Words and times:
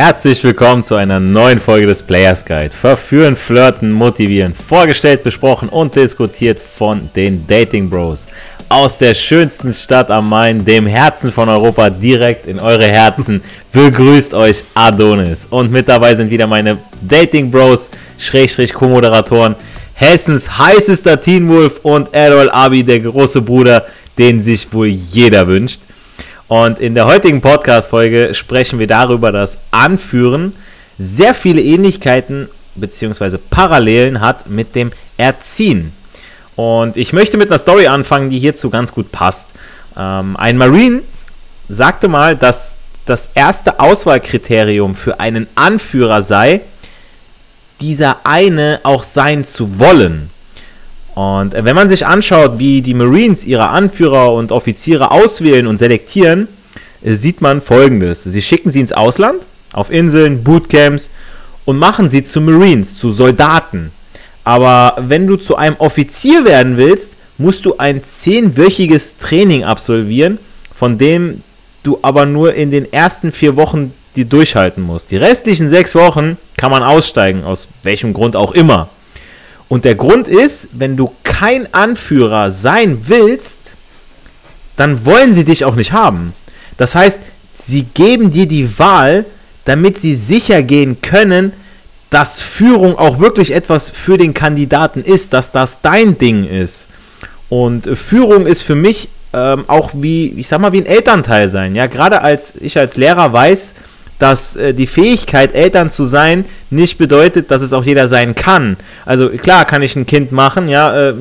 Herzlich 0.00 0.44
willkommen 0.44 0.84
zu 0.84 0.94
einer 0.94 1.18
neuen 1.18 1.58
Folge 1.58 1.88
des 1.88 2.04
Players 2.04 2.44
Guide. 2.44 2.70
Verführen, 2.70 3.34
flirten, 3.34 3.90
motivieren. 3.90 4.54
Vorgestellt, 4.54 5.24
besprochen 5.24 5.68
und 5.68 5.96
diskutiert 5.96 6.60
von 6.60 7.10
den 7.16 7.44
Dating 7.48 7.90
Bros. 7.90 8.28
Aus 8.68 8.96
der 8.96 9.14
schönsten 9.14 9.74
Stadt 9.74 10.12
am 10.12 10.28
Main, 10.28 10.64
dem 10.64 10.86
Herzen 10.86 11.32
von 11.32 11.48
Europa, 11.48 11.90
direkt 11.90 12.46
in 12.46 12.60
eure 12.60 12.86
Herzen, 12.86 13.42
begrüßt 13.72 14.34
euch 14.34 14.62
Adonis. 14.72 15.48
Und 15.50 15.72
mit 15.72 15.88
dabei 15.88 16.14
sind 16.14 16.30
wieder 16.30 16.46
meine 16.46 16.78
Dating 17.02 17.50
Bros, 17.50 17.90
Schrägstrich 18.18 18.72
Co-Moderatoren, 18.72 19.56
Hessens 19.94 20.58
heißester 20.58 21.20
Teen 21.20 21.48
Wolf 21.48 21.80
und 21.82 22.14
Errol 22.14 22.50
Abi, 22.50 22.84
der 22.84 23.00
große 23.00 23.42
Bruder, 23.42 23.84
den 24.16 24.44
sich 24.44 24.72
wohl 24.72 24.86
jeder 24.86 25.48
wünscht. 25.48 25.80
Und 26.48 26.78
in 26.80 26.94
der 26.94 27.04
heutigen 27.04 27.42
Podcast-Folge 27.42 28.34
sprechen 28.34 28.78
wir 28.78 28.86
darüber, 28.86 29.32
dass 29.32 29.58
Anführen 29.70 30.54
sehr 30.98 31.34
viele 31.34 31.60
Ähnlichkeiten 31.60 32.48
bzw. 32.74 33.36
Parallelen 33.50 34.20
hat 34.20 34.48
mit 34.48 34.74
dem 34.74 34.92
Erziehen. 35.18 35.92
Und 36.56 36.96
ich 36.96 37.12
möchte 37.12 37.36
mit 37.36 37.50
einer 37.50 37.58
Story 37.58 37.86
anfangen, 37.86 38.30
die 38.30 38.38
hierzu 38.38 38.70
ganz 38.70 38.92
gut 38.92 39.12
passt. 39.12 39.50
Ähm, 39.96 40.36
ein 40.38 40.56
Marine 40.56 41.02
sagte 41.68 42.08
mal, 42.08 42.34
dass 42.34 42.76
das 43.04 43.30
erste 43.34 43.78
Auswahlkriterium 43.78 44.94
für 44.94 45.20
einen 45.20 45.46
Anführer 45.54 46.22
sei, 46.22 46.62
dieser 47.80 48.24
eine 48.24 48.80
auch 48.82 49.02
sein 49.04 49.44
zu 49.44 49.78
wollen. 49.78 50.30
Und 51.18 51.52
wenn 51.52 51.74
man 51.74 51.88
sich 51.88 52.06
anschaut, 52.06 52.60
wie 52.60 52.80
die 52.80 52.94
Marines 52.94 53.44
ihre 53.44 53.70
Anführer 53.70 54.32
und 54.32 54.52
Offiziere 54.52 55.10
auswählen 55.10 55.66
und 55.66 55.78
selektieren, 55.78 56.46
sieht 57.02 57.40
man 57.40 57.60
folgendes. 57.60 58.22
Sie 58.22 58.40
schicken 58.40 58.70
sie 58.70 58.78
ins 58.78 58.92
Ausland, 58.92 59.42
auf 59.72 59.90
Inseln, 59.90 60.44
Bootcamps 60.44 61.10
und 61.64 61.76
machen 61.76 62.08
sie 62.08 62.22
zu 62.22 62.40
Marines, 62.40 62.96
zu 62.96 63.10
Soldaten. 63.10 63.90
Aber 64.44 64.94
wenn 65.08 65.26
du 65.26 65.34
zu 65.34 65.56
einem 65.56 65.74
Offizier 65.80 66.44
werden 66.44 66.76
willst, 66.76 67.16
musst 67.36 67.64
du 67.64 67.78
ein 67.78 68.04
zehnwöchiges 68.04 69.16
Training 69.16 69.64
absolvieren, 69.64 70.38
von 70.72 70.98
dem 70.98 71.42
du 71.82 71.98
aber 72.00 72.26
nur 72.26 72.54
in 72.54 72.70
den 72.70 72.92
ersten 72.92 73.32
vier 73.32 73.56
Wochen 73.56 73.92
die 74.14 74.24
durchhalten 74.24 74.84
musst. 74.84 75.10
Die 75.10 75.16
restlichen 75.16 75.68
sechs 75.68 75.96
Wochen 75.96 76.36
kann 76.56 76.70
man 76.70 76.84
aussteigen, 76.84 77.42
aus 77.42 77.66
welchem 77.82 78.12
Grund 78.12 78.36
auch 78.36 78.52
immer. 78.52 78.88
Und 79.68 79.84
der 79.84 79.94
Grund 79.94 80.28
ist, 80.28 80.70
wenn 80.72 80.96
du 80.96 81.12
kein 81.24 81.72
Anführer 81.74 82.50
sein 82.50 83.02
willst, 83.06 83.76
dann 84.76 85.04
wollen 85.04 85.32
sie 85.32 85.44
dich 85.44 85.64
auch 85.64 85.74
nicht 85.74 85.92
haben. 85.92 86.32
Das 86.76 86.94
heißt, 86.94 87.18
sie 87.54 87.82
geben 87.82 88.30
dir 88.30 88.46
die 88.46 88.78
Wahl, 88.78 89.26
damit 89.64 89.98
sie 89.98 90.14
sicher 90.14 90.62
gehen 90.62 91.02
können, 91.02 91.52
dass 92.10 92.40
Führung 92.40 92.96
auch 92.96 93.18
wirklich 93.18 93.52
etwas 93.52 93.90
für 93.90 94.16
den 94.16 94.32
Kandidaten 94.32 95.02
ist, 95.02 95.34
dass 95.34 95.52
das 95.52 95.82
dein 95.82 96.16
Ding 96.16 96.48
ist. 96.48 96.86
Und 97.50 97.88
Führung 97.98 98.46
ist 98.46 98.62
für 98.62 98.74
mich 98.74 99.08
ähm, 99.34 99.64
auch 99.66 99.90
wie, 99.92 100.28
ich 100.38 100.48
sag 100.48 100.60
mal, 100.60 100.72
wie 100.72 100.80
ein 100.80 100.86
Elternteil 100.86 101.48
sein. 101.48 101.74
Ja, 101.74 101.86
gerade 101.86 102.22
als 102.22 102.54
ich 102.60 102.78
als 102.78 102.96
Lehrer 102.96 103.32
weiß, 103.32 103.74
dass 104.18 104.56
äh, 104.56 104.74
die 104.74 104.86
Fähigkeit, 104.86 105.54
Eltern 105.54 105.90
zu 105.90 106.04
sein, 106.04 106.44
nicht 106.70 106.98
bedeutet, 106.98 107.50
dass 107.50 107.62
es 107.62 107.72
auch 107.72 107.84
jeder 107.84 108.08
sein 108.08 108.34
kann. 108.34 108.76
Also 109.06 109.28
klar 109.30 109.64
kann 109.64 109.82
ich 109.82 109.96
ein 109.96 110.06
Kind 110.06 110.32
machen, 110.32 110.68
ja, 110.68 111.10
äh, 111.10 111.14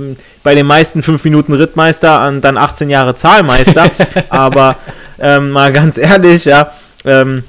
bei 0.43 0.55
den 0.55 0.65
meisten 0.65 1.03
5 1.03 1.23
Minuten 1.23 1.53
Rittmeister 1.53 2.27
und 2.27 2.41
dann 2.41 2.57
18 2.57 2.89
Jahre 2.89 3.15
Zahlmeister, 3.15 3.85
aber 4.29 4.77
ähm, 5.19 5.51
mal 5.51 5.71
ganz 5.71 5.97
ehrlich, 5.97 6.45
ja, 6.45 6.71
ähm, 7.05 7.43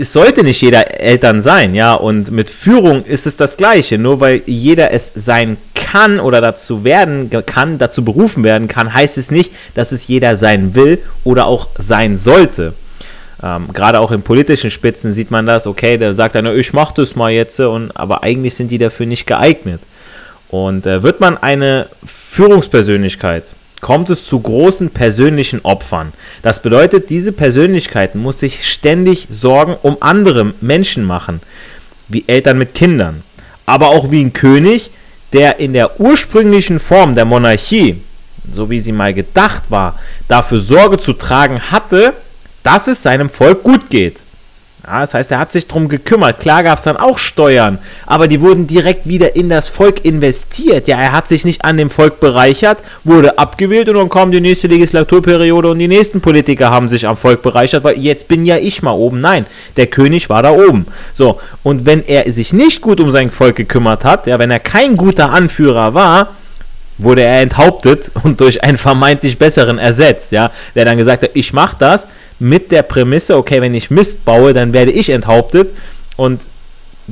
es 0.00 0.12
sollte 0.12 0.44
nicht 0.44 0.60
jeder 0.60 1.00
Eltern 1.00 1.42
sein, 1.42 1.74
ja, 1.74 1.94
und 1.94 2.30
mit 2.30 2.50
Führung 2.50 3.04
ist 3.04 3.26
es 3.26 3.36
das 3.36 3.56
Gleiche. 3.56 3.98
Nur 3.98 4.20
weil 4.20 4.42
jeder 4.46 4.92
es 4.92 5.10
sein 5.14 5.56
kann 5.74 6.20
oder 6.20 6.40
dazu 6.40 6.84
werden 6.84 7.30
kann, 7.46 7.78
dazu 7.78 8.04
berufen 8.04 8.44
werden 8.44 8.68
kann, 8.68 8.94
heißt 8.94 9.18
es 9.18 9.30
nicht, 9.30 9.52
dass 9.74 9.90
es 9.90 10.06
jeder 10.06 10.36
sein 10.36 10.74
will 10.76 11.00
oder 11.24 11.46
auch 11.46 11.68
sein 11.78 12.16
sollte. 12.16 12.74
Ähm, 13.42 13.68
Gerade 13.72 14.00
auch 14.00 14.10
in 14.10 14.22
politischen 14.22 14.70
Spitzen 14.70 15.12
sieht 15.12 15.30
man 15.30 15.46
das, 15.46 15.66
okay, 15.66 15.96
der 15.96 16.14
sagt 16.14 16.36
einer, 16.36 16.54
ich 16.54 16.72
mach 16.72 16.92
das 16.92 17.14
mal 17.14 17.30
jetzt, 17.30 17.60
und, 17.60 17.96
aber 17.96 18.22
eigentlich 18.22 18.54
sind 18.54 18.70
die 18.70 18.78
dafür 18.78 19.06
nicht 19.06 19.26
geeignet. 19.26 19.80
Und 20.48 20.86
äh, 20.86 21.02
wird 21.02 21.20
man 21.20 21.36
eine 21.38 21.88
Führungspersönlichkeit, 22.04 23.44
kommt 23.80 24.10
es 24.10 24.26
zu 24.26 24.40
großen 24.40 24.90
persönlichen 24.90 25.60
Opfern. 25.62 26.12
Das 26.42 26.62
bedeutet, 26.62 27.10
diese 27.10 27.32
Persönlichkeit 27.32 28.14
muss 28.14 28.40
sich 28.40 28.66
ständig 28.66 29.28
Sorgen 29.30 29.76
um 29.82 29.98
andere 30.00 30.54
Menschen 30.60 31.04
machen, 31.04 31.40
wie 32.08 32.24
Eltern 32.26 32.58
mit 32.58 32.74
Kindern, 32.74 33.22
aber 33.66 33.88
auch 33.88 34.10
wie 34.10 34.24
ein 34.24 34.32
König, 34.32 34.90
der 35.32 35.60
in 35.60 35.74
der 35.74 36.00
ursprünglichen 36.00 36.80
Form 36.80 37.14
der 37.14 37.26
Monarchie, 37.26 38.00
so 38.50 38.70
wie 38.70 38.80
sie 38.80 38.92
mal 38.92 39.12
gedacht 39.12 39.64
war, 39.70 39.98
dafür 40.26 40.60
Sorge 40.60 40.98
zu 40.98 41.12
tragen 41.12 41.70
hatte, 41.70 42.14
dass 42.68 42.86
es 42.86 43.02
seinem 43.02 43.30
Volk 43.30 43.62
gut 43.62 43.88
geht. 43.88 44.16
Ja, 44.86 45.00
das 45.00 45.14
heißt, 45.14 45.32
er 45.32 45.38
hat 45.38 45.52
sich 45.52 45.66
darum 45.66 45.88
gekümmert. 45.88 46.38
Klar 46.38 46.62
gab 46.62 46.76
es 46.76 46.84
dann 46.84 46.98
auch 46.98 47.16
Steuern, 47.16 47.78
aber 48.04 48.28
die 48.28 48.42
wurden 48.42 48.66
direkt 48.66 49.08
wieder 49.08 49.36
in 49.36 49.48
das 49.48 49.68
Volk 49.68 50.04
investiert. 50.04 50.86
Ja, 50.86 51.00
er 51.00 51.12
hat 51.12 51.28
sich 51.28 51.46
nicht 51.46 51.64
an 51.64 51.78
dem 51.78 51.88
Volk 51.88 52.20
bereichert, 52.20 52.80
wurde 53.04 53.38
abgewählt 53.38 53.88
und 53.88 53.94
dann 53.96 54.10
kam 54.10 54.30
die 54.32 54.42
nächste 54.42 54.66
Legislaturperiode 54.66 55.70
und 55.70 55.78
die 55.78 55.88
nächsten 55.88 56.20
Politiker 56.20 56.68
haben 56.68 56.90
sich 56.90 57.06
am 57.06 57.16
Volk 57.16 57.40
bereichert, 57.40 57.84
weil 57.84 57.96
jetzt 57.98 58.28
bin 58.28 58.44
ja 58.44 58.58
ich 58.58 58.82
mal 58.82 58.92
oben. 58.92 59.22
Nein, 59.22 59.46
der 59.78 59.86
König 59.86 60.28
war 60.28 60.42
da 60.42 60.50
oben. 60.50 60.86
So, 61.14 61.40
und 61.62 61.86
wenn 61.86 62.04
er 62.04 62.30
sich 62.30 62.52
nicht 62.52 62.82
gut 62.82 63.00
um 63.00 63.12
sein 63.12 63.30
Volk 63.30 63.56
gekümmert 63.56 64.04
hat, 64.04 64.26
ja, 64.26 64.38
wenn 64.38 64.50
er 64.50 64.60
kein 64.60 64.98
guter 64.98 65.30
Anführer 65.30 65.94
war, 65.94 66.34
wurde 66.98 67.22
er 67.22 67.40
enthauptet 67.40 68.10
und 68.22 68.40
durch 68.40 68.62
einen 68.62 68.76
vermeintlich 68.76 69.38
besseren 69.38 69.78
ersetzt, 69.78 70.32
ja, 70.32 70.50
der 70.74 70.84
dann 70.84 70.98
gesagt 70.98 71.22
hat, 71.22 71.30
ich 71.34 71.52
mache 71.52 71.76
das 71.78 72.08
mit 72.38 72.70
der 72.70 72.82
Prämisse, 72.82 73.36
okay, 73.36 73.60
wenn 73.60 73.74
ich 73.74 73.90
Mist 73.90 74.24
baue, 74.24 74.52
dann 74.52 74.72
werde 74.72 74.90
ich 74.90 75.10
enthauptet 75.10 75.70
und 76.16 76.42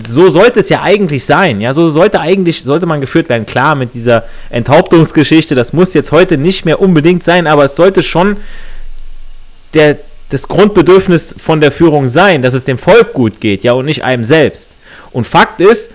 so 0.04 0.28
sollte 0.30 0.60
es 0.60 0.69
ja 0.69 0.82
eigentlich 0.82 1.25
sein, 1.25 1.60
ja, 1.60 1.72
so 1.72 1.88
sollte 1.88 2.20
eigentlich, 2.20 2.62
sollte 2.62 2.84
man 2.84 3.00
geführt 3.00 3.28
werden, 3.28 3.46
klar, 3.46 3.75
mit 3.75 3.94
dieser 3.94 4.25
Enthauptungsgeschichte, 4.50 5.54
das 5.54 5.72
muss 5.72 5.94
jetzt 5.94 6.12
heute 6.12 6.36
nicht 6.36 6.64
mehr 6.64 6.80
unbedingt 6.80 7.25
sein, 7.25 7.46
aber 7.46 7.64
es 7.64 7.76
sollte 7.76 8.02
schon 8.02 8.36
der, 9.72 9.96
das 10.28 10.48
Grundbedürfnis 10.48 11.34
von 11.38 11.60
der 11.60 11.72
Führung 11.72 12.08
sein, 12.08 12.42
dass 12.42 12.52
es 12.52 12.64
dem 12.64 12.78
Volk 12.78 13.14
gut 13.14 13.41
geht, 13.41 13.62
ja, 13.62 13.72
und 13.72 13.86
nicht 13.86 14.04
einem 14.04 14.25
selbst. 14.25 14.72
Und 15.12 15.26
Fakt 15.26 15.60
ist, 15.60 15.91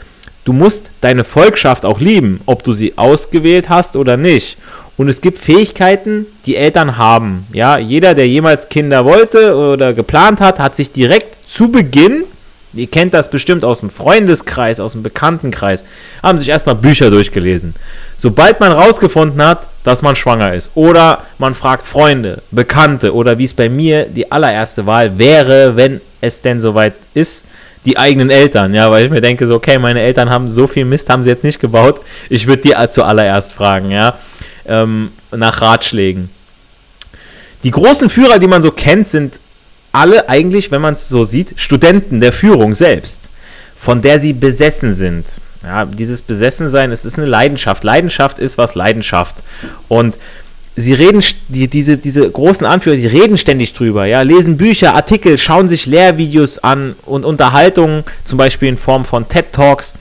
du 0.46 0.54
musst 0.54 0.90
deine 1.02 1.24
Volkschaft 1.24 1.86
auch 1.86 2.00
lieben, 2.00 2.42
ob 2.46 2.64
du 2.64 2.74
sie 2.74 2.98
ausgewählt 2.98 3.70
hast 3.70 3.96
oder 3.96 4.18
nicht. 4.18 4.58
Und 4.98 5.10
es 5.10 5.22
gibt 5.22 5.40
Fähigkeiten, 5.40 6.26
die 6.46 6.56
Eltern 6.56 6.98
haben. 6.98 7.48
Ja, 7.54 7.78
jeder, 7.80 8.14
der 8.14 8.28
jemals 8.28 8.70
Kinder 8.70 9.06
wollte 9.06 9.56
oder 9.56 9.94
geplant 9.94 10.42
hat, 10.42 10.60
hat 10.60 10.76
sich 10.76 10.92
direkt 10.92 11.50
zu 11.50 11.72
Beginn, 11.72 12.24
ihr 12.74 12.88
kennt 12.88 13.14
das 13.14 13.30
bestimmt 13.30 13.64
aus 13.66 13.80
dem 13.80 13.90
Freundeskreis, 13.90 14.80
aus 14.80 14.92
dem 14.92 15.02
Bekanntenkreis, 15.02 15.86
haben 16.22 16.38
sich 16.38 16.50
erstmal 16.50 16.76
Bücher 16.76 17.10
durchgelesen. 17.10 17.74
Sobald 18.18 18.60
man 18.60 18.72
rausgefunden 18.72 19.42
hat, 19.44 19.68
dass 19.84 20.02
man 20.02 20.16
schwanger 20.16 20.54
ist 20.54 20.70
oder 20.76 21.26
man 21.40 21.56
fragt 21.56 21.88
Freunde, 21.88 22.44
Bekannte 22.52 23.16
oder 23.16 23.38
wie 23.38 23.46
es 23.46 23.54
bei 23.54 23.70
mir 23.70 24.06
die 24.06 24.32
allererste 24.32 24.86
Wahl 24.86 25.18
wäre, 25.18 25.76
wenn 25.76 26.02
es 26.22 26.42
denn 26.42 26.62
soweit 26.62 26.94
ist, 27.14 27.44
die 27.86 27.98
eigenen 27.98 28.30
Eltern, 28.30 28.74
ja, 28.74 28.92
weil 28.92 29.06
ich 29.06 29.12
mir 29.12 29.22
denke, 29.22 29.48
so, 29.48 29.56
okay, 29.56 29.80
meine 29.80 30.02
Eltern 30.02 30.30
haben 30.30 30.50
so 30.50 30.68
viel 30.68 30.86
Mist, 30.86 31.10
haben 31.10 31.24
sie 31.24 31.30
jetzt 31.30 31.44
nicht 31.44 31.60
gebaut. 31.60 32.02
Ich 32.30 32.48
würde 32.48 32.62
die 32.62 32.76
zuallererst 32.90 33.54
fragen, 33.54 33.92
ja, 33.92 34.18
ähm, 34.66 35.12
nach 35.32 35.62
Ratschlägen. 35.62 36.30
Die 37.64 37.72
großen 37.72 38.10
Führer, 38.10 38.40
die 38.40 38.48
man 38.48 38.62
so 38.62 38.72
kennt, 38.72 39.08
sind 39.08 39.40
alle 39.92 40.30
eigentlich, 40.30 40.72
wenn 40.72 40.82
man 40.82 40.94
es 40.94 41.10
so 41.10 41.26
sieht, 41.26 41.54
Studenten 41.58 42.20
der 42.20 42.34
Führung 42.34 42.76
selbst, 42.76 43.30
von 43.76 44.02
der 44.02 44.20
sie 44.20 44.34
besessen 44.34 44.94
sind. 44.94 45.26
Ja, 45.64 45.86
dieses 45.86 46.22
Besessensein, 46.22 46.92
es 46.92 47.06
ist 47.06 47.20
eine 47.20 47.28
Leidenschaft. 47.28 47.84
Leidenschaft 47.84 48.40
ist 48.40 48.58
was 48.58 48.74
Leidenschaft. 48.74 49.36
Und 49.88 50.18
sie 50.76 50.94
reden, 50.94 51.22
die, 51.50 51.68
diese, 51.68 51.98
diese 51.98 52.30
großen 52.30 52.66
Anführer, 52.66 52.96
die 52.96 53.08
reden 53.08 53.38
ständig 53.38 53.74
drüber, 53.74 54.06
ja, 54.06 54.22
lesen 54.22 54.58
Bücher, 54.58 54.96
Artikel, 54.96 55.38
schauen 55.38 55.68
sich 55.68 55.86
Lehrvideos 55.86 56.60
an 56.60 56.96
und 57.06 57.26
Unterhaltungen, 57.26 58.04
zum 58.26 58.38
Beispiel 58.38 58.70
in 58.70 58.78
Form 58.78 59.06
von 59.06 59.28
TED 59.28 59.52
Talks. 59.52 59.94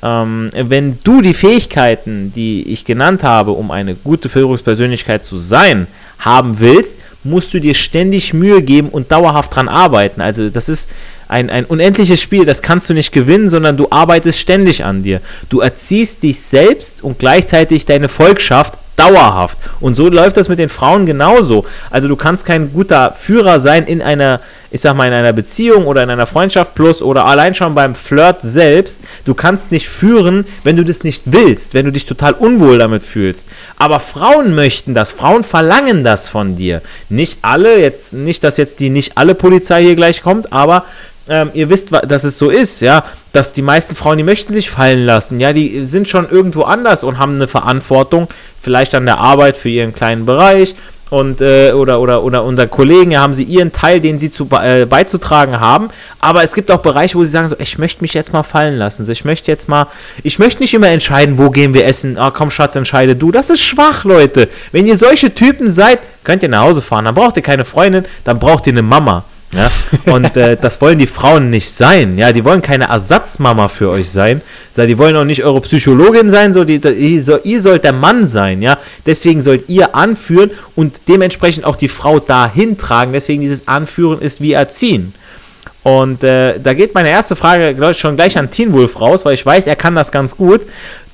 Ähm, 0.00 0.50
wenn 0.54 0.98
du 1.02 1.22
die 1.22 1.34
Fähigkeiten, 1.34 2.32
die 2.34 2.62
ich 2.68 2.84
genannt 2.84 3.24
habe, 3.24 3.52
um 3.52 3.70
eine 3.70 3.94
gute 3.94 4.28
Führungspersönlichkeit 4.28 5.24
zu 5.24 5.38
sein, 5.38 5.88
haben 6.20 6.60
willst, 6.60 6.98
musst 7.24 7.52
du 7.52 7.60
dir 7.60 7.74
ständig 7.74 8.32
Mühe 8.32 8.62
geben 8.62 8.88
und 8.90 9.10
dauerhaft 9.10 9.54
dran 9.54 9.68
arbeiten. 9.68 10.20
Also 10.20 10.50
das 10.50 10.68
ist 10.68 10.88
ein, 11.26 11.50
ein 11.50 11.64
unendliches 11.64 12.22
Spiel, 12.22 12.44
das 12.44 12.62
kannst 12.62 12.88
du 12.88 12.94
nicht 12.94 13.12
gewinnen, 13.12 13.50
sondern 13.50 13.76
du 13.76 13.88
arbeitest 13.90 14.38
ständig 14.38 14.84
an 14.84 15.02
dir. 15.02 15.20
Du 15.48 15.60
erziehst 15.60 16.22
dich 16.22 16.40
selbst 16.40 17.02
und 17.02 17.18
gleichzeitig 17.18 17.84
deine 17.84 18.08
Volkschaft 18.08 18.78
dauerhaft. 18.98 19.58
Und 19.80 19.94
so 19.94 20.08
läuft 20.08 20.36
das 20.36 20.48
mit 20.48 20.58
den 20.58 20.68
Frauen 20.68 21.06
genauso. 21.06 21.64
Also 21.90 22.08
du 22.08 22.16
kannst 22.16 22.44
kein 22.44 22.72
guter 22.72 23.14
Führer 23.18 23.60
sein 23.60 23.86
in 23.86 24.02
einer, 24.02 24.40
ich 24.70 24.80
sag 24.80 24.96
mal, 24.96 25.06
in 25.06 25.12
einer 25.12 25.32
Beziehung 25.32 25.86
oder 25.86 26.02
in 26.02 26.10
einer 26.10 26.26
Freundschaft 26.26 26.74
plus 26.74 27.00
oder 27.00 27.26
allein 27.26 27.54
schon 27.54 27.74
beim 27.74 27.94
Flirt 27.94 28.42
selbst. 28.42 29.00
Du 29.24 29.34
kannst 29.34 29.70
nicht 29.70 29.88
führen, 29.88 30.46
wenn 30.64 30.76
du 30.76 30.84
das 30.84 31.04
nicht 31.04 31.22
willst, 31.26 31.74
wenn 31.74 31.86
du 31.86 31.92
dich 31.92 32.06
total 32.06 32.32
unwohl 32.32 32.78
damit 32.78 33.04
fühlst. 33.04 33.48
Aber 33.76 34.00
Frauen 34.00 34.54
möchten 34.54 34.94
das, 34.94 35.12
Frauen 35.12 35.44
verlangen 35.44 36.04
das 36.04 36.28
von 36.28 36.56
dir. 36.56 36.82
Nicht 37.08 37.38
alle, 37.42 37.80
jetzt 37.80 38.14
nicht, 38.14 38.42
dass 38.42 38.56
jetzt 38.56 38.80
die 38.80 38.90
nicht 38.90 39.16
alle 39.16 39.34
Polizei 39.34 39.82
hier 39.82 39.96
gleich 39.96 40.22
kommt, 40.22 40.52
aber 40.52 40.84
ähm, 41.28 41.50
ihr 41.54 41.68
wisst, 41.70 41.90
dass 41.92 42.24
es 42.24 42.38
so 42.38 42.50
ist, 42.50 42.80
ja, 42.80 43.04
dass 43.32 43.52
die 43.52 43.62
meisten 43.62 43.94
Frauen, 43.94 44.18
die 44.18 44.24
möchten 44.24 44.52
sich 44.52 44.70
fallen 44.70 45.04
lassen, 45.04 45.40
ja, 45.40 45.52
die 45.52 45.84
sind 45.84 46.08
schon 46.08 46.28
irgendwo 46.28 46.62
anders 46.62 47.04
und 47.04 47.18
haben 47.18 47.34
eine 47.34 47.48
Verantwortung, 47.48 48.28
vielleicht 48.60 48.94
an 48.94 49.06
der 49.06 49.18
Arbeit 49.18 49.56
für 49.56 49.68
ihren 49.68 49.94
kleinen 49.94 50.26
Bereich 50.26 50.74
und 51.10 51.40
äh, 51.40 51.72
oder 51.72 52.00
oder 52.00 52.22
oder 52.22 52.44
unter 52.44 52.66
Kollegen 52.66 53.12
ja, 53.12 53.20
haben 53.20 53.34
sie 53.34 53.44
ihren 53.44 53.72
Teil, 53.72 54.00
den 54.00 54.18
sie 54.18 54.30
zu 54.30 54.48
äh, 54.62 54.84
beizutragen 54.84 55.58
haben, 55.60 55.88
aber 56.20 56.42
es 56.42 56.54
gibt 56.54 56.70
auch 56.70 56.80
Bereiche, 56.80 57.16
wo 57.16 57.24
sie 57.24 57.30
sagen 57.30 57.48
so, 57.48 57.56
ich 57.58 57.78
möchte 57.78 58.02
mich 58.02 58.14
jetzt 58.14 58.32
mal 58.32 58.42
fallen 58.42 58.76
lassen, 58.76 59.04
so, 59.04 59.12
ich 59.12 59.24
möchte 59.24 59.50
jetzt 59.50 59.68
mal, 59.68 59.86
ich 60.22 60.38
möchte 60.38 60.62
nicht 60.62 60.74
immer 60.74 60.88
entscheiden, 60.88 61.38
wo 61.38 61.50
gehen 61.50 61.74
wir 61.74 61.86
essen. 61.86 62.18
Ah, 62.18 62.30
komm 62.30 62.50
Schatz, 62.50 62.76
entscheide 62.76 63.16
du. 63.16 63.30
Das 63.30 63.50
ist 63.50 63.60
schwach, 63.60 64.04
Leute. 64.04 64.48
Wenn 64.72 64.86
ihr 64.86 64.96
solche 64.96 65.34
Typen 65.34 65.68
seid, 65.68 66.00
könnt 66.24 66.42
ihr 66.42 66.48
nach 66.48 66.62
Hause 66.62 66.82
fahren. 66.82 67.04
Dann 67.06 67.14
braucht 67.14 67.36
ihr 67.36 67.42
keine 67.42 67.64
Freundin, 67.64 68.04
dann 68.24 68.38
braucht 68.38 68.66
ihr 68.66 68.72
eine 68.72 68.82
Mama. 68.82 69.24
Ja? 69.52 69.70
Und 70.12 70.36
äh, 70.36 70.56
das 70.60 70.80
wollen 70.80 70.98
die 70.98 71.06
Frauen 71.06 71.50
nicht 71.50 71.70
sein. 71.70 72.18
Ja, 72.18 72.32
die 72.32 72.44
wollen 72.44 72.60
keine 72.60 72.88
Ersatzmama 72.88 73.68
für 73.68 73.88
euch 73.90 74.10
sein. 74.10 74.42
Die 74.76 74.98
wollen 74.98 75.16
auch 75.16 75.24
nicht 75.24 75.42
eure 75.42 75.60
Psychologin 75.62 76.30
sein. 76.30 76.52
So, 76.52 76.64
die, 76.64 76.78
die, 76.78 77.20
so, 77.20 77.38
ihr 77.42 77.60
sollt 77.60 77.84
der 77.84 77.94
Mann 77.94 78.26
sein. 78.26 78.62
Ja, 78.62 78.78
deswegen 79.06 79.42
sollt 79.42 79.68
ihr 79.68 79.94
anführen 79.94 80.50
und 80.76 81.00
dementsprechend 81.08 81.64
auch 81.64 81.76
die 81.76 81.88
Frau 81.88 82.20
dahin 82.20 82.76
tragen. 82.76 83.12
Deswegen 83.12 83.40
dieses 83.40 83.66
Anführen 83.66 84.20
ist 84.20 84.40
wie 84.40 84.52
Erziehen. 84.52 85.14
Und 85.88 86.22
äh, 86.22 86.60
da 86.60 86.74
geht 86.74 86.94
meine 86.94 87.08
erste 87.08 87.34
Frage 87.34 87.74
ich, 87.90 87.98
schon 87.98 88.14
gleich 88.14 88.36
an 88.36 88.50
Teen 88.50 88.74
Wolf 88.74 89.00
raus, 89.00 89.24
weil 89.24 89.32
ich 89.32 89.46
weiß, 89.46 89.66
er 89.66 89.74
kann 89.74 89.94
das 89.94 90.12
ganz 90.12 90.36
gut. 90.36 90.60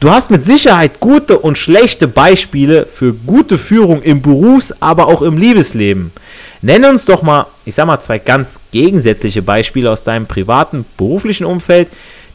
Du 0.00 0.10
hast 0.10 0.32
mit 0.32 0.42
Sicherheit 0.42 0.98
gute 0.98 1.38
und 1.38 1.56
schlechte 1.56 2.08
Beispiele 2.08 2.84
für 2.84 3.12
gute 3.12 3.56
Führung 3.56 4.02
im 4.02 4.20
Berufs-, 4.20 4.74
aber 4.80 5.06
auch 5.06 5.22
im 5.22 5.38
Liebesleben. 5.38 6.10
Nenne 6.60 6.90
uns 6.90 7.04
doch 7.04 7.22
mal, 7.22 7.46
ich 7.64 7.76
sag 7.76 7.86
mal, 7.86 8.00
zwei 8.00 8.18
ganz 8.18 8.58
gegensätzliche 8.72 9.42
Beispiele 9.42 9.92
aus 9.92 10.02
deinem 10.02 10.26
privaten, 10.26 10.84
beruflichen 10.96 11.46
Umfeld, 11.46 11.86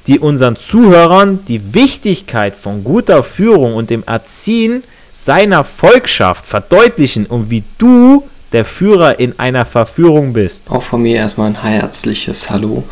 die 0.08 0.18
unseren 0.18 0.56
Zuhörern 0.56 1.40
die 1.46 1.74
Wichtigkeit 1.74 2.56
von 2.56 2.86
guter 2.86 3.22
Führung 3.22 3.76
und 3.76 3.90
dem 3.90 4.04
Erziehen 4.06 4.86
seiner 5.12 5.66
Volkschaft 5.66 6.46
verdeutlichen 6.46 7.26
und 7.26 7.50
wie 7.50 7.66
du 7.78 8.24
der 8.52 8.66
Führer 8.66 9.20
in 9.20 9.38
einer 9.40 9.66
Verführung 9.66 10.34
bist. 10.34 10.70
Auch 10.70 10.84
von 10.84 11.02
mir 11.02 11.18
erstmal 11.18 11.48
ein 11.48 11.64
herzliches 11.64 12.50
Hallo. 12.50 12.84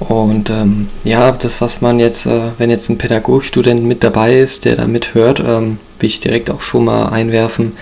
Und 0.00 0.50
ähm, 0.50 0.88
ja, 1.04 1.32
das, 1.32 1.60
was 1.60 1.80
man 1.80 2.00
jetzt, 2.00 2.26
äh, 2.26 2.50
wenn 2.58 2.70
jetzt 2.70 2.88
ein 2.88 2.98
Pädagogstudent 2.98 3.84
mit 3.84 4.02
dabei 4.02 4.34
ist, 4.34 4.64
der 4.64 4.76
da 4.76 4.86
mithört, 4.86 5.40
ähm, 5.46 5.78
will 6.00 6.08
ich 6.08 6.20
direkt 6.20 6.50
auch 6.50 6.62
schon 6.62 6.84
mal 6.84 7.08
einwerfen. 7.10 7.72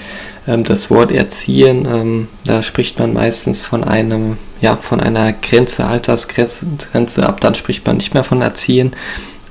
Ähm, 0.47 0.65
das 0.65 0.91
Wort 0.91 1.11
Erziehen, 1.11 1.87
ähm, 1.91 2.29
da 2.45 2.63
spricht 2.63 2.99
man 2.99 3.15
meistens 3.15 3.65
von 3.65 3.83
einem, 3.83 4.37
ja, 4.61 4.77
von 4.77 5.01
einer 5.01 5.33
Grenze, 5.33 5.87
Altersgrenze 5.87 7.27
ab, 7.27 7.41
dann 7.41 7.55
spricht 7.55 7.87
man 7.87 7.97
nicht 7.97 8.15
mehr 8.15 8.25
von 8.25 8.43
Erziehen 8.43 8.93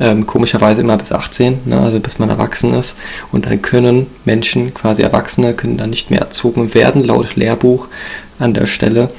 ähm, 0.01 0.25
komischerweise 0.25 0.81
immer 0.81 0.98
bis 0.98 1.12
18, 1.12 1.59
ne, 1.65 1.80
also 1.80 2.00
bis 2.00 2.19
man 2.19 2.30
erwachsen 2.30 2.74
ist. 2.74 2.98
Und 3.31 3.45
dann 3.45 3.62
können 3.62 4.07
Menschen, 4.25 4.74
quasi 4.74 5.03
Erwachsene, 5.03 5.53
können 5.53 5.77
dann 5.77 5.92
nicht 5.92 6.09
mehr 6.09 6.19
erzogen 6.19 6.74
werden, 6.74 7.03
laut 7.03 7.36
Lehrbuch 7.36 7.88
an 8.39 8.53
der 8.53 8.65
Stelle. 8.65 9.09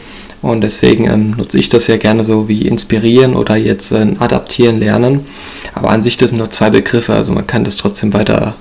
Und 0.42 0.62
deswegen 0.62 1.08
ähm, 1.08 1.34
nutze 1.38 1.58
ich 1.58 1.68
das 1.68 1.86
ja 1.86 1.96
gerne 1.96 2.24
so 2.24 2.48
wie 2.48 2.62
inspirieren 2.62 3.36
oder 3.36 3.56
jetzt 3.56 3.92
äh, 3.92 4.14
adaptieren, 4.18 4.80
lernen. 4.80 5.26
Aber 5.72 5.90
an 5.90 6.02
sich 6.02 6.16
das 6.16 6.30
sind 6.30 6.40
nur 6.40 6.50
zwei 6.50 6.70
Begriffe, 6.70 7.14
also 7.14 7.32
man 7.32 7.46
kann 7.46 7.62
das 7.62 7.76
trotzdem 7.76 8.12
weiter 8.12 8.56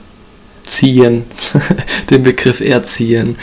ziehen, 0.65 1.23
den 2.09 2.23
Begriff 2.23 2.61
erziehen. 2.61 3.35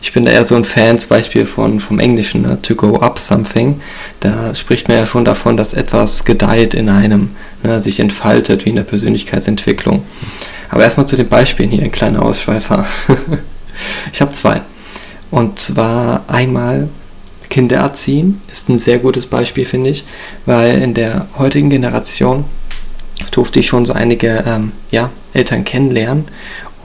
Ich 0.00 0.12
bin 0.12 0.24
da 0.24 0.30
eher 0.30 0.44
so 0.44 0.54
ein 0.56 0.64
Fan 0.64 0.98
zum 0.98 1.08
Beispiel 1.08 1.46
von, 1.46 1.80
vom 1.80 1.98
Englischen, 1.98 2.42
ne? 2.42 2.60
to 2.62 2.74
go 2.74 2.96
up 2.96 3.18
something. 3.18 3.80
Da 4.20 4.54
spricht 4.54 4.88
man 4.88 4.98
ja 4.98 5.06
schon 5.06 5.24
davon, 5.24 5.56
dass 5.56 5.74
etwas 5.74 6.24
gedeiht 6.24 6.74
in 6.74 6.88
einem, 6.88 7.30
ne? 7.62 7.80
sich 7.80 8.00
entfaltet 8.00 8.64
wie 8.64 8.70
in 8.70 8.76
der 8.76 8.82
Persönlichkeitsentwicklung. 8.82 10.04
Aber 10.68 10.82
erstmal 10.82 11.06
zu 11.06 11.16
den 11.16 11.28
Beispielen 11.28 11.70
hier, 11.70 11.82
ein 11.82 11.92
kleiner 11.92 12.22
Ausschweifer. 12.22 12.86
ich 14.12 14.20
habe 14.20 14.32
zwei. 14.32 14.62
Und 15.30 15.58
zwar 15.58 16.24
einmal 16.28 16.88
Kinder 17.48 17.76
erziehen, 17.76 18.40
ist 18.50 18.68
ein 18.68 18.78
sehr 18.78 18.98
gutes 18.98 19.26
Beispiel, 19.26 19.64
finde 19.64 19.90
ich, 19.90 20.04
weil 20.46 20.82
in 20.82 20.94
der 20.94 21.26
heutigen 21.38 21.70
Generation 21.70 22.44
durfte 23.30 23.60
ich 23.60 23.66
schon 23.66 23.84
so 23.84 23.92
einige 23.92 24.44
ähm, 24.46 24.72
ja, 24.90 25.10
Eltern 25.32 25.64
kennenlernen 25.64 26.26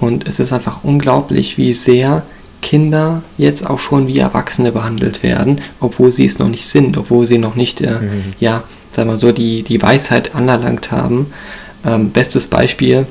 und 0.01 0.27
es 0.27 0.39
ist 0.39 0.51
einfach 0.51 0.83
unglaublich, 0.83 1.57
wie 1.57 1.73
sehr 1.73 2.23
Kinder 2.61 3.21
jetzt 3.37 3.67
auch 3.69 3.79
schon 3.79 4.07
wie 4.07 4.17
Erwachsene 4.17 4.71
behandelt 4.71 5.23
werden, 5.23 5.61
obwohl 5.79 6.11
sie 6.11 6.25
es 6.25 6.39
noch 6.39 6.49
nicht 6.49 6.67
sind, 6.67 6.97
obwohl 6.97 7.25
sie 7.25 7.37
noch 7.37 7.55
nicht, 7.55 7.81
äh, 7.81 7.99
mhm. 8.01 8.23
ja, 8.39 8.63
sag 8.91 9.07
mal 9.07 9.17
so, 9.17 9.31
die, 9.31 9.63
die 9.63 9.81
Weisheit 9.81 10.35
anerlangt 10.35 10.91
haben. 10.91 11.27
Ähm, 11.85 12.09
bestes 12.09 12.47
Beispiel, 12.47 13.05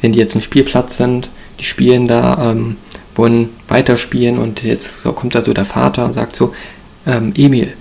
wenn 0.00 0.12
die 0.12 0.18
jetzt 0.18 0.34
ein 0.36 0.42
Spielplatz 0.42 0.98
sind, 0.98 1.30
die 1.58 1.64
spielen 1.64 2.08
da, 2.08 2.50
ähm, 2.50 2.76
wollen 3.14 3.50
weiterspielen 3.68 4.38
und 4.38 4.62
jetzt 4.62 5.02
so 5.02 5.12
kommt 5.12 5.34
da 5.34 5.40
so 5.40 5.54
der 5.54 5.64
Vater 5.64 6.04
und 6.04 6.12
sagt 6.12 6.36
so, 6.36 6.52
ähm, 7.06 7.32
Emil, 7.36 7.72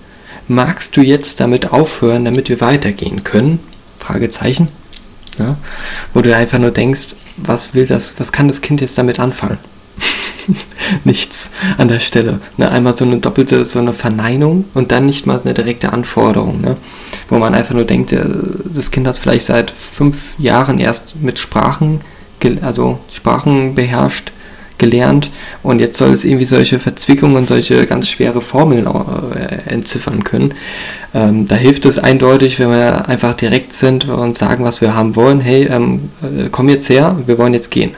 magst 0.47 0.95
du 0.95 1.01
jetzt 1.01 1.39
damit 1.41 1.73
aufhören, 1.73 2.23
damit 2.23 2.47
wir 2.47 2.61
weitergehen 2.61 3.23
können? 3.23 3.59
Fragezeichen. 3.99 4.69
Ja? 5.39 5.57
Wo 6.13 6.21
du 6.21 6.35
einfach 6.35 6.59
nur 6.59 6.71
denkst, 6.71 7.15
was 7.37 7.73
will 7.73 7.85
das, 7.85 8.15
was 8.19 8.31
kann 8.31 8.47
das 8.47 8.61
Kind 8.61 8.81
jetzt 8.81 8.97
damit 8.97 9.19
anfangen? 9.19 9.57
Nichts 11.03 11.51
an 11.77 11.87
der 11.87 11.99
Stelle. 11.99 12.39
Ne? 12.57 12.69
Einmal 12.69 12.93
so 12.93 13.05
eine 13.05 13.17
doppelte, 13.17 13.65
so 13.65 13.79
eine 13.79 13.93
Verneinung 13.93 14.65
und 14.73 14.91
dann 14.91 15.05
nicht 15.05 15.25
mal 15.25 15.39
eine 15.39 15.53
direkte 15.53 15.93
Anforderung, 15.93 16.61
ne? 16.61 16.77
wo 17.29 17.39
man 17.39 17.53
einfach 17.55 17.73
nur 17.73 17.85
denkt, 17.85 18.11
äh, 18.11 18.25
das 18.73 18.91
Kind 18.91 19.07
hat 19.07 19.17
vielleicht 19.17 19.45
seit 19.45 19.71
fünf 19.71 20.17
Jahren 20.37 20.79
erst 20.79 21.15
mit 21.15 21.39
Sprachen, 21.39 22.01
also 22.61 22.99
Sprachen 23.09 23.73
beherrscht, 23.73 24.32
gelernt 24.77 25.31
und 25.61 25.79
jetzt 25.79 25.97
soll 25.97 26.11
es 26.11 26.25
irgendwie 26.25 26.45
solche 26.45 26.79
Verzwickungen, 26.79 27.47
solche 27.47 27.85
ganz 27.85 28.09
schwere 28.09 28.41
Formeln 28.41 28.85
äh, 28.85 29.69
entziffern 29.69 30.23
können. 30.23 30.53
Ähm, 31.13 31.47
da 31.47 31.55
hilft 31.55 31.85
es 31.85 31.99
eindeutig, 31.99 32.59
wenn 32.59 32.69
wir 32.69 33.07
einfach 33.07 33.35
direkt 33.35 33.73
sind 33.73 34.09
und 34.09 34.35
sagen, 34.35 34.63
was 34.63 34.81
wir 34.81 34.95
haben 34.95 35.15
wollen. 35.15 35.39
Hey, 35.39 35.65
ähm, 35.65 36.09
äh, 36.21 36.49
komm 36.51 36.69
jetzt 36.69 36.89
her, 36.89 37.17
wir 37.25 37.37
wollen 37.37 37.53
jetzt 37.53 37.71
gehen. 37.71 37.91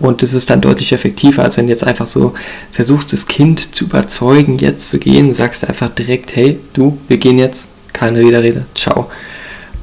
Und 0.00 0.22
das 0.22 0.34
ist 0.34 0.50
dann 0.50 0.60
deutlich 0.60 0.92
effektiver, 0.92 1.42
als 1.42 1.56
wenn 1.56 1.66
du 1.66 1.72
jetzt 1.72 1.86
einfach 1.86 2.06
so 2.06 2.34
versuchst, 2.72 3.12
das 3.12 3.26
Kind 3.26 3.74
zu 3.74 3.84
überzeugen, 3.84 4.58
jetzt 4.58 4.90
zu 4.90 4.98
gehen. 4.98 5.32
Sagst 5.32 5.68
einfach 5.68 5.88
direkt, 5.88 6.34
hey, 6.34 6.58
du, 6.72 6.98
wir 7.08 7.18
gehen 7.18 7.38
jetzt, 7.38 7.68
keine 7.92 8.20
Widerrede, 8.20 8.66
ciao. 8.74 9.10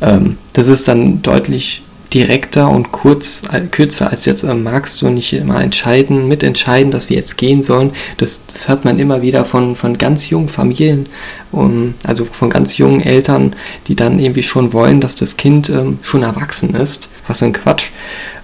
Ähm, 0.01 0.38
das 0.53 0.67
ist 0.67 0.88
dann 0.88 1.21
deutlich 1.21 1.81
direkter 2.13 2.69
und 2.69 2.91
kurz, 2.91 3.43
äh, 3.51 3.61
kürzer 3.61 4.09
als 4.09 4.25
jetzt 4.25 4.43
äh, 4.43 4.53
magst 4.53 5.01
du 5.01 5.09
nicht 5.09 5.33
immer 5.33 5.61
entscheiden, 5.61 6.27
mitentscheiden, 6.27 6.91
dass 6.91 7.09
wir 7.09 7.15
jetzt 7.15 7.37
gehen 7.37 7.63
sollen. 7.63 7.91
Das, 8.17 8.45
das 8.45 8.67
hört 8.67 8.85
man 8.85 8.99
immer 8.99 9.21
wieder 9.21 9.45
von, 9.45 9.75
von 9.75 9.97
ganz 9.97 10.29
jungen 10.29 10.49
Familien, 10.49 11.07
um, 11.51 11.93
also 12.05 12.25
von 12.25 12.49
ganz 12.49 12.77
jungen 12.77 13.01
Eltern, 13.01 13.55
die 13.87 13.95
dann 13.95 14.19
irgendwie 14.19 14.43
schon 14.43 14.73
wollen, 14.73 14.99
dass 14.99 15.15
das 15.15 15.37
Kind 15.37 15.69
ähm, 15.69 15.99
schon 16.01 16.23
erwachsen 16.23 16.75
ist. 16.75 17.09
Was 17.27 17.43
ein 17.43 17.53
Quatsch. 17.53 17.89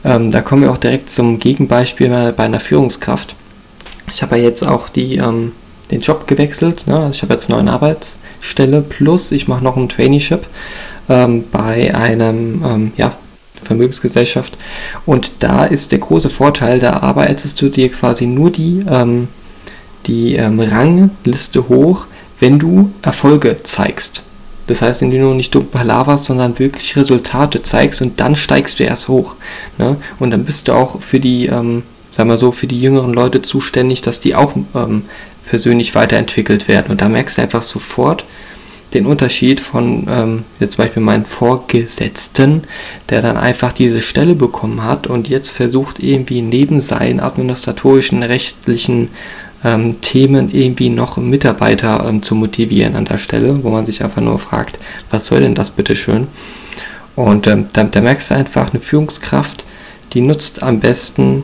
Ähm, 0.05 0.31
da 0.31 0.41
kommen 0.41 0.61
wir 0.61 0.71
auch 0.71 0.77
direkt 0.77 1.09
zum 1.09 1.39
Gegenbeispiel 1.39 2.33
bei 2.35 2.43
einer 2.43 2.59
Führungskraft. 2.59 3.35
Ich 4.09 4.21
habe 4.21 4.37
ja 4.37 4.43
jetzt 4.43 4.65
auch 4.65 4.87
die, 4.87 5.15
ähm, 5.15 5.51
den 5.91 6.01
Job 6.01 6.27
gewechselt. 6.27 6.87
Ne? 6.87 6.97
Also 6.97 7.11
ich 7.11 7.21
habe 7.21 7.33
jetzt 7.33 7.51
eine 7.51 7.61
neue 7.63 7.73
Arbeitsstelle 7.73 8.81
plus 8.81 9.31
ich 9.31 9.47
mache 9.47 9.63
noch 9.63 9.75
ein 9.75 9.89
Traineeship 9.89 10.47
ähm, 11.09 11.43
bei 11.51 11.93
einem 11.93 12.63
ähm, 12.63 12.91
ja, 12.95 13.13
Vermögensgesellschaft. 13.63 14.57
Und 15.05 15.31
da 15.39 15.65
ist 15.65 15.91
der 15.91 15.99
große 15.99 16.29
Vorteil, 16.29 16.79
da 16.79 16.93
arbeitest 16.93 17.61
du 17.61 17.69
dir 17.69 17.89
quasi 17.89 18.25
nur 18.25 18.51
die, 18.51 18.83
ähm, 18.89 19.27
die 20.05 20.35
ähm, 20.35 20.59
Rangliste 20.59 21.67
hoch, 21.69 22.05
wenn 22.39 22.59
du 22.59 22.91
Erfolge 23.01 23.57
zeigst. 23.63 24.23
Das 24.67 24.81
heißt, 24.81 25.01
indem 25.01 25.21
du 25.21 25.33
nicht 25.33 25.55
dumm 25.55 25.67
palaverst, 25.67 26.25
sondern 26.25 26.59
wirklich 26.59 26.95
Resultate 26.95 27.61
zeigst 27.63 28.01
und 28.01 28.19
dann 28.19 28.35
steigst 28.35 28.79
du 28.79 28.83
erst 28.83 29.07
hoch. 29.07 29.35
Ne? 29.77 29.95
Und 30.19 30.31
dann 30.31 30.43
bist 30.43 30.67
du 30.67 30.73
auch 30.73 31.01
für 31.01 31.19
die, 31.21 31.47
ähm, 31.47 31.83
sagen 32.11 32.29
wir 32.29 32.37
so, 32.37 32.51
für 32.51 32.67
die 32.67 32.79
jüngeren 32.79 33.13
Leute 33.13 33.41
zuständig, 33.41 34.01
dass 34.01 34.19
die 34.19 34.35
auch 34.35 34.53
ähm, 34.75 35.03
persönlich 35.49 35.95
weiterentwickelt 35.95 36.67
werden. 36.67 36.91
Und 36.91 37.01
da 37.01 37.07
merkst 37.07 37.37
du 37.37 37.41
einfach 37.41 37.63
sofort, 37.63 38.25
den 38.93 39.05
Unterschied 39.05 39.59
von 39.59 40.07
ähm, 40.09 40.43
jetzt 40.59 40.73
zum 40.73 40.85
Beispiel 40.85 41.03
meinen 41.03 41.25
Vorgesetzten, 41.25 42.63
der 43.09 43.21
dann 43.21 43.37
einfach 43.37 43.73
diese 43.73 44.01
Stelle 44.01 44.35
bekommen 44.35 44.83
hat 44.83 45.07
und 45.07 45.27
jetzt 45.27 45.51
versucht 45.51 45.99
irgendwie 45.99 46.41
neben 46.41 46.79
seinen 46.79 47.19
administratorischen, 47.19 48.23
rechtlichen 48.23 49.09
ähm, 49.63 49.99
Themen 50.01 50.49
irgendwie 50.49 50.89
noch 50.89 51.17
Mitarbeiter 51.17 52.05
ähm, 52.07 52.21
zu 52.21 52.35
motivieren 52.35 52.95
an 52.95 53.05
der 53.05 53.17
Stelle, 53.17 53.63
wo 53.63 53.69
man 53.69 53.85
sich 53.85 54.03
einfach 54.03 54.21
nur 54.21 54.39
fragt, 54.39 54.79
was 55.09 55.25
soll 55.25 55.41
denn 55.41 55.55
das 55.55 55.71
bitteschön? 55.71 56.27
Und 57.15 57.47
ähm, 57.47 57.67
da, 57.73 57.83
da 57.83 58.01
merkst 58.01 58.31
du 58.31 58.35
einfach, 58.35 58.71
eine 58.71 58.79
Führungskraft, 58.79 59.65
die 60.13 60.21
nutzt 60.21 60.63
am 60.63 60.79
besten 60.79 61.43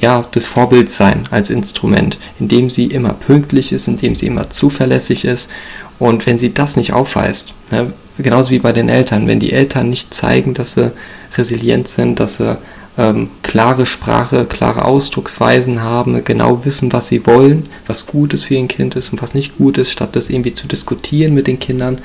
ja, 0.00 0.24
das 0.32 0.46
Vorbildsein 0.46 1.24
als 1.30 1.50
Instrument, 1.50 2.18
indem 2.38 2.68
sie 2.68 2.86
immer 2.86 3.14
pünktlich 3.14 3.72
ist, 3.72 3.88
indem 3.88 4.16
sie 4.16 4.26
immer 4.26 4.50
zuverlässig 4.50 5.24
ist. 5.24 5.50
Und 5.98 6.26
wenn 6.26 6.38
sie 6.38 6.52
das 6.52 6.76
nicht 6.76 6.92
aufweist, 6.92 7.54
ne, 7.70 7.92
genauso 8.18 8.50
wie 8.50 8.58
bei 8.58 8.72
den 8.72 8.88
Eltern, 8.88 9.26
wenn 9.26 9.40
die 9.40 9.52
Eltern 9.52 9.90
nicht 9.90 10.12
zeigen, 10.14 10.54
dass 10.54 10.74
sie 10.74 10.92
resilient 11.36 11.88
sind, 11.88 12.20
dass 12.20 12.36
sie 12.36 12.58
ähm, 12.96 13.30
klare 13.42 13.86
Sprache, 13.86 14.44
klare 14.46 14.84
Ausdrucksweisen 14.84 15.82
haben, 15.82 16.24
genau 16.24 16.64
wissen, 16.64 16.92
was 16.92 17.08
sie 17.08 17.26
wollen, 17.26 17.68
was 17.86 18.06
gut 18.06 18.32
ist 18.32 18.44
für 18.44 18.54
ihr 18.54 18.68
Kind 18.68 18.94
ist 18.94 19.12
und 19.12 19.20
was 19.20 19.34
nicht 19.34 19.58
gut 19.58 19.78
ist, 19.78 19.90
statt 19.90 20.14
das 20.14 20.30
irgendwie 20.30 20.52
zu 20.52 20.68
diskutieren 20.68 21.34
mit 21.34 21.46
den 21.46 21.58
Kindern, 21.58 21.98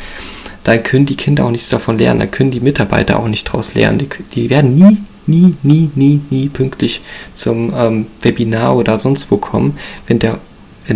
dann 0.64 0.84
können 0.84 1.06
die 1.06 1.16
Kinder 1.16 1.46
auch 1.46 1.52
nichts 1.52 1.70
davon 1.70 1.98
lernen, 1.98 2.20
dann 2.22 2.32
können 2.32 2.52
die 2.52 2.60
Mitarbeiter 2.60 3.20
auch 3.20 3.28
nicht 3.28 3.48
daraus 3.48 3.76
lernen. 3.76 4.00
Die, 4.00 4.10
die 4.34 4.50
werden 4.50 4.76
nie, 4.76 4.98
nie, 5.28 5.56
nie, 5.64 5.90
nie, 5.96 6.22
nie 6.30 6.50
pünktlich 6.50 7.02
zum 7.34 7.72
ähm, 7.76 8.08
Webinar 8.22 8.76
oder 8.76 8.98
sonst 8.98 9.30
wo 9.32 9.38
kommen, 9.38 9.78
wenn 10.08 10.20
der 10.20 10.40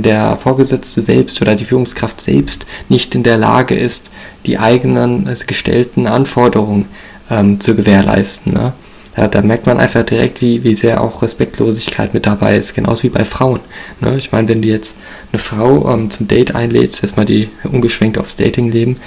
der 0.01 0.37
Vorgesetzte 0.37 1.01
selbst 1.01 1.41
oder 1.41 1.55
die 1.55 1.65
Führungskraft 1.65 2.19
selbst 2.19 2.65
nicht 2.89 3.13
in 3.15 3.23
der 3.23 3.37
Lage 3.37 3.75
ist, 3.75 4.11
die 4.45 4.57
eigenen 4.57 5.27
also 5.27 5.45
gestellten 5.45 6.07
Anforderungen 6.07 6.87
ähm, 7.29 7.59
zu 7.59 7.75
gewährleisten. 7.75 8.53
Ne? 8.53 8.73
Ja, 9.15 9.27
da 9.27 9.43
merkt 9.43 9.67
man 9.67 9.77
einfach 9.77 10.03
direkt, 10.03 10.41
wie, 10.41 10.63
wie 10.63 10.73
sehr 10.73 11.01
auch 11.01 11.21
Respektlosigkeit 11.21 12.15
mit 12.15 12.25
dabei 12.25 12.57
ist, 12.57 12.73
genauso 12.73 13.03
wie 13.03 13.09
bei 13.09 13.25
Frauen. 13.25 13.59
Ne? 14.01 14.15
Ich 14.17 14.31
meine, 14.31 14.47
wenn 14.47 14.63
du 14.63 14.67
jetzt 14.67 14.97
eine 15.31 15.39
Frau 15.39 15.93
ähm, 15.93 16.09
zum 16.09 16.27
Date 16.27 16.55
einlädst, 16.55 17.03
jetzt 17.03 17.15
mal 17.15 17.25
die 17.25 17.49
ungeschwenkt 17.63 18.17
aufs 18.17 18.35
Datingleben, 18.35 18.97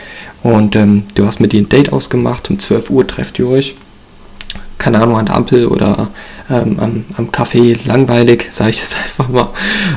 und 0.42 0.76
ähm, 0.76 1.04
du 1.16 1.26
hast 1.26 1.40
mit 1.40 1.52
ihr 1.54 1.62
ein 1.62 1.68
Date 1.68 1.92
ausgemacht, 1.92 2.50
um 2.50 2.58
12 2.58 2.90
Uhr 2.90 3.04
trefft 3.04 3.40
ihr 3.40 3.48
euch, 3.48 3.74
keine 4.78 5.00
Ahnung, 5.00 5.16
an 5.16 5.26
der 5.26 5.36
Ampel 5.36 5.66
oder 5.66 6.08
ähm, 6.50 6.78
am, 6.78 7.04
am 7.16 7.30
Café 7.30 7.78
langweilig, 7.86 8.48
sage 8.50 8.70
ich 8.70 8.80
jetzt 8.80 8.96
einfach 8.96 9.28
mal. 9.28 9.50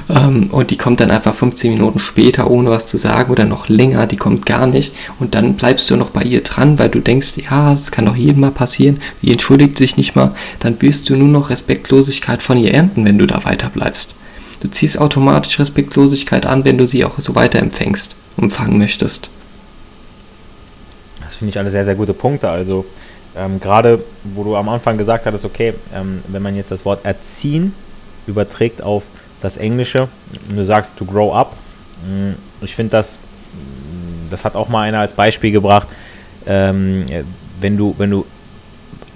Ähm, 0.10 0.50
und 0.52 0.72
die 0.72 0.78
kommt 0.78 1.00
dann 1.00 1.12
einfach 1.12 1.34
15 1.34 1.74
Minuten 1.74 2.00
später, 2.00 2.50
ohne 2.50 2.70
was 2.70 2.88
zu 2.88 2.98
sagen 2.98 3.32
oder 3.32 3.46
noch 3.46 3.70
länger, 3.70 4.08
die 4.08 4.18
kommt 4.18 4.46
gar 4.46 4.68
nicht. 4.68 4.94
Und 5.20 5.36
dann 5.36 5.56
bleibst 5.56 5.90
du 5.90 5.96
noch 5.96 6.10
bei 6.10 6.24
ihr 6.24 6.42
dran, 6.42 6.80
weil 6.80 6.90
du 6.90 7.00
denkst, 7.00 7.34
ja, 7.50 7.74
es 7.74 7.92
kann 7.92 8.06
doch 8.06 8.16
jedem 8.16 8.42
mal 8.42 8.52
passieren, 8.52 9.02
die 9.22 9.32
entschuldigt 9.32 9.78
sich 9.78 9.98
nicht 9.98 10.16
mal. 10.16 10.34
Dann 10.60 10.82
wirst 10.82 11.10
du 11.10 11.16
nur 11.16 11.28
noch 11.28 11.50
Respektlosigkeit 11.50 12.42
von 12.42 12.58
ihr 12.58 12.74
ernten, 12.74 13.06
wenn 13.06 13.18
du 13.18 13.26
da 13.26 13.46
weiter 13.46 13.70
bleibst. 13.70 14.16
Du 14.62 14.68
ziehst 14.68 15.00
automatisch 15.00 15.60
Respektlosigkeit 15.60 16.46
an, 16.46 16.66
wenn 16.66 16.78
du 16.78 16.86
sie 16.86 17.06
auch 17.06 17.20
so 17.20 17.36
weiter 17.36 17.60
empfängst, 17.60 18.16
empfangen 18.38 18.78
möchtest. 18.78 19.30
Das 21.24 21.36
finde 21.36 21.52
ich 21.52 21.58
alle 21.58 21.72
sehr, 21.72 21.86
sehr 21.86 21.96
gute 21.96 22.14
Punkte. 22.14 22.50
Also 22.50 22.86
ähm, 23.36 23.60
gerade 23.60 24.04
wo 24.24 24.44
du 24.44 24.56
am 24.56 24.70
Anfang 24.70 24.98
gesagt 24.98 25.26
hattest, 25.26 25.46
okay, 25.46 25.74
ähm, 25.94 26.24
wenn 26.28 26.42
man 26.42 26.56
jetzt 26.56 26.72
das 26.72 26.86
Wort 26.86 27.06
erziehen 27.06 27.74
überträgt 28.28 28.82
auf 28.82 29.04
das 29.42 29.58
Englische, 29.58 30.08
du 30.50 30.66
sagst 30.66 30.92
to 30.98 31.06
grow 31.06 31.34
up, 31.34 31.56
mm, 32.06 32.32
ich 32.62 32.76
finde 32.76 32.92
das, 32.92 33.14
mm, 33.14 34.30
das 34.32 34.46
hat 34.46 34.56
auch 34.56 34.70
mal 34.70 34.84
einer 34.84 35.00
als 35.00 35.14
Beispiel 35.14 35.52
gebracht, 35.52 35.88
ähm, 36.46 37.06
wenn 37.60 37.78
du, 37.78 37.96
wenn 37.98 38.12
du 38.12 38.26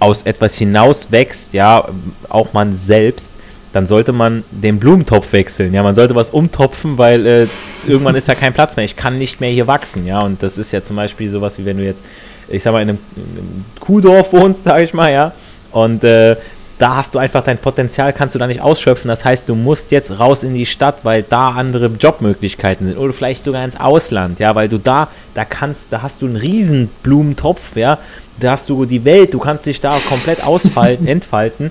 aus 0.00 0.22
etwas 0.24 0.56
hinaus 0.56 1.10
wächst, 1.10 1.54
ja, 1.54 1.88
auch 2.28 2.52
man 2.52 2.74
selbst, 2.74 3.32
dann 3.74 3.86
sollte 3.86 4.12
man 4.12 4.44
den 4.50 4.78
Blumentopf 4.78 5.32
wechseln. 5.32 5.74
Ja, 5.74 5.82
man 5.82 5.94
sollte 5.94 6.14
was 6.14 6.30
umtopfen, 6.30 6.96
weil 6.96 7.26
äh, 7.26 7.46
irgendwann 7.86 8.14
ist 8.14 8.28
da 8.28 8.34
kein 8.34 8.54
Platz 8.54 8.76
mehr. 8.76 8.86
Ich 8.86 8.96
kann 8.96 9.18
nicht 9.18 9.40
mehr 9.40 9.50
hier 9.50 9.66
wachsen. 9.66 10.06
Ja, 10.06 10.22
und 10.22 10.42
das 10.42 10.56
ist 10.56 10.72
ja 10.72 10.82
zum 10.82 10.96
Beispiel 10.96 11.28
sowas, 11.28 11.58
wie 11.58 11.66
wenn 11.66 11.76
du 11.76 11.84
jetzt 11.84 12.02
ich 12.48 12.62
sag 12.62 12.72
mal, 12.72 12.82
in 12.82 12.90
einem, 12.90 12.98
in 13.16 13.22
einem 13.22 13.64
Kuhdorf 13.80 14.32
wohnst, 14.32 14.64
sag 14.64 14.82
ich 14.82 14.94
mal, 14.94 15.12
ja. 15.12 15.32
Und 15.72 16.04
äh, 16.04 16.36
da 16.78 16.96
hast 16.96 17.14
du 17.14 17.18
einfach 17.18 17.42
dein 17.42 17.58
Potenzial, 17.58 18.12
kannst 18.12 18.34
du 18.34 18.38
da 18.38 18.46
nicht 18.46 18.60
ausschöpfen. 18.60 19.08
Das 19.08 19.24
heißt, 19.24 19.48
du 19.48 19.54
musst 19.54 19.90
jetzt 19.92 20.18
raus 20.18 20.42
in 20.42 20.54
die 20.54 20.66
Stadt, 20.66 20.98
weil 21.02 21.22
da 21.22 21.50
andere 21.50 21.86
Jobmöglichkeiten 21.86 22.86
sind. 22.86 22.98
Oder 22.98 23.12
vielleicht 23.12 23.44
sogar 23.44 23.64
ins 23.64 23.78
Ausland, 23.78 24.40
ja, 24.40 24.54
weil 24.54 24.68
du 24.68 24.78
da, 24.78 25.08
da 25.34 25.44
kannst, 25.44 25.86
da 25.90 26.02
hast 26.02 26.22
du 26.22 26.26
einen 26.26 26.36
riesen 26.36 26.90
Blumentopf, 27.02 27.76
ja. 27.76 27.98
Da 28.40 28.52
hast 28.52 28.68
du 28.68 28.84
die 28.84 29.04
Welt, 29.04 29.32
du 29.32 29.38
kannst 29.38 29.66
dich 29.66 29.80
da 29.80 29.96
komplett 30.08 30.44
ausfalten, 30.44 31.06
entfalten. 31.06 31.70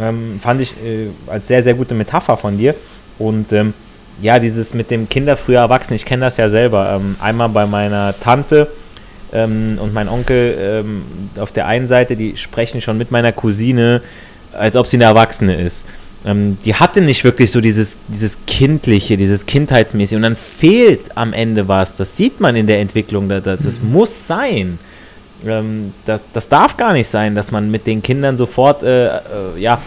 Ähm, 0.00 0.40
fand 0.42 0.60
ich 0.60 0.72
äh, 0.84 1.08
als 1.26 1.48
sehr, 1.48 1.62
sehr 1.62 1.74
gute 1.74 1.94
Metapher 1.94 2.36
von 2.36 2.58
dir. 2.58 2.74
Und 3.18 3.52
ähm, 3.52 3.72
ja, 4.20 4.38
dieses 4.38 4.74
mit 4.74 4.90
dem 4.90 5.08
Kinder 5.08 5.36
früher 5.36 5.60
erwachsen, 5.60 5.94
ich 5.94 6.04
kenne 6.04 6.24
das 6.24 6.36
ja 6.36 6.48
selber. 6.48 6.96
Ähm, 6.96 7.16
einmal 7.20 7.48
bei 7.48 7.66
meiner 7.66 8.18
Tante, 8.18 8.68
ähm, 9.32 9.78
und 9.80 9.92
mein 9.92 10.08
Onkel 10.08 10.56
ähm, 10.58 11.02
auf 11.38 11.52
der 11.52 11.66
einen 11.66 11.86
Seite, 11.86 12.16
die 12.16 12.36
sprechen 12.36 12.80
schon 12.80 12.96
mit 12.98 13.10
meiner 13.10 13.32
Cousine, 13.32 14.02
als 14.52 14.76
ob 14.76 14.86
sie 14.86 14.96
eine 14.96 15.04
Erwachsene 15.04 15.60
ist. 15.60 15.86
Ähm, 16.24 16.58
die 16.64 16.74
hatte 16.74 17.00
nicht 17.00 17.24
wirklich 17.24 17.50
so 17.50 17.60
dieses, 17.60 17.98
dieses 18.08 18.38
Kindliche, 18.46 19.16
dieses 19.16 19.46
Kindheitsmäßige. 19.46 20.16
Und 20.16 20.22
dann 20.22 20.36
fehlt 20.36 21.16
am 21.16 21.32
Ende 21.32 21.68
was. 21.68 21.96
Das 21.96 22.16
sieht 22.16 22.40
man 22.40 22.56
in 22.56 22.66
der 22.66 22.80
Entwicklung. 22.80 23.28
Das, 23.28 23.42
das 23.42 23.80
mhm. 23.80 23.92
muss 23.92 24.26
sein. 24.26 24.78
Ähm, 25.44 25.92
das, 26.04 26.20
das 26.32 26.48
darf 26.48 26.76
gar 26.76 26.92
nicht 26.92 27.08
sein, 27.08 27.34
dass 27.34 27.50
man 27.50 27.70
mit 27.70 27.86
den 27.86 28.02
Kindern 28.02 28.36
sofort, 28.36 28.82
äh, 28.82 29.06
äh, 29.08 29.20
ja, 29.58 29.80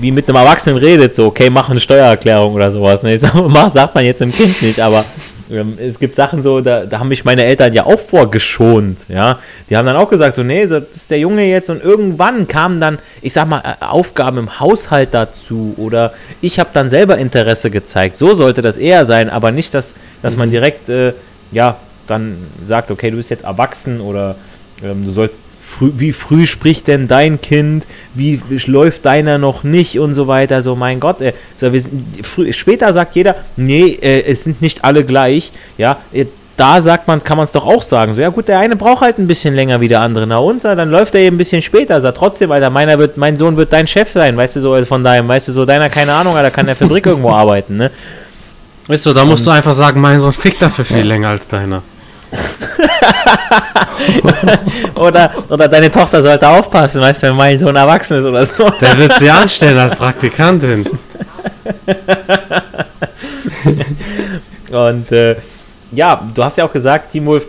wie 0.00 0.10
mit 0.10 0.28
einem 0.28 0.36
Erwachsenen 0.36 0.78
redet, 0.78 1.14
so, 1.14 1.26
okay, 1.26 1.50
mach 1.50 1.68
eine 1.68 1.80
Steuererklärung 1.80 2.54
oder 2.54 2.70
sowas. 2.70 3.02
Ne? 3.02 3.18
Sag, 3.18 3.32
sagt 3.72 3.94
man 3.94 4.04
jetzt 4.04 4.20
dem 4.20 4.32
Kind 4.32 4.62
nicht, 4.62 4.80
aber 4.80 5.04
ähm, 5.50 5.78
es 5.78 5.98
gibt 5.98 6.14
Sachen 6.14 6.42
so, 6.42 6.60
da, 6.60 6.84
da 6.84 6.98
haben 6.98 7.08
mich 7.08 7.24
meine 7.24 7.44
Eltern 7.44 7.72
ja 7.72 7.86
auch 7.86 7.98
vorgeschont, 7.98 9.00
ja. 9.08 9.38
Die 9.68 9.76
haben 9.76 9.86
dann 9.86 9.96
auch 9.96 10.10
gesagt, 10.10 10.36
so, 10.36 10.42
nee, 10.42 10.66
das 10.66 10.84
ist 10.94 11.10
der 11.10 11.18
Junge 11.18 11.44
jetzt 11.44 11.70
und 11.70 11.82
irgendwann 11.82 12.46
kamen 12.46 12.80
dann, 12.80 12.98
ich 13.22 13.32
sag 13.32 13.48
mal, 13.48 13.62
äh, 13.64 13.84
Aufgaben 13.84 14.38
im 14.38 14.60
Haushalt 14.60 15.10
dazu 15.12 15.74
oder 15.76 16.12
ich 16.40 16.58
habe 16.58 16.70
dann 16.72 16.88
selber 16.88 17.18
Interesse 17.18 17.70
gezeigt. 17.70 18.16
So 18.16 18.34
sollte 18.34 18.62
das 18.62 18.76
eher 18.76 19.06
sein, 19.06 19.30
aber 19.30 19.50
nicht, 19.50 19.74
dass, 19.74 19.94
dass 20.22 20.36
man 20.36 20.48
mhm. 20.48 20.52
direkt, 20.52 20.88
äh, 20.88 21.12
ja, 21.50 21.76
dann 22.10 22.38
sagt, 22.66 22.90
okay, 22.90 23.10
du 23.10 23.16
bist 23.16 23.30
jetzt 23.30 23.44
erwachsen 23.44 24.00
oder 24.00 24.36
ähm, 24.82 25.04
du 25.04 25.12
sollst 25.12 25.34
früh, 25.68 25.92
wie 25.96 26.12
früh 26.12 26.46
spricht 26.46 26.88
denn 26.88 27.08
dein 27.08 27.40
Kind, 27.40 27.86
wie 28.14 28.40
läuft 28.66 29.04
deiner 29.04 29.38
noch 29.38 29.64
nicht 29.64 29.98
und 29.98 30.14
so 30.14 30.26
weiter. 30.26 30.62
So, 30.62 30.74
mein 30.74 31.00
Gott, 31.00 31.20
äh, 31.20 31.34
so, 31.56 31.72
wir 31.72 31.80
sind, 31.80 32.26
früh, 32.26 32.52
später 32.52 32.92
sagt 32.92 33.14
jeder, 33.16 33.36
nee, 33.56 33.98
äh, 34.00 34.24
es 34.24 34.44
sind 34.44 34.62
nicht 34.62 34.84
alle 34.84 35.04
gleich. 35.04 35.52
Ja, 35.76 35.98
äh, 36.12 36.26
da 36.56 36.82
sagt 36.82 37.06
man, 37.06 37.22
kann 37.22 37.36
man 37.36 37.44
es 37.44 37.52
doch 37.52 37.64
auch 37.64 37.82
sagen. 37.82 38.16
So, 38.16 38.20
ja 38.20 38.30
gut, 38.30 38.48
der 38.48 38.58
eine 38.58 38.74
braucht 38.74 39.02
halt 39.02 39.18
ein 39.18 39.28
bisschen 39.28 39.54
länger 39.54 39.80
wie 39.80 39.86
der 39.86 40.00
andere. 40.00 40.26
Na 40.26 40.38
und 40.38 40.64
dann 40.64 40.90
läuft 40.90 41.14
er 41.14 41.20
eben 41.20 41.36
ein 41.36 41.38
bisschen 41.38 41.62
später. 41.62 42.00
Sagt 42.00 42.16
trotzdem, 42.16 42.50
Alter, 42.50 42.68
meiner 42.70 42.98
wird, 42.98 43.16
mein 43.16 43.36
Sohn 43.36 43.56
wird 43.56 43.72
dein 43.72 43.86
Chef 43.86 44.10
sein, 44.12 44.36
weißt 44.36 44.56
du, 44.56 44.60
so 44.60 44.72
also 44.72 44.86
von 44.86 45.04
deinem, 45.04 45.28
weißt 45.28 45.48
du, 45.48 45.52
so 45.52 45.64
deiner, 45.64 45.88
keine 45.88 46.12
Ahnung, 46.12 46.34
da 46.34 46.50
kann 46.50 46.66
der 46.66 46.74
Fabrik 46.74 47.06
irgendwo 47.06 47.30
arbeiten, 47.42 47.76
ne? 47.76 47.90
Weißt 48.88 49.04
du, 49.06 49.12
da 49.12 49.24
musst 49.24 49.46
und, 49.46 49.52
du 49.52 49.56
einfach 49.56 49.74
sagen, 49.74 50.00
mein 50.00 50.18
Sohn 50.18 50.32
fickt 50.32 50.62
dafür 50.62 50.84
viel 50.84 50.98
ja. 50.98 51.04
länger 51.04 51.28
als 51.28 51.46
deiner. 51.46 51.82
oder, 54.94 55.32
oder 55.48 55.68
deine 55.68 55.90
Tochter 55.90 56.22
sollte 56.22 56.48
aufpassen, 56.48 57.00
weißt 57.00 57.22
du, 57.22 57.28
wenn 57.28 57.36
mein 57.36 57.58
Sohn 57.58 57.76
erwachsen 57.76 58.18
ist 58.18 58.24
oder 58.24 58.44
so. 58.44 58.68
Der 58.80 58.98
wird 58.98 59.14
sie 59.14 59.30
anstellen 59.30 59.78
als 59.78 59.96
Praktikantin. 59.96 60.86
Und 64.70 65.12
äh, 65.12 65.36
ja, 65.92 66.28
du 66.34 66.44
hast 66.44 66.58
ja 66.58 66.64
auch 66.64 66.72
gesagt, 66.72 67.12
Timulf, 67.12 67.46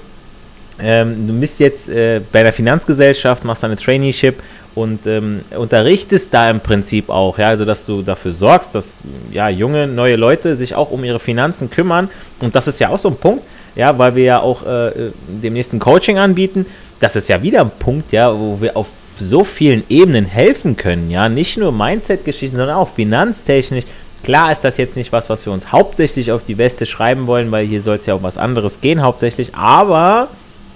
ähm, 0.82 1.28
du 1.28 1.38
bist 1.40 1.60
jetzt 1.60 1.90
äh, 1.90 2.22
bei 2.32 2.44
der 2.44 2.54
Finanzgesellschaft, 2.54 3.44
machst 3.44 3.66
eine 3.66 3.76
Traineeship 3.76 4.42
und 4.76 5.06
ähm, 5.08 5.42
unterrichtest 5.58 6.34
da 6.34 6.50
im 6.50 6.62
Prinzip 6.62 7.10
auch, 7.10 7.38
ja, 7.38 7.50
also 7.50 7.66
dass 7.66 7.86
du 7.86 8.02
dafür 8.02 8.32
sorgst, 8.32 8.74
dass 8.74 9.00
ja 9.32 9.50
junge, 9.50 9.88
neue 9.88 10.16
Leute 10.16 10.56
sich 10.56 10.76
auch 10.76 10.92
um 10.92 11.04
ihre 11.04 11.20
Finanzen 11.20 11.70
kümmern. 11.70 12.10
Und 12.40 12.56
das 12.56 12.68
ist 12.68 12.80
ja 12.80 12.90
auch 12.90 13.00
so 13.00 13.10
ein 13.10 13.18
Punkt, 13.18 13.44
ja, 13.76 13.98
weil 13.98 14.16
wir 14.16 14.24
ja 14.24 14.40
auch 14.40 14.66
äh, 14.66 15.12
demnächst 15.28 15.74
ein 15.74 15.80
Coaching 15.80 16.18
anbieten. 16.18 16.66
Das 17.00 17.16
ist 17.16 17.30
ja 17.30 17.42
wieder 17.42 17.62
ein 17.62 17.72
Punkt, 17.80 18.12
ja, 18.12 18.34
wo 18.38 18.60
wir 18.62 18.76
auf 18.76 18.88
so 19.20 19.44
vielen 19.44 19.84
Ebenen 19.90 20.26
helfen 20.26 20.78
können, 20.78 21.12
ja, 21.12 21.28
nicht 21.30 21.58
nur 21.58 21.72
Mindset-Geschichten, 21.72 22.58
sondern 22.58 22.78
auch 22.78 22.90
finanztechnisch. 22.90 23.86
Klar 24.24 24.52
ist 24.52 24.62
das 24.62 24.78
jetzt 24.78 24.96
nicht 24.96 25.12
was, 25.12 25.30
was 25.30 25.46
wir 25.46 25.54
uns 25.54 25.72
hauptsächlich 25.72 26.32
auf 26.32 26.44
die 26.46 26.58
Weste 26.58 26.86
schreiben 26.86 27.28
wollen, 27.28 27.52
weil 27.52 27.66
hier 27.66 27.82
soll 27.82 27.98
es 27.98 28.06
ja 28.06 28.14
um 28.14 28.24
was 28.24 28.38
anderes 28.38 28.82
gehen 28.82 29.02
hauptsächlich, 29.02 29.56
aber 29.56 30.30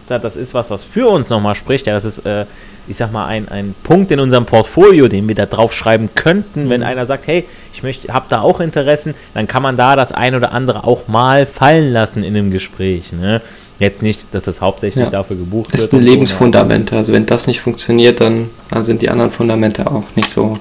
das 0.08 0.36
ist 0.36 0.54
was, 0.54 0.70
was 0.70 0.84
für 0.84 1.08
uns 1.08 1.30
nochmal 1.30 1.56
spricht. 1.56 1.88
Ja, 1.88 1.94
das 1.94 2.06
ist 2.06 2.26
äh, 2.26 2.46
ich 2.88 2.98
sag 2.98 3.12
mal, 3.12 3.26
ein, 3.28 3.48
ein 3.50 3.76
Punkt 3.84 4.12
in 4.12 4.20
unserem 4.20 4.46
Portfolio, 4.46 5.08
den 5.08 5.28
wir 5.28 5.36
da 5.36 5.46
drauf 5.46 5.74
schreiben 5.74 6.10
könnten, 6.16 6.66
mhm. 6.66 6.70
wenn 6.70 6.84
einer 6.84 7.06
sagt, 7.06 7.28
hey, 7.28 7.46
ich 7.74 7.84
möchte, 7.84 8.14
habe 8.14 8.26
da 8.30 8.42
auch 8.42 8.60
Interessen, 8.60 9.14
dann 9.34 9.48
kann 9.48 9.64
man 9.64 9.78
da 9.78 9.96
das 9.96 10.12
ein 10.12 10.36
oder 10.36 10.52
andere 10.52 10.84
auch 10.84 11.08
mal 11.08 11.46
fallen 11.46 11.92
lassen 11.92 12.24
in 12.24 12.36
einem 12.36 12.52
Gespräch. 12.52 13.14
Ne? 13.14 13.42
Jetzt 13.80 14.02
nicht, 14.02 14.28
dass 14.34 14.46
das 14.46 14.62
hauptsächlich 14.62 15.06
ja. 15.06 15.10
dafür 15.10 15.36
gebucht 15.36 15.72
wird. 15.72 15.76
Das 15.76 15.84
ist 15.84 15.94
ein 15.94 16.02
Lebensfundament. 16.02 16.90
So, 16.90 16.96
also 16.96 17.14
wenn 17.14 17.26
das 17.26 17.48
nicht 17.48 17.62
funktioniert, 17.62 18.22
dann, 18.22 18.50
dann 18.70 18.84
sind 18.84 19.02
die 19.02 19.10
anderen 19.10 19.32
Fundamente 19.32 19.90
auch 19.90 20.04
nicht 20.16 20.30
so 20.30 20.58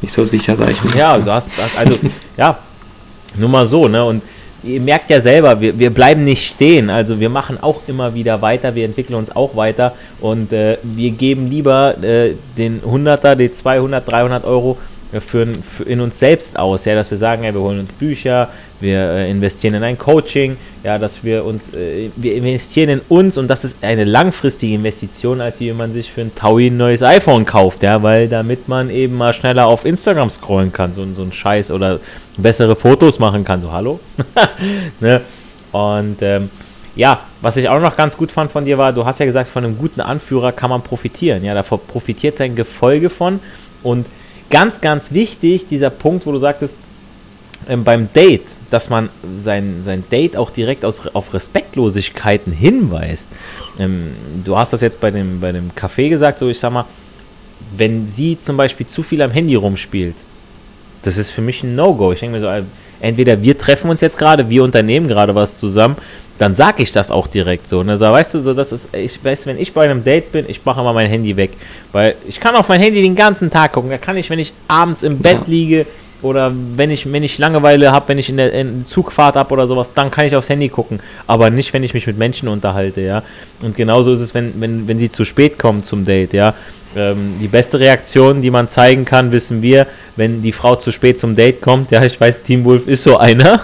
nicht 0.00 0.12
so 0.12 0.24
sicher, 0.24 0.56
sag 0.56 0.70
ich 0.70 0.82
mal. 0.84 0.96
Ja, 0.96 1.18
du 1.18 1.30
hast, 1.30 1.50
hast 1.60 1.78
also, 1.78 1.98
ja, 2.36 2.58
nur 3.36 3.48
mal 3.48 3.66
so, 3.66 3.88
ne? 3.88 4.04
Und 4.04 4.22
ihr 4.62 4.80
merkt 4.80 5.10
ja 5.10 5.20
selber, 5.20 5.60
wir, 5.60 5.78
wir 5.78 5.90
bleiben 5.90 6.24
nicht 6.24 6.46
stehen. 6.46 6.90
Also 6.90 7.20
wir 7.20 7.28
machen 7.28 7.58
auch 7.60 7.82
immer 7.86 8.14
wieder 8.14 8.42
weiter, 8.42 8.74
wir 8.74 8.84
entwickeln 8.84 9.16
uns 9.16 9.34
auch 9.34 9.56
weiter 9.56 9.94
und 10.20 10.52
äh, 10.52 10.78
wir 10.82 11.10
geben 11.10 11.48
lieber 11.48 12.02
äh, 12.02 12.34
den 12.56 12.80
100er, 12.82 13.34
die 13.34 13.52
200, 13.52 14.10
300 14.10 14.44
Euro 14.44 14.78
für, 15.20 15.46
in 15.86 16.00
uns 16.00 16.18
selbst 16.18 16.58
aus, 16.58 16.84
ja, 16.84 16.94
dass 16.94 17.10
wir 17.10 17.16
sagen, 17.16 17.42
ja, 17.44 17.54
wir 17.54 17.60
holen 17.60 17.80
uns 17.80 17.92
Bücher, 17.92 18.50
wir 18.80 19.10
äh, 19.10 19.30
investieren 19.30 19.74
in 19.74 19.82
ein 19.82 19.96
Coaching, 19.96 20.58
ja, 20.84 20.98
dass 20.98 21.24
wir 21.24 21.46
uns, 21.46 21.72
äh, 21.72 22.10
wir 22.14 22.34
investieren 22.34 22.90
in 22.90 23.00
uns 23.08 23.38
und 23.38 23.48
das 23.48 23.64
ist 23.64 23.82
eine 23.82 24.04
langfristige 24.04 24.74
Investition, 24.74 25.40
als 25.40 25.60
wie 25.60 25.72
man 25.72 25.94
sich 25.94 26.12
für 26.12 26.20
ein 26.20 26.34
Taui 26.34 26.66
ein 26.66 26.76
neues 26.76 27.02
iPhone 27.02 27.46
kauft, 27.46 27.82
ja, 27.82 28.02
weil 28.02 28.28
damit 28.28 28.68
man 28.68 28.90
eben 28.90 29.16
mal 29.16 29.32
schneller 29.32 29.66
auf 29.66 29.86
Instagram 29.86 30.28
scrollen 30.28 30.72
kann, 30.72 30.92
so, 30.92 31.06
so 31.14 31.22
ein 31.22 31.32
Scheiß 31.32 31.70
oder 31.70 32.00
bessere 32.36 32.76
Fotos 32.76 33.18
machen 33.18 33.44
kann, 33.44 33.62
so 33.62 33.72
hallo, 33.72 34.00
ne? 35.00 35.22
Und 35.72 36.18
ähm, 36.20 36.50
ja, 36.96 37.20
was 37.40 37.56
ich 37.56 37.68
auch 37.68 37.80
noch 37.80 37.96
ganz 37.96 38.16
gut 38.16 38.32
fand 38.32 38.50
von 38.50 38.64
dir 38.64 38.76
war, 38.76 38.92
du 38.92 39.04
hast 39.04 39.20
ja 39.20 39.26
gesagt, 39.26 39.48
von 39.48 39.64
einem 39.64 39.78
guten 39.78 40.00
Anführer 40.00 40.52
kann 40.52 40.68
man 40.68 40.82
profitieren, 40.82 41.44
ja, 41.44 41.54
da 41.54 41.62
profitiert 41.62 42.36
sein 42.36 42.56
Gefolge 42.56 43.08
von 43.08 43.40
und 43.82 44.06
Ganz, 44.50 44.80
ganz 44.80 45.12
wichtig, 45.12 45.68
dieser 45.68 45.90
Punkt, 45.90 46.26
wo 46.26 46.32
du 46.32 46.38
sagtest, 46.38 46.76
ähm, 47.68 47.84
beim 47.84 48.12
Date, 48.12 48.46
dass 48.70 48.88
man 48.88 49.10
sein, 49.36 49.82
sein 49.82 50.04
Date 50.10 50.36
auch 50.36 50.50
direkt 50.50 50.84
aus, 50.84 51.02
auf 51.12 51.34
Respektlosigkeiten 51.34 52.52
hinweist. 52.52 53.30
Ähm, 53.78 54.14
du 54.44 54.56
hast 54.56 54.72
das 54.72 54.80
jetzt 54.80 55.00
bei 55.00 55.10
dem, 55.10 55.40
bei 55.40 55.52
dem 55.52 55.70
Café 55.72 56.08
gesagt, 56.08 56.38
so 56.38 56.48
ich 56.48 56.58
sag 56.58 56.72
mal, 56.72 56.86
wenn 57.76 58.08
sie 58.08 58.38
zum 58.40 58.56
Beispiel 58.56 58.86
zu 58.86 59.02
viel 59.02 59.20
am 59.20 59.30
Handy 59.30 59.54
rumspielt, 59.54 60.14
das 61.02 61.16
ist 61.16 61.30
für 61.30 61.42
mich 61.42 61.62
ein 61.62 61.74
No-Go. 61.74 62.12
Ich 62.12 62.20
denke 62.20 62.36
mir 62.36 62.40
so, 62.40 62.48
äh, 62.48 62.62
entweder 63.00 63.42
wir 63.42 63.58
treffen 63.58 63.90
uns 63.90 64.00
jetzt 64.00 64.18
gerade, 64.18 64.48
wir 64.48 64.64
unternehmen 64.64 65.08
gerade 65.08 65.34
was 65.34 65.58
zusammen, 65.58 65.96
dann 66.38 66.54
sage 66.54 66.82
ich 66.82 66.92
das 66.92 67.10
auch 67.10 67.26
direkt 67.26 67.68
so. 67.68 67.82
Ne? 67.82 67.96
So, 67.96 68.04
weißt 68.04 68.34
du, 68.34 68.40
so, 68.40 68.54
das 68.54 68.72
ist, 68.72 68.94
ich 68.94 69.22
weiß, 69.22 69.46
wenn 69.46 69.58
ich 69.58 69.72
bei 69.72 69.84
einem 69.84 70.04
Date 70.04 70.32
bin, 70.32 70.44
ich 70.48 70.64
mache 70.64 70.80
immer 70.80 70.92
mein 70.92 71.08
Handy 71.08 71.36
weg. 71.36 71.50
Weil 71.92 72.14
ich 72.26 72.38
kann 72.40 72.54
auf 72.54 72.68
mein 72.68 72.80
Handy 72.80 73.02
den 73.02 73.16
ganzen 73.16 73.50
Tag 73.50 73.72
gucken. 73.72 73.90
Da 73.90 73.98
kann 73.98 74.16
ich, 74.16 74.30
wenn 74.30 74.38
ich 74.38 74.52
abends 74.68 75.02
im 75.02 75.18
Bett 75.18 75.40
ja. 75.40 75.44
liege 75.46 75.86
oder 76.22 76.52
wenn 76.76 76.90
ich, 76.90 77.10
wenn 77.12 77.22
ich 77.22 77.38
Langeweile 77.38 77.92
habe, 77.92 78.08
wenn 78.08 78.18
ich 78.18 78.28
in 78.28 78.36
der 78.36 78.52
in 78.52 78.86
Zugfahrt 78.86 79.36
habe 79.36 79.52
oder 79.52 79.66
sowas, 79.66 79.92
dann 79.94 80.10
kann 80.10 80.26
ich 80.26 80.34
aufs 80.34 80.48
Handy 80.48 80.68
gucken. 80.68 81.00
Aber 81.26 81.50
nicht, 81.50 81.72
wenn 81.72 81.82
ich 81.82 81.94
mich 81.94 82.06
mit 82.06 82.18
Menschen 82.18 82.48
unterhalte, 82.48 83.00
ja. 83.00 83.22
Und 83.60 83.76
genauso 83.76 84.12
ist 84.12 84.20
es, 84.20 84.34
wenn, 84.34 84.60
wenn, 84.60 84.88
wenn 84.88 84.98
sie 84.98 85.10
zu 85.10 85.24
spät 85.24 85.58
kommen 85.58 85.84
zum 85.84 86.04
Date, 86.04 86.32
ja. 86.32 86.54
Ähm, 86.96 87.34
die 87.40 87.48
beste 87.48 87.78
Reaktion, 87.78 88.40
die 88.40 88.50
man 88.50 88.68
zeigen 88.68 89.04
kann, 89.04 89.30
wissen 89.30 89.60
wir, 89.60 89.86
wenn 90.16 90.42
die 90.42 90.52
Frau 90.52 90.76
zu 90.76 90.90
spät 90.90 91.18
zum 91.18 91.36
Date 91.36 91.60
kommt. 91.60 91.90
Ja, 91.90 92.02
ich 92.04 92.18
weiß, 92.20 92.42
Team 92.42 92.64
Wolf 92.64 92.88
ist 92.88 93.02
so 93.02 93.18
einer. 93.18 93.60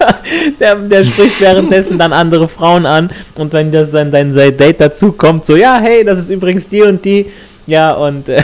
der, 0.60 0.74
der 0.74 1.04
spricht 1.04 1.40
währenddessen 1.40 1.98
dann 1.98 2.12
andere 2.12 2.48
Frauen 2.48 2.84
an. 2.86 3.10
Und 3.38 3.52
wenn 3.52 3.70
das 3.70 3.92
dann 3.92 4.10
dein 4.10 4.34
Date 4.34 4.80
dazu 4.80 5.12
kommt, 5.12 5.46
so, 5.46 5.56
ja, 5.56 5.78
hey, 5.80 6.04
das 6.04 6.18
ist 6.18 6.30
übrigens 6.30 6.68
die 6.68 6.82
und 6.82 7.04
die. 7.04 7.26
Ja, 7.66 7.92
und 7.92 8.28
äh, 8.28 8.42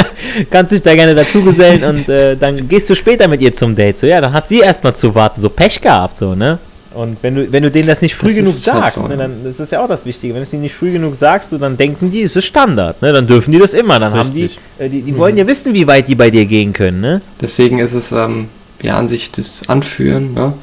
kannst 0.50 0.72
dich 0.72 0.82
da 0.82 0.94
gerne 0.94 1.14
dazugesellen 1.14 1.84
und 1.84 2.08
äh, 2.08 2.36
dann 2.36 2.68
gehst 2.68 2.90
du 2.90 2.96
später 2.96 3.28
mit 3.28 3.40
ihr 3.40 3.52
zum 3.54 3.74
Date. 3.76 3.98
So, 3.98 4.06
ja, 4.06 4.20
dann 4.20 4.32
hat 4.32 4.48
sie 4.48 4.60
erstmal 4.60 4.96
zu 4.96 5.14
warten, 5.14 5.40
so 5.40 5.48
Pech 5.48 5.80
gehabt, 5.80 6.16
so, 6.16 6.34
ne? 6.34 6.58
Und 6.94 7.22
wenn 7.22 7.34
du, 7.34 7.52
wenn 7.52 7.62
du 7.62 7.70
denen 7.70 7.88
das 7.88 8.00
nicht 8.00 8.14
früh 8.14 8.28
das 8.28 8.36
genug 8.36 8.52
halt 8.52 8.62
sagst, 8.62 8.96
halt 8.96 9.06
so, 9.06 9.08
ne, 9.08 9.16
dann 9.16 9.44
das 9.44 9.60
ist 9.60 9.72
ja 9.72 9.82
auch 9.82 9.88
das 9.88 10.06
Wichtige. 10.06 10.34
Wenn 10.34 10.40
du 10.40 10.46
es 10.46 10.52
ihnen 10.52 10.62
nicht 10.62 10.74
früh 10.74 10.92
genug 10.92 11.16
sagst, 11.16 11.50
so, 11.50 11.58
dann 11.58 11.76
denken 11.76 12.10
die, 12.10 12.22
es 12.22 12.36
ist 12.36 12.44
Standard, 12.44 13.02
ne? 13.02 13.12
Dann 13.12 13.26
dürfen 13.26 13.52
die 13.52 13.58
das 13.58 13.74
immer. 13.74 13.98
Dann 13.98 14.12
Richtig. 14.12 14.58
haben 14.58 14.62
die, 14.78 14.84
äh, 14.84 14.88
die, 14.88 15.02
die 15.02 15.12
mhm. 15.12 15.18
wollen 15.18 15.36
ja 15.36 15.46
wissen, 15.46 15.74
wie 15.74 15.86
weit 15.86 16.08
die 16.08 16.14
bei 16.14 16.30
dir 16.30 16.46
gehen 16.46 16.72
können, 16.72 17.00
ne? 17.00 17.20
Deswegen 17.40 17.78
ist 17.78 17.94
es 17.94 18.12
ähm, 18.12 18.48
ja 18.82 18.96
an 18.96 19.08
sich 19.08 19.32
das 19.32 19.68
Anführen, 19.68 20.34
ne? 20.34 20.54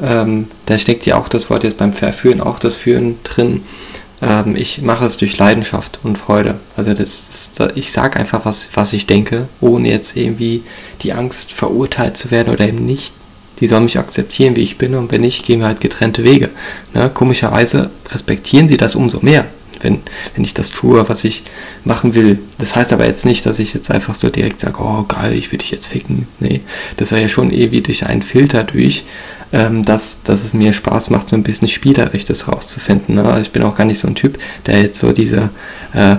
Ähm, 0.00 0.48
da 0.66 0.78
steckt 0.78 1.06
ja 1.06 1.16
auch 1.16 1.28
das 1.28 1.48
Wort 1.48 1.64
jetzt 1.64 1.78
beim 1.78 1.94
Verführen, 1.94 2.40
auch 2.40 2.58
das 2.58 2.74
Führen 2.74 3.16
drin. 3.24 3.62
Ähm, 4.20 4.54
ich 4.56 4.82
mache 4.82 5.04
es 5.04 5.16
durch 5.16 5.38
Leidenschaft 5.38 6.00
und 6.02 6.18
Freude. 6.18 6.56
Also 6.76 6.94
das, 6.94 7.52
das 7.56 7.72
ich 7.74 7.92
sage 7.92 8.18
einfach, 8.18 8.44
was, 8.44 8.70
was 8.74 8.92
ich 8.92 9.06
denke, 9.06 9.48
ohne 9.60 9.90
jetzt 9.90 10.16
irgendwie 10.16 10.62
die 11.02 11.12
Angst 11.12 11.52
verurteilt 11.52 12.16
zu 12.16 12.30
werden 12.30 12.52
oder 12.52 12.66
eben 12.66 12.84
nicht 12.84 13.14
die 13.60 13.66
sollen 13.66 13.84
mich 13.84 13.98
akzeptieren, 13.98 14.56
wie 14.56 14.62
ich 14.62 14.78
bin 14.78 14.94
und 14.94 15.10
wenn 15.10 15.22
nicht, 15.22 15.44
gehen 15.44 15.60
wir 15.60 15.66
halt 15.66 15.80
getrennte 15.80 16.24
Wege. 16.24 16.50
Ne? 16.94 17.10
Komischerweise 17.12 17.90
respektieren 18.10 18.68
sie 18.68 18.76
das 18.76 18.94
umso 18.94 19.20
mehr, 19.20 19.46
wenn, 19.80 20.00
wenn 20.34 20.44
ich 20.44 20.54
das 20.54 20.70
tue, 20.70 21.08
was 21.08 21.24
ich 21.24 21.42
machen 21.84 22.14
will. 22.14 22.38
Das 22.58 22.76
heißt 22.76 22.92
aber 22.92 23.06
jetzt 23.06 23.24
nicht, 23.24 23.46
dass 23.46 23.58
ich 23.58 23.74
jetzt 23.74 23.90
einfach 23.90 24.14
so 24.14 24.28
direkt 24.28 24.60
sage, 24.60 24.76
oh 24.78 25.04
geil, 25.04 25.34
ich 25.34 25.52
will 25.52 25.58
dich 25.58 25.70
jetzt 25.70 25.86
ficken. 25.86 26.28
Nee, 26.40 26.60
das 26.96 27.12
war 27.12 27.18
ja 27.18 27.28
schon 27.28 27.50
ewig 27.50 27.84
durch 27.84 28.06
einen 28.06 28.22
Filter 28.22 28.64
durch, 28.64 29.04
ähm, 29.52 29.84
dass, 29.84 30.22
dass 30.22 30.44
es 30.44 30.54
mir 30.54 30.72
Spaß 30.72 31.10
macht, 31.10 31.28
so 31.28 31.36
ein 31.36 31.42
bisschen 31.42 31.68
spielerisch 31.68 32.24
das 32.24 32.48
rauszufinden. 32.48 33.14
Ne? 33.14 33.24
Also 33.24 33.42
ich 33.42 33.52
bin 33.52 33.62
auch 33.62 33.76
gar 33.76 33.84
nicht 33.84 33.98
so 33.98 34.08
ein 34.08 34.14
Typ, 34.14 34.38
der 34.66 34.82
jetzt 34.82 34.98
so 34.98 35.12
diese, 35.12 35.50
äh, 35.94 36.16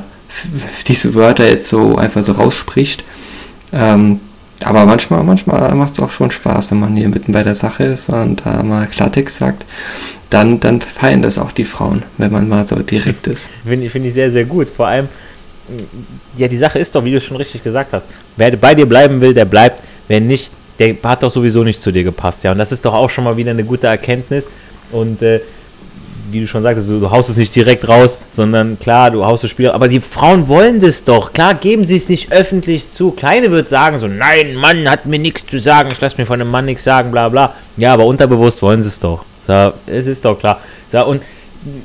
diese 0.87 1.13
Wörter 1.13 1.47
jetzt 1.47 1.67
so 1.67 1.95
einfach 1.95 2.23
so 2.23 2.33
rausspricht. 2.33 3.03
Ähm, 3.73 4.21
aber 4.63 4.85
manchmal, 4.85 5.23
manchmal 5.23 5.73
macht 5.75 5.93
es 5.93 5.99
auch 5.99 6.09
schon 6.09 6.31
Spaß, 6.31 6.71
wenn 6.71 6.79
man 6.79 6.95
hier 6.95 7.09
mitten 7.09 7.31
bei 7.31 7.43
der 7.43 7.55
Sache 7.55 7.83
ist 7.83 8.09
und 8.09 8.45
da 8.45 8.63
mal 8.63 8.87
Klartext 8.87 9.37
sagt. 9.37 9.65
Dann, 10.29 10.59
dann 10.59 10.81
feiern 10.81 11.21
das 11.21 11.37
auch 11.37 11.51
die 11.51 11.63
Frauen, 11.63 12.03
wenn 12.17 12.31
man 12.31 12.49
mal 12.49 12.67
so 12.67 12.75
direkt 12.77 13.27
ist. 13.27 13.49
Finde 13.65 13.89
find 13.89 14.05
ich 14.05 14.13
sehr, 14.13 14.31
sehr 14.31 14.45
gut. 14.45 14.67
Vor 14.69 14.87
allem, 14.87 15.07
ja, 16.37 16.47
die 16.47 16.57
Sache 16.57 16.79
ist 16.79 16.95
doch, 16.95 17.03
wie 17.03 17.11
du 17.11 17.21
schon 17.21 17.37
richtig 17.37 17.63
gesagt 17.63 17.93
hast. 17.93 18.07
Wer 18.35 18.55
bei 18.57 18.75
dir 18.75 18.85
bleiben 18.85 19.21
will, 19.21 19.33
der 19.33 19.45
bleibt. 19.45 19.81
Wer 20.07 20.21
nicht, 20.21 20.49
der 20.79 20.95
hat 21.03 21.23
doch 21.23 21.31
sowieso 21.31 21.63
nicht 21.63 21.81
zu 21.81 21.91
dir 21.91 22.03
gepasst. 22.03 22.43
Ja, 22.43 22.51
und 22.51 22.57
das 22.57 22.71
ist 22.71 22.83
doch 22.83 22.93
auch 22.93 23.09
schon 23.09 23.23
mal 23.23 23.37
wieder 23.37 23.51
eine 23.51 23.63
gute 23.63 23.87
Erkenntnis. 23.87 24.47
Und 24.91 25.21
äh, 25.21 25.41
wie 26.31 26.41
du 26.41 26.47
schon 26.47 26.63
sagtest, 26.63 26.87
du, 26.87 26.99
du 26.99 27.11
haust 27.11 27.29
es 27.29 27.37
nicht 27.37 27.55
direkt 27.55 27.87
raus, 27.87 28.17
sondern 28.31 28.77
klar, 28.79 29.11
du 29.11 29.25
haust 29.25 29.43
das 29.43 29.51
Spiel. 29.51 29.69
Aber 29.69 29.87
die 29.87 29.99
Frauen 29.99 30.47
wollen 30.47 30.79
das 30.79 31.03
doch. 31.03 31.33
Klar, 31.33 31.55
geben 31.55 31.85
sie 31.85 31.95
es 31.95 32.09
nicht 32.09 32.31
öffentlich 32.31 32.91
zu. 32.91 33.11
Kleine 33.11 33.51
wird 33.51 33.69
sagen 33.69 33.99
so, 33.99 34.07
nein, 34.07 34.55
Mann 34.55 34.89
hat 34.89 35.05
mir 35.05 35.19
nichts 35.19 35.45
zu 35.47 35.59
sagen, 35.59 35.89
ich 35.91 36.01
lasse 36.01 36.17
mir 36.17 36.25
von 36.25 36.41
einem 36.41 36.51
Mann 36.51 36.65
nichts 36.65 36.83
sagen, 36.83 37.11
bla 37.11 37.29
bla. 37.29 37.53
Ja, 37.77 37.93
aber 37.93 38.05
unterbewusst 38.05 38.61
wollen 38.61 38.81
sie 38.81 38.89
es 38.89 38.99
doch. 38.99 39.23
So, 39.45 39.73
es 39.87 40.07
ist 40.07 40.25
doch 40.25 40.37
klar. 40.37 40.59
So, 40.91 41.05
und 41.05 41.21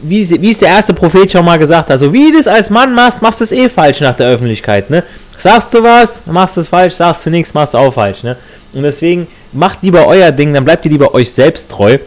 wie, 0.02 0.28
wie 0.40 0.50
es 0.50 0.58
der 0.58 0.68
erste 0.68 0.94
Prophet 0.94 1.30
schon 1.30 1.44
mal 1.44 1.58
gesagt 1.58 1.90
hat, 1.90 1.98
so 1.98 2.12
wie 2.12 2.32
du 2.32 2.38
es 2.38 2.46
als 2.46 2.70
Mann 2.70 2.94
machst, 2.94 3.22
machst 3.22 3.40
du 3.40 3.44
es 3.44 3.52
eh 3.52 3.68
falsch 3.68 4.00
nach 4.00 4.16
der 4.16 4.28
Öffentlichkeit, 4.28 4.90
ne? 4.90 5.02
Sagst 5.38 5.74
du 5.74 5.82
was, 5.82 6.22
machst 6.26 6.56
du 6.56 6.60
es 6.60 6.68
falsch, 6.68 6.94
sagst 6.94 7.26
du 7.26 7.30
nichts, 7.30 7.54
machst 7.54 7.74
du 7.74 7.78
auch 7.78 7.92
falsch, 7.92 8.22
ne? 8.22 8.36
Und 8.72 8.82
deswegen 8.82 9.26
macht 9.52 9.78
lieber 9.82 10.06
euer 10.06 10.30
Ding, 10.30 10.54
dann 10.54 10.64
bleibt 10.64 10.84
ihr 10.84 10.90
lieber 10.90 11.14
euch 11.14 11.32
selbst 11.32 11.70
treu 11.70 11.98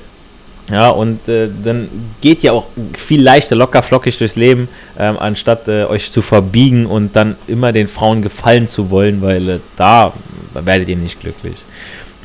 ja, 0.72 0.90
und 0.90 1.28
äh, 1.30 1.48
dann 1.64 1.90
geht 2.22 2.44
ihr 2.44 2.54
auch 2.54 2.66
viel 2.98 3.22
leichter, 3.22 3.56
locker, 3.56 3.84
flockig 3.84 4.18
durchs 4.18 4.36
Leben, 4.36 4.68
ähm, 4.98 5.18
anstatt 5.20 5.68
äh, 5.68 5.86
euch 5.86 6.12
zu 6.12 6.22
verbiegen 6.22 6.88
und 6.88 7.16
dann 7.16 7.36
immer 7.48 7.72
den 7.72 7.88
Frauen 7.88 8.22
gefallen 8.22 8.68
zu 8.68 8.90
wollen, 8.90 9.22
weil 9.22 9.50
äh, 9.50 9.60
da 9.78 10.14
werdet 10.54 10.90
ihr 10.90 10.98
nicht 10.98 11.20
glücklich. 11.20 11.58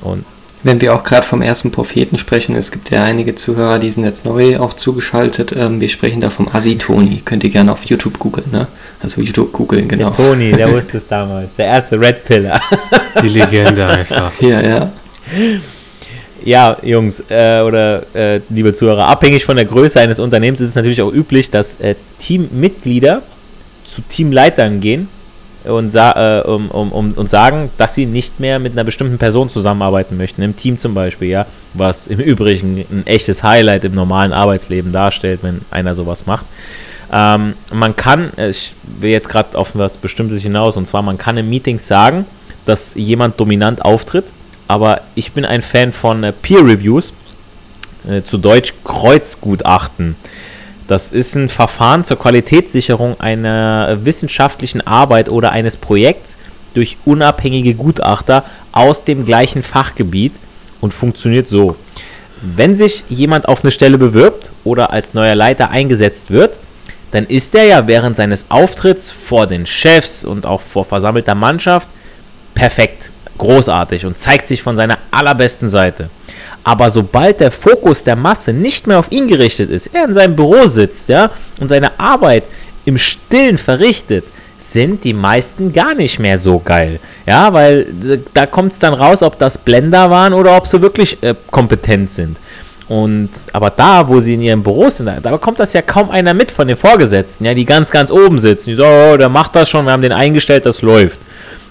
Und 0.01 0.25
wenn 0.63 0.81
wir 0.81 0.95
auch 0.95 1.05
gerade 1.05 1.27
vom 1.27 1.43
ersten 1.43 1.71
Propheten 1.71 2.19
sprechen, 2.19 2.55
es 2.55 2.71
gibt 2.71 2.91
ja 2.91 3.03
einige 3.03 3.35
Zuhörer, 3.35 3.79
die 3.79 3.91
sind 3.91 4.05
jetzt 4.05 4.25
neu 4.25 4.59
auch 4.59 4.75
zugeschaltet. 4.75 5.55
Ähm, 5.57 5.81
wir 5.81 5.89
sprechen 5.89 6.21
da 6.21 6.31
vom 6.31 6.49
Asi-Toni. 6.49 7.23
Könnt 7.25 7.45
ihr 7.45 7.51
gerne 7.51 7.73
auf 7.73 7.85
YouTube 7.85 8.19
googeln, 8.19 8.51
ne? 8.53 8.67
Also 9.03 9.23
YouTube 9.23 9.53
googeln, 9.53 9.89
genau. 9.89 10.11
Der 10.11 10.17
Toni, 10.17 10.53
der 10.53 10.73
wusste 10.75 10.99
es 10.99 11.09
damals. 11.09 11.57
Der 11.57 11.67
erste 11.67 11.99
Red 11.99 12.25
Pillar. 12.25 12.61
Die 13.23 13.29
Legende 13.29 13.87
einfach. 13.89 14.33
Ja, 14.41 14.61
ja. 14.61 14.93
Ja, 16.45 16.77
Jungs 16.83 17.23
äh, 17.29 17.61
oder 17.61 18.03
äh, 18.15 18.41
liebe 18.49 18.75
Zuhörer, 18.75 19.07
abhängig 19.09 19.45
von 19.45 19.57
der 19.57 19.65
Größe 19.67 20.01
eines 20.01 20.19
Unternehmens 20.19 20.61
ist 20.61 20.71
es 20.71 20.75
natürlich 20.75 21.03
auch 21.03 21.13
üblich, 21.13 21.51
dass 21.51 21.81
äh, 21.81 21.95
Teammitglieder 22.19 23.23
zu 23.87 24.03
Teamleitern 24.03 24.81
gehen 24.81 25.09
und, 25.65 25.91
sa 25.91 26.41
äh, 26.41 26.49
um, 26.49 26.71
um, 26.71 26.93
um, 26.93 27.13
und 27.13 27.29
sagen, 27.29 27.71
dass 27.77 27.95
sie 27.95 28.07
nicht 28.07 28.41
mehr 28.41 28.59
mit 28.59 28.73
einer 28.73 28.85
bestimmten 28.85 29.19
Person 29.19 29.51
zusammenarbeiten 29.51 30.17
möchten, 30.17 30.43
im 30.43 30.57
Team 30.57 30.79
zum 30.79 30.95
Beispiel, 30.95 31.29
ja, 31.29 31.47
was 31.75 32.07
im 32.07 32.21
Übrigen 32.21 32.85
ein 32.91 33.07
echtes 33.07 33.43
Highlight 33.43 33.85
im 33.85 33.93
normalen 33.95 34.33
Arbeitsleben 34.33 34.93
darstellt, 34.93 35.41
wenn 35.43 35.61
einer 35.71 35.95
sowas 35.95 36.27
macht. 36.27 36.47
Ähm, 37.13 37.55
man 37.73 37.97
kann, 37.97 38.31
ich 38.37 38.73
will 39.01 39.11
jetzt 39.11 39.29
gerade 39.29 39.59
auf 39.59 39.73
was 39.75 39.97
Bestimmtes 39.99 40.43
hinaus, 40.43 40.77
und 40.77 40.87
zwar 40.87 41.03
man 41.03 41.19
kann 41.19 41.37
in 41.37 41.51
Meetings 41.51 41.87
sagen, 41.87 42.25
dass 42.65 42.95
jemand 42.95 43.39
dominant 43.39 43.85
auftritt 43.85 44.25
aber 44.71 45.01
ich 45.17 45.33
bin 45.33 45.45
ein 45.45 45.63
Fan 45.63 45.93
von 45.93 46.23
äh, 46.23 46.31
Peer 46.31 46.61
Reviews, 46.65 47.13
äh, 48.09 48.23
zu 48.23 48.39
Deutsch 48.39 48.73
Kreuzgutachten. 48.85 50.15
Das 50.87 51.11
ist 51.11 51.35
ein 51.35 51.49
Verfahren 51.49 52.05
zur 52.05 52.21
Qualitätssicherung 52.21 53.19
einer 53.19 53.99
wissenschaftlichen 54.05 54.81
Arbeit 54.87 55.29
oder 55.29 55.51
eines 55.51 55.77
Projekts 55.77 56.39
durch 56.75 56.99
unabhängige 57.05 57.75
Gutachter 57.75 58.45
aus 58.71 59.03
dem 59.03 59.27
gleichen 59.27 59.65
Fachgebiet 59.65 60.35
und 60.81 60.95
funktioniert 60.95 61.49
so. 61.49 61.75
Wenn 62.41 62.77
sich 62.77 63.03
jemand 63.09 63.49
auf 63.49 63.65
eine 63.65 63.73
Stelle 63.73 63.99
bewirbt 63.99 64.53
oder 64.63 64.93
als 64.93 65.15
neuer 65.15 65.35
Leiter 65.35 65.71
eingesetzt 65.71 66.31
wird, 66.31 66.59
dann 67.11 67.27
ist 67.27 67.57
er 67.57 67.65
ja 67.65 67.89
während 67.89 68.17
seines 68.17 68.45
Auftritts 68.51 69.11
vor 69.11 69.49
den 69.49 69.67
Chefs 69.67 70.25
und 70.25 70.47
auch 70.47 70.61
vor 70.61 70.85
versammelter 70.85 71.35
Mannschaft 71.35 71.89
perfekt, 72.55 73.11
großartig 73.41 74.07
und 74.07 74.19
zeigt 74.19 74.47
sich 74.47 74.63
von 74.63 74.77
seiner 74.77 74.99
allerbesten 75.11 75.69
Seite. 75.69 76.09
Aber 76.63 76.91
sobald 76.91 77.41
der 77.41 77.51
Fokus 77.51 78.05
der 78.05 78.17
Masse 78.17 78.53
nicht 78.53 78.87
mehr 78.87 78.99
auf 78.99 79.11
ihn 79.11 79.27
gerichtet 79.29 79.71
ist, 79.71 79.89
er 79.93 80.05
in 80.05 80.15
seinem 80.15 80.37
Büro 80.37 80.69
sitzt, 80.69 81.09
ja, 81.09 81.31
und 81.59 81.69
seine 81.69 81.99
Arbeit 81.99 82.45
im 82.85 82.99
Stillen 82.99 83.59
verrichtet, 83.59 84.25
sind 84.59 85.05
die 85.05 85.15
meisten 85.15 85.73
gar 85.73 85.95
nicht 85.95 86.19
mehr 86.19 86.37
so 86.37 86.59
geil. 86.59 87.01
Ja, 87.27 87.53
weil 87.53 87.87
da 88.35 88.45
kommt 88.47 88.75
es 88.75 88.79
dann 88.79 88.93
raus, 88.93 89.23
ob 89.23 89.39
das 89.39 89.57
Blender 89.57 90.11
waren 90.11 90.35
oder 90.35 90.57
ob 90.57 90.67
sie 90.67 90.83
wirklich 90.83 91.23
äh, 91.23 91.35
kompetent 91.51 92.11
sind. 92.11 92.37
Und 92.89 93.31
aber 93.53 93.71
da, 93.71 94.07
wo 94.09 94.21
sie 94.21 94.35
in 94.35 94.43
ihrem 94.43 94.63
Büro 94.63 94.91
sind, 94.91 95.07
da, 95.07 95.31
bekommt 95.31 95.61
das 95.61 95.73
ja 95.73 95.81
kaum 95.81 96.11
einer 96.11 96.35
mit 96.35 96.51
von 96.51 96.69
den 96.69 96.77
Vorgesetzten, 96.77 97.45
ja, 97.45 97.55
die 97.55 97.65
ganz, 97.65 97.91
ganz 97.91 98.11
oben 98.11 98.39
sitzen. 98.39 98.71
Die 98.71 98.75
so, 98.75 98.85
oh, 98.85 99.17
der 99.17 99.29
macht 99.29 99.55
das 99.55 99.71
schon, 99.71 99.87
wir 99.87 99.93
haben 99.93 100.03
den 100.03 100.13
eingestellt, 100.13 100.67
das 100.67 100.83
läuft. 100.83 101.19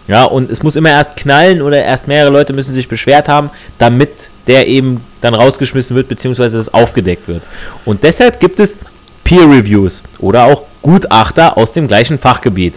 Ja, 0.09 0.23
und 0.23 0.49
es 0.49 0.63
muss 0.63 0.75
immer 0.75 0.89
erst 0.89 1.15
knallen 1.17 1.61
oder 1.61 1.83
erst 1.83 2.07
mehrere 2.07 2.31
Leute 2.31 2.51
müssen 2.51 2.73
sich 2.73 2.87
beschwert 2.87 3.29
haben, 3.29 3.51
damit 3.77 4.09
der 4.47 4.67
eben 4.67 5.01
dann 5.21 5.35
rausgeschmissen 5.35 5.95
wird, 5.95 6.07
beziehungsweise 6.07 6.57
es 6.57 6.73
aufgedeckt 6.73 7.27
wird. 7.27 7.43
Und 7.85 8.03
deshalb 8.03 8.39
gibt 8.39 8.59
es 8.59 8.75
Peer 9.23 9.43
Reviews 9.43 10.01
oder 10.17 10.45
auch 10.45 10.63
Gutachter 10.81 11.57
aus 11.57 11.73
dem 11.73 11.87
gleichen 11.87 12.17
Fachgebiet. 12.17 12.73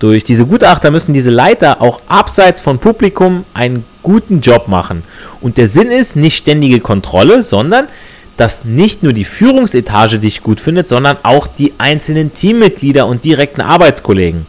Durch 0.00 0.24
diese 0.24 0.44
Gutachter 0.44 0.90
müssen 0.90 1.14
diese 1.14 1.30
Leiter 1.30 1.80
auch 1.80 2.00
abseits 2.08 2.60
von 2.60 2.78
Publikum 2.78 3.46
einen 3.54 3.86
guten 4.02 4.42
Job 4.42 4.68
machen. 4.68 5.02
Und 5.40 5.56
der 5.56 5.68
Sinn 5.68 5.90
ist 5.90 6.14
nicht 6.14 6.36
ständige 6.36 6.80
Kontrolle, 6.80 7.42
sondern 7.42 7.88
dass 8.36 8.66
nicht 8.66 9.02
nur 9.02 9.14
die 9.14 9.24
Führungsetage 9.24 10.18
dich 10.18 10.42
gut 10.42 10.60
findet, 10.60 10.88
sondern 10.88 11.16
auch 11.22 11.46
die 11.46 11.72
einzelnen 11.78 12.34
Teammitglieder 12.34 13.06
und 13.06 13.24
direkten 13.24 13.62
Arbeitskollegen. 13.62 14.46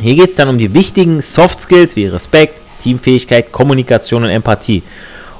Hier 0.00 0.14
geht 0.14 0.30
es 0.30 0.34
dann 0.34 0.48
um 0.48 0.58
die 0.58 0.72
wichtigen 0.72 1.20
Soft 1.20 1.60
Skills 1.60 1.94
wie 1.96 2.06
Respekt, 2.06 2.58
Teamfähigkeit, 2.82 3.52
Kommunikation 3.52 4.24
und 4.24 4.30
Empathie. 4.30 4.82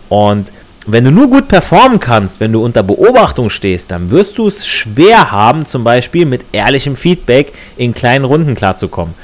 Und 0.08 0.52
wenn 0.86 1.04
du 1.04 1.10
nur 1.10 1.28
gut 1.28 1.48
performen 1.48 2.00
kannst, 2.00 2.40
wenn 2.40 2.52
du 2.52 2.64
unter 2.64 2.82
Beobachtung 2.82 3.50
stehst, 3.50 3.90
dann 3.90 4.10
wirst 4.10 4.38
du 4.38 4.48
es 4.48 4.66
schwer 4.66 5.30
haben, 5.30 5.66
zum 5.66 5.84
Beispiel 5.84 6.26
mit 6.26 6.42
ehrlichem 6.52 6.96
Feedback 6.96 7.52
in 7.76 7.94
kleinen 7.94 8.24
Runden 8.24 8.54
klarzukommen. 8.54 9.14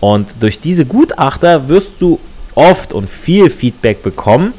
Und 0.00 0.34
durch 0.40 0.58
diese 0.60 0.84
Gutachter 0.84 1.68
wirst 1.68 1.92
du 2.00 2.18
oft 2.54 2.92
und 2.92 3.08
viel 3.08 3.50
Feedback 3.50 4.02
bekommen, 4.02 4.52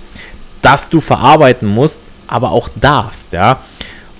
das 0.62 0.90
du 0.90 1.02
verarbeiten 1.02 1.68
musst, 1.68 2.02
aber 2.28 2.52
auch 2.52 2.70
darfst, 2.80 3.34
ja. 3.34 3.60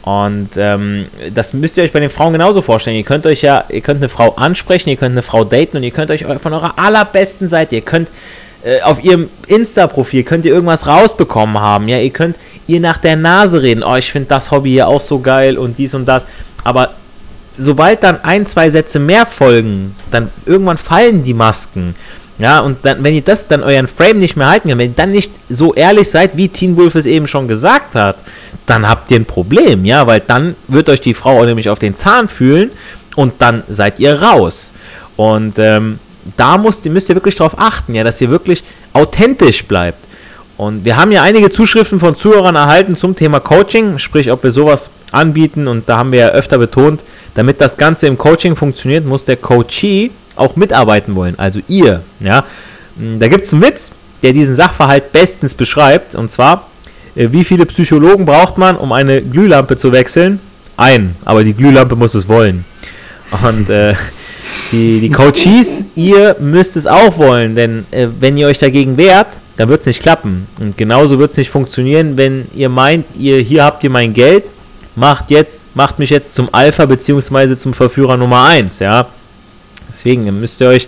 Und 0.04 0.50
ähm, 0.58 1.08
das 1.34 1.54
müsst 1.54 1.78
ihr 1.78 1.84
euch 1.84 1.94
bei 1.94 2.02
den 2.02 2.10
Frauen 2.10 2.34
genauso 2.34 2.62
vorstellen. 2.62 2.98
Ihr 2.98 3.04
könnt 3.04 3.26
euch 3.26 3.42
ja, 3.42 3.64
ihr 3.70 3.82
könnt 3.82 4.02
eine 4.02 4.10
Frau 4.10 4.36
ansprechen, 4.36 4.90
ihr 4.90 4.98
könnt 4.98 5.14
eine 5.14 5.24
Frau 5.24 5.46
daten 5.46 5.78
und 5.78 5.84
ihr 5.84 5.92
könnt 5.92 6.12
euch 6.12 6.26
von 6.26 6.54
eurer 6.54 6.78
allerbesten 6.78 7.48
Seite, 7.48 7.76
ihr 7.76 7.82
könnt 7.82 8.10
äh, 8.64 8.82
auf 8.82 9.04
ihrem 9.04 9.30
Insta-Profil 9.48 10.24
könnt 10.24 10.46
ihr 10.46 10.54
irgendwas 10.54 10.88
rausbekommen 10.88 11.60
haben. 11.60 11.88
Ja, 11.88 12.00
ihr 12.00 12.12
könnt 12.12 12.38
ihr 12.68 12.80
nach 12.80 12.98
der 12.98 13.16
Nase 13.16 13.62
reden. 13.62 13.84
Oh, 13.84 13.96
ich 13.96 14.12
finde 14.12 14.30
das 14.30 14.52
Hobby 14.52 14.72
hier 14.72 14.88
auch 14.88 15.02
so 15.02 15.20
geil 15.20 15.58
und 15.58 15.78
dies 15.78 15.94
und 15.94 16.06
das. 16.06 16.28
Aber 16.64 16.92
sobald 17.58 18.04
dann 18.04 18.24
ein, 18.24 18.46
zwei 18.46 18.70
Sätze 18.70 19.00
mehr 19.00 19.26
folgen, 19.26 19.96
dann 20.12 20.30
irgendwann 20.46 20.78
fallen 20.78 21.24
die 21.24 21.34
Masken. 21.34 21.96
Ja, 22.40 22.60
und 22.60 22.80
dann, 22.84 23.04
wenn 23.04 23.14
ihr 23.14 23.22
das 23.22 23.48
dann 23.48 23.64
euren 23.64 23.88
Frame 23.88 24.20
nicht 24.20 24.36
mehr 24.36 24.50
halten 24.50 24.70
könnt, 24.70 24.80
wenn 24.80 24.90
ihr 24.92 24.96
dann 24.96 25.12
nicht 25.12 25.32
so 25.50 25.74
ehrlich 25.74 26.10
seid, 26.10 26.36
wie 26.36 26.48
Teen 26.48 26.76
Wolf 26.78 26.96
es 26.96 27.06
eben 27.06 27.28
schon 27.28 27.48
gesagt 27.48 27.96
hat, 27.96 28.18
dann 28.66 28.88
habt 28.88 29.12
ihr 29.12 29.20
ein 29.20 29.26
Problem, 29.26 29.86
ja, 29.86 30.08
weil 30.08 30.22
dann 30.22 30.56
wird 30.68 30.90
euch 30.90 31.02
die 31.02 31.14
Frau 31.14 31.44
nämlich 31.46 31.70
auf 31.70 31.80
den 31.80 31.96
Zahn 31.96 32.28
fühlen 32.28 32.72
und 33.16 33.34
dann 33.40 33.64
seid 33.70 34.00
ihr 34.00 34.22
raus. 34.22 34.74
Und 35.16 35.60
ähm, 35.60 36.00
da 36.38 36.58
müsst, 36.58 36.86
müsst 36.86 37.10
ihr 37.10 37.16
wirklich 37.16 37.36
darauf 37.36 37.60
achten, 37.60 37.94
ja, 37.94 38.04
dass 38.04 38.22
ihr 38.22 38.30
wirklich 38.30 38.64
authentisch 38.94 39.66
bleibt. 39.66 40.00
Und 40.56 40.86
wir 40.86 40.98
haben 40.98 41.12
ja 41.12 41.24
einige 41.24 41.50
Zuschriften 41.50 42.00
von 42.00 42.16
Zuhörern 42.16 42.56
erhalten 42.56 42.96
zum 42.96 43.16
Thema 43.16 43.40
Coaching, 43.40 43.98
sprich, 43.98 44.32
ob 44.32 44.44
wir 44.44 44.52
sowas 44.52 44.92
anbieten. 45.12 45.68
Und 45.68 45.90
da 45.90 45.98
haben 45.98 46.12
wir 46.12 46.20
ja 46.20 46.30
öfter 46.30 46.58
betont, 46.58 47.02
damit 47.34 47.60
das 47.60 47.78
Ganze 47.78 48.08
im 48.08 48.18
Coaching 48.18 48.56
funktioniert, 48.56 49.06
muss 49.06 49.26
der 49.26 49.38
Coachee 49.38 50.12
auch 50.36 50.56
mitarbeiten 50.56 51.16
wollen, 51.16 51.38
also 51.38 51.60
ihr. 51.68 52.02
Ja. 52.20 52.46
Da 52.96 53.28
gibt 53.28 53.46
es 53.46 53.54
einen 53.54 53.64
Witz, 53.64 53.92
der 54.22 54.34
diesen 54.34 54.56
Sachverhalt 54.56 55.12
bestens 55.12 55.54
beschreibt. 55.54 56.16
Und 56.16 56.30
zwar, 56.30 56.68
wie 57.16 57.44
viele 57.44 57.66
Psychologen 57.66 58.26
braucht 58.26 58.58
man, 58.58 58.76
um 58.76 58.92
eine 58.92 59.22
Glühlampe 59.22 59.78
zu 59.78 59.92
wechseln? 59.92 60.40
Ein, 60.78 61.16
aber 61.26 61.44
die 61.44 61.54
Glühlampe 61.54 61.96
muss 61.96 62.16
es 62.16 62.28
wollen. 62.28 62.66
Und 63.44 63.70
äh, 63.70 63.96
die, 64.72 65.00
die 65.00 65.10
Coaches, 65.10 65.86
ihr 65.96 66.36
müsst 66.40 66.76
es 66.76 66.88
auch 66.88 67.18
wollen, 67.18 67.56
denn 67.56 67.86
äh, 67.92 68.08
wenn 68.20 68.38
ihr 68.38 68.48
euch 68.48 68.58
dagegen 68.58 68.98
wehrt, 68.98 69.28
dann 69.58 69.70
wird 69.70 69.82
es 69.82 69.88
nicht 69.88 70.02
klappen. 70.02 70.48
Und 70.60 70.78
genauso 70.78 71.20
wird 71.20 71.32
es 71.32 71.38
nicht 71.38 71.50
funktionieren, 71.50 72.18
wenn 72.18 72.48
ihr 72.56 72.70
meint, 72.70 73.06
ihr 73.16 73.38
hier 73.40 73.64
habt 73.64 73.84
ihr 73.84 73.90
mein 73.90 74.14
Geld, 74.14 74.46
macht 74.96 75.30
jetzt, 75.32 75.62
macht 75.76 76.00
mich 76.00 76.10
jetzt 76.10 76.34
zum 76.34 76.50
Alpha 76.52 76.86
bzw. 76.86 77.56
zum 77.58 77.74
Verführer 77.74 78.18
Nummer 78.18 78.46
1, 78.46 78.80
ja. 78.80 79.08
Deswegen 79.90 80.40
müsst 80.40 80.60
ihr 80.62 80.70
euch 80.70 80.88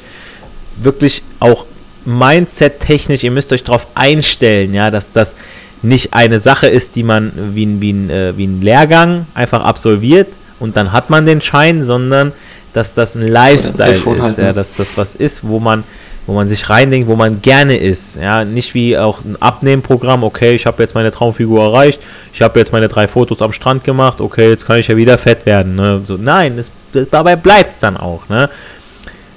wirklich 0.77 1.21
auch 1.39 1.65
Mindset-technisch, 2.05 3.23
ihr 3.23 3.31
müsst 3.31 3.51
euch 3.51 3.63
darauf 3.63 3.87
einstellen, 3.95 4.73
ja, 4.73 4.91
dass 4.91 5.11
das 5.11 5.35
nicht 5.81 6.13
eine 6.13 6.39
Sache 6.39 6.67
ist, 6.67 6.95
die 6.95 7.03
man 7.03 7.31
wie 7.53 7.65
ein, 7.65 7.81
wie, 7.81 7.91
ein, 7.91 8.09
äh, 8.09 8.37
wie 8.37 8.45
ein 8.45 8.61
Lehrgang 8.61 9.27
einfach 9.33 9.63
absolviert 9.63 10.27
und 10.59 10.77
dann 10.77 10.91
hat 10.91 11.09
man 11.09 11.25
den 11.25 11.41
Schein, 11.41 11.83
sondern 11.83 12.31
dass 12.73 12.93
das 12.93 13.15
ein 13.15 13.27
Lifestyle 13.27 13.91
ist, 13.91 14.37
ja, 14.37 14.51
dass 14.51 14.73
das 14.75 14.97
was 14.97 15.15
ist, 15.15 15.47
wo 15.47 15.59
man, 15.59 15.85
wo 16.27 16.33
man 16.33 16.47
sich 16.47 16.69
reindenkt, 16.69 17.07
wo 17.07 17.15
man 17.15 17.41
gerne 17.41 17.77
ist, 17.77 18.17
ja, 18.17 18.43
nicht 18.43 18.73
wie 18.73 18.97
auch 18.97 19.23
ein 19.23 19.41
Abnehmprogramm, 19.41 20.23
okay, 20.25 20.55
ich 20.55 20.65
habe 20.65 20.83
jetzt 20.83 20.93
meine 20.93 21.11
Traumfigur 21.11 21.63
erreicht, 21.63 21.99
ich 22.33 22.41
habe 22.41 22.59
jetzt 22.59 22.73
meine 22.73 22.89
drei 22.89 23.07
Fotos 23.07 23.41
am 23.41 23.53
Strand 23.53 23.85
gemacht, 23.85 24.19
okay, 24.19 24.49
jetzt 24.49 24.65
kann 24.65 24.79
ich 24.79 24.89
ja 24.89 24.97
wieder 24.97 25.17
fett 25.17 25.45
werden, 25.45 25.75
ne? 25.75 26.01
so, 26.05 26.17
nein, 26.17 26.57
das, 26.57 26.69
das, 26.91 27.07
dabei 27.09 27.37
bleibt 27.37 27.73
es 27.73 27.79
dann 27.79 27.95
auch, 27.95 28.27
ne, 28.27 28.49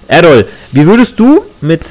Errol, 0.09 0.47
wie 0.73 0.87
würdest 0.87 1.21
du 1.21 1.43
mit 1.61 1.83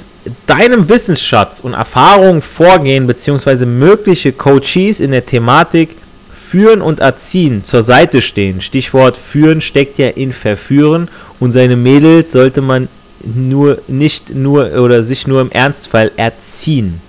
deinem 0.45 0.89
Wissensschatz 0.89 1.59
und 1.59 1.73
Erfahrung 1.73 2.41
vorgehen, 2.41 3.07
beziehungsweise 3.07 3.65
mögliche 3.65 4.31
Coaches 4.33 4.99
in 4.99 5.11
der 5.11 5.25
Thematik 5.25 5.89
Führen 6.31 6.81
und 6.81 7.01
Erziehen 7.01 7.65
zur 7.65 7.83
Seite 7.83 8.21
stehen. 8.21 8.61
Stichwort 8.61 9.17
Führen 9.17 9.59
steckt 9.59 9.97
ja 9.97 10.07
in 10.09 10.31
Verführen 10.31 11.09
und 11.39 11.51
seine 11.51 11.75
Mädels 11.75 12.31
sollte 12.31 12.61
man 12.61 12.87
nur 13.23 13.79
nicht 13.87 14.33
nur 14.33 14.71
oder 14.79 15.03
sich 15.03 15.27
nur 15.27 15.41
im 15.41 15.51
Ernstfall 15.51 16.11
erziehen. 16.15 17.01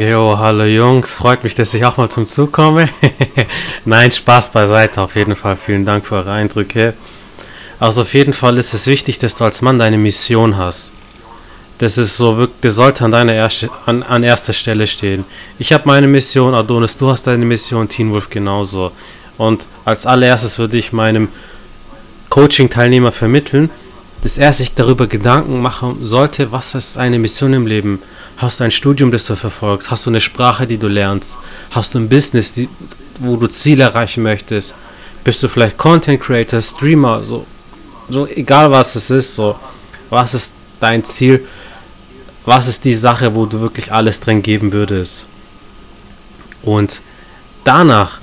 Jo, 0.00 0.38
hallo 0.38 0.64
Jungs, 0.64 1.14
freut 1.14 1.44
mich, 1.44 1.54
dass 1.54 1.72
ich 1.72 1.84
auch 1.84 1.96
mal 1.96 2.08
zum 2.08 2.26
Zug 2.26 2.52
komme. 2.52 2.88
Nein, 3.84 4.10
Spaß 4.10 4.52
beiseite, 4.52 5.00
auf 5.00 5.16
jeden 5.16 5.34
Fall. 5.34 5.56
Vielen 5.56 5.84
Dank 5.84 6.06
für 6.06 6.16
eure 6.16 6.32
Eindrücke. 6.32 6.94
Also 7.80 8.02
auf 8.02 8.12
jeden 8.12 8.32
Fall 8.32 8.58
ist 8.58 8.74
es 8.74 8.86
wichtig, 8.86 9.18
dass 9.18 9.38
du 9.38 9.44
als 9.44 9.62
Mann 9.62 9.78
deine 9.78 9.98
Mission 9.98 10.56
hast. 10.56 10.92
Das 11.78 11.96
ist 11.96 12.16
so 12.16 12.36
wirklich, 12.36 12.58
das 12.62 12.74
sollte 12.74 13.04
an 13.04 13.12
deiner 13.12 13.34
erste, 13.34 13.70
an, 13.86 14.02
an 14.02 14.24
erster 14.24 14.52
Stelle 14.52 14.86
stehen. 14.86 15.24
Ich 15.60 15.72
habe 15.72 15.84
meine 15.86 16.08
Mission, 16.08 16.54
Adonis, 16.54 16.96
du 16.96 17.08
hast 17.08 17.26
deine 17.26 17.44
Mission, 17.44 17.88
Teen 17.88 18.10
Wolf 18.10 18.28
genauso. 18.28 18.90
Und 19.36 19.66
als 19.84 20.04
allererstes 20.04 20.58
würde 20.58 20.76
ich 20.76 20.92
meinem 20.92 21.28
Coaching-Teilnehmer 22.30 23.12
vermitteln, 23.12 23.70
dass 24.22 24.38
er 24.38 24.52
sich 24.52 24.74
darüber 24.74 25.06
Gedanken 25.06 25.62
machen 25.62 25.98
sollte, 26.02 26.50
was 26.50 26.74
ist 26.74 26.98
eine 26.98 27.20
Mission 27.20 27.52
im 27.52 27.66
Leben? 27.68 28.02
Hast 28.38 28.58
du 28.58 28.64
ein 28.64 28.72
Studium, 28.72 29.12
das 29.12 29.26
du 29.26 29.36
verfolgst? 29.36 29.92
Hast 29.92 30.06
du 30.06 30.10
eine 30.10 30.20
Sprache, 30.20 30.66
die 30.66 30.78
du 30.78 30.88
lernst? 30.88 31.38
Hast 31.70 31.94
du 31.94 32.00
ein 32.00 32.08
Business, 32.08 32.52
die, 32.52 32.68
wo 33.20 33.36
du 33.36 33.46
Ziele 33.46 33.84
erreichen 33.84 34.24
möchtest? 34.24 34.74
Bist 35.22 35.40
du 35.42 35.48
vielleicht 35.48 35.78
Content 35.78 36.20
Creator, 36.20 36.60
Streamer? 36.60 37.22
So, 37.22 37.46
so 38.08 38.26
egal 38.26 38.70
was 38.72 38.96
es 38.96 39.10
ist, 39.10 39.36
so 39.36 39.56
was 40.10 40.34
ist 40.34 40.54
dein 40.80 41.04
Ziel? 41.04 41.46
Was 42.48 42.66
ist 42.66 42.84
die 42.84 42.94
Sache, 42.94 43.34
wo 43.34 43.46
du 43.46 43.60
wirklich 43.60 43.92
alles 43.92 44.20
drin 44.20 44.42
geben 44.42 44.72
würdest. 44.72 45.26
Und 46.62 47.02
danach 47.64 48.20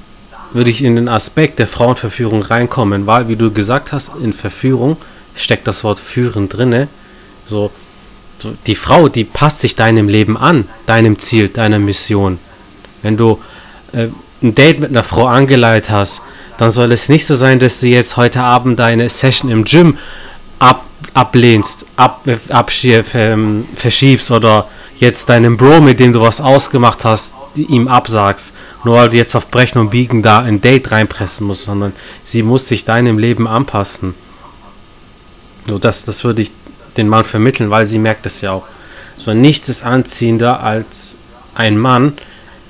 würde 0.51 0.71
ich 0.71 0.83
in 0.83 0.95
den 0.95 1.07
Aspekt 1.07 1.59
der 1.59 1.67
Frauenverführung 1.67 2.41
reinkommen, 2.41 3.05
weil, 3.05 3.27
wie 3.27 3.35
du 3.35 3.51
gesagt 3.51 3.91
hast, 3.91 4.11
in 4.21 4.33
Verführung 4.33 4.97
steckt 5.35 5.67
das 5.67 5.83
Wort 5.83 5.99
führen 5.99 6.49
drinne. 6.49 6.87
So, 7.47 7.71
die 8.65 8.75
Frau, 8.75 9.09
die 9.09 9.25
passt 9.25 9.61
sich 9.61 9.75
deinem 9.75 10.09
Leben 10.09 10.37
an, 10.37 10.67
deinem 10.85 11.19
Ziel, 11.19 11.49
deiner 11.49 11.79
Mission. 11.79 12.39
Wenn 13.01 13.17
du 13.17 13.39
äh, 13.91 14.07
ein 14.41 14.55
Date 14.55 14.79
mit 14.79 14.89
einer 14.89 15.03
Frau 15.03 15.27
angeleitet 15.27 15.91
hast, 15.91 16.21
dann 16.57 16.69
soll 16.69 16.91
es 16.91 17.09
nicht 17.09 17.25
so 17.25 17.35
sein, 17.35 17.59
dass 17.59 17.79
du 17.79 17.87
jetzt 17.87 18.17
heute 18.17 18.41
Abend 18.41 18.79
deine 18.79 19.09
Session 19.09 19.51
im 19.51 19.65
Gym 19.65 19.97
ab, 20.57 20.85
ablehnst, 21.13 21.85
ab, 21.95 22.27
abschieb, 22.49 23.13
ähm, 23.13 23.65
verschiebst 23.75 24.31
oder 24.31 24.67
jetzt 24.99 25.29
deinem 25.29 25.57
Bro, 25.57 25.81
mit 25.81 25.99
dem 25.99 26.13
du 26.13 26.21
was 26.21 26.41
ausgemacht 26.41 27.05
hast, 27.05 27.33
ihm 27.55 27.87
absagst, 27.87 28.53
nur 28.83 28.95
weil 28.95 29.09
du 29.09 29.17
jetzt 29.17 29.35
auf 29.35 29.49
Brechen 29.49 29.79
und 29.79 29.89
Biegen 29.89 30.21
da 30.21 30.39
ein 30.39 30.61
Date 30.61 30.91
reinpressen 30.91 31.47
musst, 31.47 31.63
sondern 31.63 31.93
sie 32.23 32.43
muss 32.43 32.67
sich 32.67 32.85
deinem 32.85 33.17
Leben 33.17 33.47
anpassen. 33.47 34.13
So, 35.67 35.77
das, 35.77 36.05
das 36.05 36.23
würde 36.23 36.43
ich 36.43 36.51
den 36.97 37.07
Mann 37.07 37.23
vermitteln, 37.23 37.69
weil 37.69 37.85
sie 37.85 37.99
merkt 37.99 38.25
es 38.25 38.41
ja 38.41 38.51
auch. 38.51 38.63
So, 39.17 39.33
nichts 39.33 39.69
ist 39.69 39.83
anziehender 39.83 40.61
als 40.61 41.15
ein 41.55 41.77
Mann, 41.77 42.13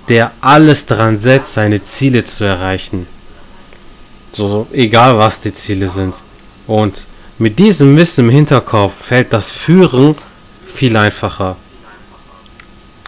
der 0.09 0.31
alles 0.41 0.85
daran 0.85 1.17
setzt, 1.17 1.53
seine 1.53 1.81
Ziele 1.81 2.23
zu 2.23 2.45
erreichen. 2.45 3.07
So, 4.31 4.47
so, 4.47 4.67
egal 4.71 5.17
was 5.17 5.41
die 5.41 5.53
Ziele 5.53 5.87
sind. 5.87 6.15
Und 6.67 7.05
mit 7.37 7.59
diesem 7.59 7.97
Wissen 7.97 8.25
im 8.25 8.31
Hinterkopf 8.31 8.93
fällt 9.05 9.33
das 9.33 9.51
Führen 9.51 10.15
viel 10.65 10.95
einfacher. 10.95 11.57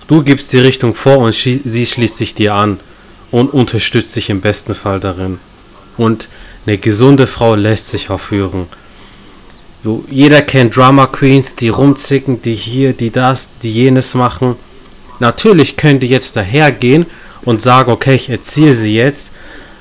Du 0.08 0.24
gibst 0.24 0.52
die 0.54 0.60
Richtung 0.60 0.96
vor 0.96 1.18
und 1.18 1.34
sie 1.34 1.86
schließt 1.86 2.18
sich 2.18 2.34
dir 2.34 2.56
an 2.56 2.80
und 3.32 3.54
unterstützt 3.54 4.16
dich 4.16 4.30
im 4.30 4.42
besten 4.42 4.74
Fall 4.74 5.00
darin. 5.00 5.40
Und 5.98 6.30
eine 6.66 6.78
gesunde 6.78 7.28
Frau 7.28 7.56
lässt 7.56 7.90
sich 7.90 8.10
auch 8.10 8.20
führen. 8.20 8.68
So, 9.84 10.04
jeder 10.10 10.42
kennt 10.42 10.76
Drama 10.76 11.08
Queens, 11.08 11.56
die 11.56 11.70
rumzicken, 11.70 12.42
die 12.42 12.56
hier, 12.56 12.94
die 12.94 13.12
das, 13.12 13.52
die 13.62 13.72
jenes 13.72 14.16
machen. 14.16 14.56
Natürlich 15.20 15.78
könnt 15.78 16.04
ihr 16.04 16.10
jetzt 16.10 16.36
dahergehen 16.36 17.06
und 17.44 17.62
sagen, 17.62 17.92
okay, 17.92 18.16
ich 18.16 18.30
erziehe 18.30 18.74
sie 18.74 18.96
jetzt, 18.96 19.32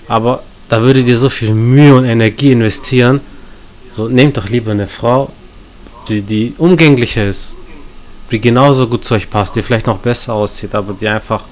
aber 0.09 0.43
da 0.69 0.83
würdet 0.83 1.09
ihr 1.09 1.17
so 1.17 1.29
viel 1.29 1.53
Mühe 1.53 1.95
und 1.95 2.05
Energie 2.05 2.53
investieren. 2.53 3.21
So, 3.97 4.09
nehmt 4.09 4.37
doch 4.37 4.47
lieber 4.51 4.73
eine 4.73 4.89
Frau, 4.89 5.33
die, 6.09 6.21
die 6.21 6.53
umgänglicher 6.59 7.27
ist, 7.27 7.57
die 8.31 8.39
genauso 8.39 8.89
gut 8.89 9.07
zu 9.07 9.15
euch 9.15 9.31
passt, 9.31 9.57
die 9.57 9.63
vielleicht 9.63 9.87
noch 9.87 9.97
besser 9.97 10.35
aussieht, 10.35 10.75
aber 10.75 10.93
die 10.93 11.09
einfach 11.09 11.45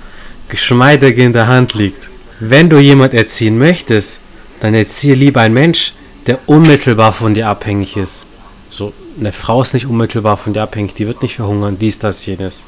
geschmeidig 0.51 1.17
in 1.17 1.33
der 1.33 1.47
Hand 1.47 1.73
liegt. 1.73 2.11
Wenn 2.41 2.69
du 2.69 2.79
jemand 2.79 3.15
erziehen 3.15 3.57
möchtest, 3.57 4.21
dann 4.61 4.75
erziehe 4.75 5.15
lieber 5.15 5.41
einen 5.41 5.55
Mensch, 5.55 5.95
der 6.27 6.39
unmittelbar 6.45 7.15
von 7.15 7.33
dir 7.33 7.49
abhängig 7.49 7.97
ist. 7.97 8.27
So, 8.69 8.93
eine 9.19 9.33
Frau 9.33 9.63
ist 9.63 9.73
nicht 9.73 9.87
unmittelbar 9.87 10.37
von 10.37 10.53
dir 10.53 10.65
abhängig, 10.65 10.93
die 10.93 11.07
wird 11.07 11.23
nicht 11.23 11.37
verhungern, 11.37 11.79
dies, 11.79 11.99
das, 11.99 12.27
jenes. 12.27 12.67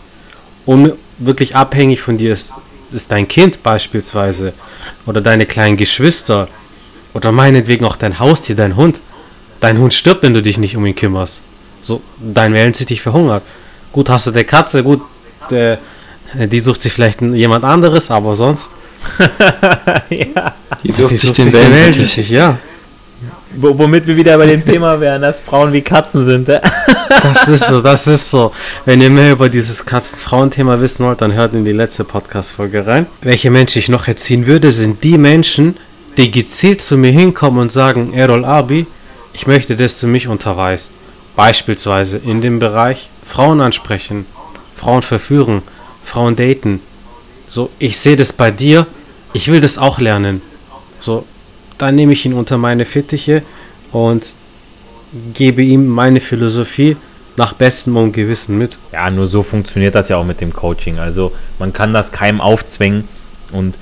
Um 0.64 0.92
wirklich 1.18 1.54
abhängig 1.54 2.00
von 2.00 2.16
dir 2.16 2.32
ist, 2.32 2.54
ist 2.92 3.12
dein 3.12 3.28
Kind 3.28 3.62
beispielsweise 3.62 4.54
oder 5.04 5.20
deine 5.20 5.44
kleinen 5.44 5.76
Geschwister 5.76 6.48
oder 7.12 7.30
meinetwegen 7.30 7.84
auch 7.84 7.96
dein 7.96 8.18
Haustier, 8.18 8.56
dein 8.56 8.76
Hund. 8.76 9.02
Dein 9.60 9.78
Hund 9.78 9.94
stirbt, 9.94 10.22
wenn 10.22 10.34
du 10.34 10.42
dich 10.42 10.58
nicht 10.58 10.76
um 10.76 10.84
ihn 10.86 10.94
kümmerst. 10.94 11.42
So, 11.82 12.02
dein 12.18 12.52
dich 12.72 13.00
verhungert. 13.00 13.42
Gut, 13.92 14.10
hast 14.10 14.26
du 14.26 14.30
der 14.30 14.44
Katze, 14.44 14.82
gut, 14.82 15.00
der, 15.50 15.78
die 16.34 16.60
sucht 16.60 16.80
sich 16.80 16.92
vielleicht 16.92 17.22
jemand 17.22 17.64
anderes, 17.64 18.10
aber 18.10 18.34
sonst. 18.34 18.70
ja. 20.10 20.54
Die 20.82 20.92
sucht 20.92 21.12
die 21.12 21.16
sich 21.16 21.28
sucht 21.28 21.38
den 21.38 21.52
Wellensittich. 21.52 22.28
Ja. 22.28 22.58
Womit 23.54 24.06
wir 24.06 24.16
wieder 24.16 24.36
bei 24.36 24.46
dem 24.46 24.64
Thema 24.64 25.00
wären, 25.00 25.22
dass 25.22 25.40
Frauen 25.40 25.72
wie 25.72 25.80
Katzen 25.80 26.24
sind. 26.24 26.48
das 27.22 27.48
ist 27.48 27.68
so, 27.68 27.80
das 27.80 28.06
ist 28.06 28.30
so. 28.30 28.52
Wenn 28.84 29.00
ihr 29.00 29.08
mehr 29.08 29.32
über 29.32 29.48
dieses 29.48 29.86
Katzen-Frauen-Thema 29.86 30.80
wissen 30.80 31.06
wollt, 31.06 31.22
dann 31.22 31.32
hört 31.32 31.54
in 31.54 31.64
die 31.64 31.72
letzte 31.72 32.04
Podcast-Folge 32.04 32.86
rein. 32.86 33.06
Welche 33.22 33.50
Menschen 33.50 33.78
ich 33.78 33.88
noch 33.88 34.08
erziehen 34.08 34.46
würde, 34.46 34.70
sind 34.70 35.02
die 35.04 35.16
Menschen, 35.16 35.76
die 36.16 36.30
gezielt 36.30 36.82
zu 36.82 36.98
mir 36.98 37.12
hinkommen 37.12 37.60
und 37.60 37.72
sagen, 37.72 38.12
Errol 38.12 38.44
Abi, 38.44 38.86
ich 39.36 39.46
möchte, 39.46 39.76
dass 39.76 40.00
du 40.00 40.06
mich 40.06 40.28
unterweist. 40.28 40.94
Beispielsweise 41.36 42.16
in 42.16 42.40
dem 42.40 42.58
Bereich 42.58 43.10
Frauen 43.22 43.60
ansprechen, 43.60 44.24
Frauen 44.74 45.02
verführen, 45.02 45.60
Frauen 46.02 46.36
daten. 46.36 46.80
So, 47.50 47.68
ich 47.78 47.98
sehe 47.98 48.16
das 48.16 48.32
bei 48.32 48.50
dir, 48.50 48.86
ich 49.34 49.48
will 49.48 49.60
das 49.60 49.76
auch 49.76 50.00
lernen. 50.00 50.40
So, 51.00 51.26
dann 51.76 51.96
nehme 51.96 52.14
ich 52.14 52.24
ihn 52.24 52.32
unter 52.32 52.56
meine 52.56 52.86
Fittiche 52.86 53.42
und 53.92 54.32
gebe 55.34 55.60
ihm 55.60 55.86
meine 55.86 56.20
Philosophie 56.20 56.96
nach 57.36 57.52
bestem 57.52 57.98
und 57.98 58.12
Gewissen 58.12 58.56
mit. 58.56 58.78
Ja, 58.90 59.10
nur 59.10 59.26
so 59.26 59.42
funktioniert 59.42 59.94
das 59.94 60.08
ja 60.08 60.16
auch 60.16 60.24
mit 60.24 60.40
dem 60.40 60.54
Coaching. 60.54 60.98
Also 60.98 61.32
man 61.58 61.74
kann 61.74 61.92
das 61.92 62.10
keinem 62.10 62.40
aufzwingen 62.40 63.06
und 63.52 63.74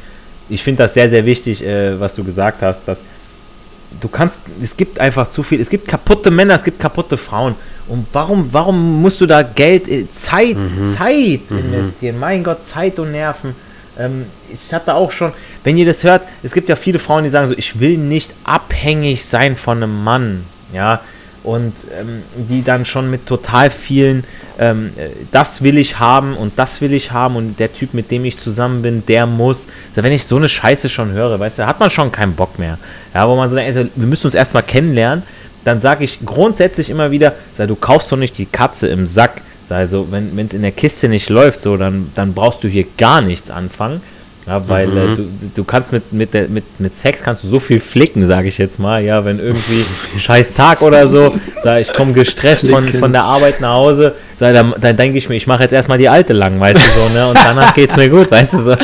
ich 0.49 0.65
finde 0.65 0.83
das 0.83 0.95
sehr, 0.95 1.09
sehr 1.09 1.25
wichtig, 1.27 1.65
äh, 1.65 2.01
was 2.01 2.17
du 2.17 2.25
gesagt 2.25 2.61
hast, 2.61 2.89
dass 2.89 3.05
du 4.01 4.09
kannst, 4.09 4.41
es 4.63 4.77
gibt 4.77 5.01
einfach 5.01 5.31
zu 5.31 5.43
viel, 5.43 5.61
es 5.61 5.71
gibt 5.71 5.89
kaputte 5.89 6.31
Männer, 6.31 6.55
es 6.55 6.65
gibt 6.65 6.79
kaputte 6.79 7.17
Frauen. 7.17 7.55
Und 7.87 8.07
warum, 8.13 8.49
warum 8.53 9.03
musst 9.03 9.21
du 9.21 9.27
da 9.27 9.43
Geld, 9.43 9.89
äh, 9.89 10.11
Zeit, 10.11 10.57
mhm. 10.57 10.85
Zeit 10.85 11.51
mhm. 11.51 11.59
investieren? 11.59 12.19
Mein 12.19 12.43
Gott, 12.43 12.65
Zeit 12.65 12.99
und 12.99 13.13
Nerven. 13.13 13.55
Ähm, 13.99 14.27
ich 14.53 14.73
hatte 14.73 14.95
auch 14.95 15.13
schon, 15.13 15.33
wenn 15.63 15.77
ihr 15.77 15.87
das 15.87 16.03
hört, 16.05 16.23
es 16.43 16.53
gibt 16.53 16.69
ja 16.69 16.77
viele 16.77 16.99
Frauen, 16.99 17.25
die 17.25 17.31
sagen 17.31 17.49
so, 17.49 17.55
ich 17.57 17.79
will 17.81 17.99
nicht 17.99 18.35
abhängig 18.45 19.25
sein 19.25 19.57
von 19.57 19.83
einem 19.83 20.03
Mann, 20.03 20.45
ja, 20.73 21.01
und 21.45 21.75
ähm, 21.99 22.23
die 22.35 22.65
dann 22.65 22.85
schon 22.85 23.11
mit 23.11 23.27
total 23.27 23.71
vielen, 23.71 24.25
ähm, 24.59 24.93
äh, 24.97 25.11
das 25.31 25.63
will 25.63 25.79
ich 25.79 25.99
haben 25.99 26.37
und 26.37 26.59
das 26.59 26.81
will 26.81 26.93
ich 26.93 27.13
haben 27.13 27.37
und 27.37 27.61
der 27.61 27.73
Typ, 27.73 27.95
mit 27.95 28.11
dem 28.11 28.25
ich 28.25 28.39
zusammen 28.41 28.83
bin, 28.83 29.05
der 29.07 29.27
muss. 29.27 29.67
Also 29.91 30.03
wenn 30.03 30.13
ich 30.13 30.25
so 30.25 30.37
eine 30.37 30.49
Scheiße 30.49 30.89
schon 30.89 31.13
höre, 31.13 31.39
weißt 31.39 31.61
du, 31.61 31.67
hat 31.67 31.79
man 31.79 31.91
schon 31.91 32.11
keinen 32.11 32.35
Bock 32.35 32.59
mehr. 32.59 32.79
Ja, 33.15 33.29
wo 33.29 33.37
man 33.37 33.49
so 33.49 33.57
denkt, 33.57 33.77
also, 33.77 33.89
wir 33.95 34.07
müssen 34.07 34.27
uns 34.27 34.35
erstmal 34.35 34.63
kennenlernen, 34.63 35.23
dann 35.65 35.81
sage 35.81 36.05
ich 36.05 36.19
grundsätzlich 36.25 36.91
immer 36.91 37.11
wieder, 37.11 37.35
du 37.57 37.75
kaufst 37.77 38.11
doch 38.11 38.17
nicht 38.17 38.37
die 38.37 38.47
Katze 38.47 38.89
im 38.89 39.07
Sack, 39.07 39.43
also, 39.71 40.09
wenn 40.11 40.39
es 40.39 40.53
in 40.53 40.63
der 40.63 40.73
Kiste 40.73 41.09
nicht 41.09 41.31
läuft, 41.31 41.61
so, 41.61 41.77
dann, 41.77 42.13
dann 42.15 42.35
brauchst 42.35 42.63
du 42.63 42.69
hier 42.69 42.85
gar 42.99 43.23
nichts 43.23 43.51
anfangen. 43.51 44.03
Ja, 44.47 44.69
weil 44.69 44.89
mhm. 44.89 44.97
äh, 44.97 45.17
du, 45.17 45.29
du 45.55 45.65
kannst 45.65 45.93
mit, 45.93 46.13
mit, 46.13 46.35
der, 46.35 46.49
mit, 46.49 46.65
mit 46.79 46.95
Sex 46.95 47.23
kannst 47.23 47.45
du 47.45 47.49
so 47.49 47.61
viel 47.61 47.81
flicken, 47.81 48.27
sage 48.27 48.49
ich 48.49 48.59
jetzt 48.59 48.79
mal. 48.79 49.03
Ja, 49.03 49.25
wenn 49.25 49.39
irgendwie 49.39 49.85
scheiß 50.19 50.53
Tag 50.53 50.83
oder 50.83 51.09
so, 51.09 51.35
sag 51.63 51.81
ich 51.81 51.93
komme 51.93 52.13
gestresst 52.13 52.69
von, 52.69 52.87
von 52.87 53.13
der 53.13 53.25
Arbeit 53.25 53.61
nach 53.61 53.75
Hause, 53.75 54.15
sag, 54.37 54.55
dann, 54.55 54.75
dann 54.79 54.97
denke 54.97 55.17
ich 55.17 55.29
mir, 55.29 55.37
ich 55.37 55.47
mache 55.47 55.63
jetzt 55.63 55.73
erstmal 55.73 55.97
die 55.97 56.11
alte 56.11 56.35
lang, 56.35 56.61
weißt 56.61 56.79
du 56.79 57.01
so, 57.01 57.09
ne? 57.15 57.29
Und 57.29 57.39
danach 57.43 57.75
geht's 57.75 57.97
mir 57.97 58.11
gut, 58.11 58.31
weißt 58.31 58.55
du 58.55 58.59
so. 58.63 58.77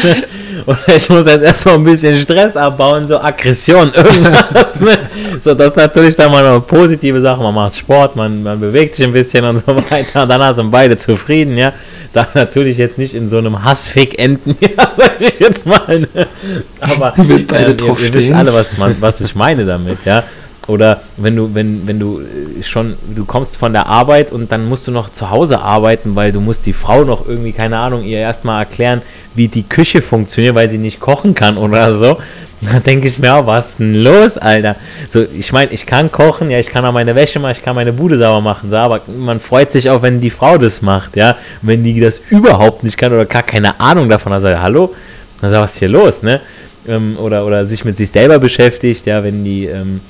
Oder 0.67 0.97
ich 0.97 1.09
muss 1.09 1.27
jetzt 1.27 1.43
erstmal 1.43 1.75
ein 1.75 1.85
bisschen 1.85 2.19
Stress 2.21 2.57
abbauen, 2.57 3.07
so 3.07 3.19
Aggression, 3.19 3.93
irgendwas. 3.95 4.81
Ne? 4.81 4.99
So, 5.41 5.55
das 5.55 5.69
ist 5.69 5.77
natürlich 5.77 6.17
dann 6.17 6.31
mal 6.31 6.45
eine 6.45 6.61
positive 6.61 7.21
Sache. 7.21 7.43
Man 7.43 7.55
macht 7.55 7.77
Sport, 7.77 8.17
man, 8.17 8.43
man 8.43 8.61
bewegt 8.61 8.95
sich 8.95 9.07
ein 9.07 9.13
bisschen 9.13 9.45
und 9.45 9.59
so 9.59 9.77
weiter. 9.91 10.23
Und 10.23 10.29
danach 10.29 10.55
sind 10.55 10.71
beide 10.71 10.97
zufrieden, 10.97 11.57
ja. 11.57 11.73
Darf 12.13 12.35
natürlich 12.35 12.77
jetzt 12.77 12.99
nicht 12.99 13.15
in 13.15 13.29
so 13.29 13.39
einem 13.39 13.63
Hassfick 13.63 14.19
enden, 14.19 14.57
ja, 14.61 14.91
sag 14.97 15.21
ich 15.21 15.39
jetzt 15.39 15.67
mal. 15.67 16.01
Ne? 16.01 16.27
Aber 16.81 17.15
äh, 17.19 17.39
beide 17.39 17.71
ihr, 17.73 17.89
ihr 17.89 18.15
wisst 18.15 18.33
alle, 18.33 18.53
was, 18.53 18.77
man, 18.79 18.97
was 19.01 19.21
ich 19.21 19.35
meine 19.35 19.65
damit, 19.65 19.99
ja. 20.05 20.25
Oder 20.67 21.01
wenn 21.17 21.37
du, 21.37 21.55
wenn, 21.55 21.87
wenn 21.87 21.99
du 21.99 22.21
äh, 22.21 22.63
schon, 22.63 22.95
du 23.15 23.25
kommst 23.25 23.57
von 23.57 23.73
der 23.73 23.87
Arbeit 23.87 24.31
und 24.31 24.53
dann 24.53 24.69
musst 24.69 24.87
du 24.87 24.93
noch 24.93 25.11
zu 25.11 25.31
Hause 25.31 25.61
arbeiten, 25.61 26.15
weil 26.17 26.33
du 26.33 26.41
musst 26.41 26.67
die 26.67 26.73
Frau 26.73 27.05
noch 27.05 27.27
irgendwie, 27.27 27.53
keine 27.53 27.79
Ahnung, 27.79 28.05
ihr 28.05 28.19
erstmal 28.19 28.61
erklären, 28.61 29.03
wie 29.35 29.49
die 29.49 29.63
Küche 29.63 30.03
funktioniert, 30.03 30.55
weil 30.55 30.69
sie 30.69 30.79
nicht 30.79 31.01
kochen 31.01 31.35
kann 31.35 31.57
oder 31.57 31.95
so. 31.95 32.19
Da 32.63 32.79
denke 32.79 33.09
ich 33.09 33.19
mir 33.19 33.35
auch, 33.35 33.47
was 33.47 33.71
ist 33.71 33.79
denn 33.79 33.95
los, 33.95 34.37
Alter? 34.37 34.77
So, 35.09 35.23
ich 35.23 35.51
meine, 35.51 35.73
ich 35.73 35.87
kann 35.87 36.13
kochen, 36.13 36.51
ja, 36.51 36.59
ich 36.59 36.67
kann 36.67 36.85
auch 36.85 36.93
meine 36.93 37.15
Wäsche 37.15 37.39
machen, 37.39 37.53
ich 37.53 37.63
kann 37.63 37.75
meine 37.75 37.95
Bude 37.95 38.19
sauber 38.19 38.43
machen, 38.43 38.69
so, 38.69 38.77
aber 38.77 39.01
man 39.07 39.41
freut 39.41 39.73
sich 39.73 39.89
auch, 39.89 40.03
wenn 40.03 40.21
die 40.21 40.29
Frau 40.29 40.59
das 40.59 40.83
macht, 40.83 41.17
ja. 41.17 41.37
Wenn 41.63 41.83
die 41.83 41.99
das 41.99 42.21
überhaupt 42.29 42.85
nicht 42.85 42.99
kann 42.99 43.15
oder 43.15 43.25
gar 43.25 43.45
keine 43.45 43.81
Ahnung 43.81 44.11
davon 44.11 44.35
hat, 44.35 44.43
sagt, 44.43 44.61
hallo, 44.61 44.95
dann 45.41 45.51
sagt, 45.51 45.63
was 45.63 45.73
ist 45.73 45.79
hier 45.79 45.89
los, 45.89 46.23
ne? 46.23 46.43
Ähm, 46.87 47.17
oder, 47.19 47.47
oder 47.47 47.65
sich 47.65 47.85
mit 47.87 47.97
sich 47.97 48.11
selber 48.11 48.39
beschäftigt, 48.39 49.07
ja, 49.07 49.25
wenn 49.25 49.43
die, 49.43 49.65
ähm, 49.65 50.03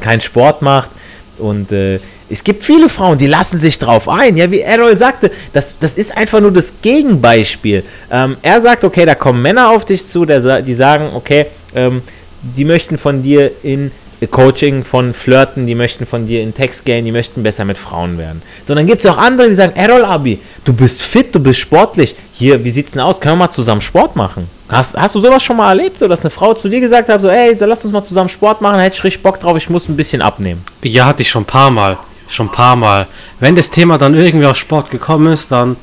keinen 0.00 0.20
Sport 0.20 0.62
macht. 0.62 0.90
Und 1.38 1.72
äh, 1.72 1.98
es 2.28 2.44
gibt 2.44 2.62
viele 2.62 2.88
Frauen, 2.88 3.18
die 3.18 3.26
lassen 3.26 3.58
sich 3.58 3.78
drauf 3.78 4.08
ein. 4.08 4.36
Ja, 4.36 4.50
wie 4.50 4.60
Errol 4.60 4.96
sagte, 4.96 5.30
das, 5.52 5.74
das 5.78 5.96
ist 5.96 6.16
einfach 6.16 6.40
nur 6.40 6.52
das 6.52 6.72
Gegenbeispiel. 6.80 7.84
Ähm, 8.10 8.36
er 8.42 8.60
sagt, 8.60 8.84
okay, 8.84 9.04
da 9.04 9.14
kommen 9.14 9.42
Männer 9.42 9.70
auf 9.70 9.84
dich 9.84 10.06
zu, 10.06 10.24
der, 10.24 10.62
die 10.62 10.74
sagen, 10.74 11.10
okay, 11.14 11.46
ähm, 11.74 12.02
die 12.42 12.64
möchten 12.64 12.98
von 12.98 13.22
dir 13.22 13.50
in 13.62 13.90
Coaching 14.30 14.84
von 14.84 15.14
Flirten, 15.14 15.66
die 15.66 15.74
möchten 15.74 16.06
von 16.06 16.26
dir 16.26 16.42
in 16.42 16.54
Text 16.54 16.84
gehen, 16.84 17.04
die 17.04 17.12
möchten 17.12 17.42
besser 17.42 17.64
mit 17.64 17.76
Frauen 17.76 18.18
werden. 18.18 18.42
Sondern 18.64 18.86
gibt 18.86 19.04
es 19.04 19.10
auch 19.10 19.18
andere, 19.18 19.48
die 19.48 19.54
sagen, 19.54 19.72
Errol 19.74 20.04
Abi, 20.04 20.38
du 20.64 20.72
bist 20.72 21.02
fit, 21.02 21.34
du 21.34 21.40
bist 21.40 21.58
sportlich. 21.58 22.14
Hier, 22.32 22.62
wie 22.64 22.70
sieht's 22.70 22.92
denn 22.92 23.00
aus? 23.00 23.20
Können 23.20 23.34
wir 23.34 23.46
mal 23.46 23.50
zusammen 23.50 23.80
Sport 23.80 24.16
machen? 24.16 24.48
Hast, 24.72 24.96
hast 24.96 25.14
du 25.14 25.20
sowas 25.20 25.42
schon 25.42 25.58
mal 25.58 25.68
erlebt, 25.68 25.98
so 25.98 26.08
dass 26.08 26.22
eine 26.22 26.30
Frau 26.30 26.54
zu 26.54 26.66
dir 26.66 26.80
gesagt 26.80 27.10
hat, 27.10 27.20
so, 27.20 27.28
ey, 27.28 27.54
so, 27.54 27.66
lass 27.66 27.84
uns 27.84 27.92
mal 27.92 28.02
zusammen 28.02 28.30
Sport 28.30 28.62
machen, 28.62 28.80
hätte 28.80 28.96
ich 28.96 29.04
richtig 29.04 29.22
Bock 29.22 29.38
drauf, 29.38 29.56
ich 29.58 29.68
muss 29.68 29.86
ein 29.86 29.96
bisschen 29.96 30.22
abnehmen. 30.22 30.64
Ja, 30.82 31.04
hatte 31.04 31.22
ich 31.22 31.28
schon 31.28 31.42
ein 31.42 31.46
paar 31.46 31.70
Mal. 31.70 31.98
Schon 32.26 32.46
ein 32.46 32.52
paar 32.52 32.76
Mal. 32.76 33.06
Wenn 33.38 33.54
das 33.54 33.70
Thema 33.70 33.98
dann 33.98 34.14
irgendwie 34.14 34.46
auf 34.46 34.56
Sport 34.56 34.90
gekommen 34.90 35.30
ist, 35.30 35.52
dann 35.52 35.76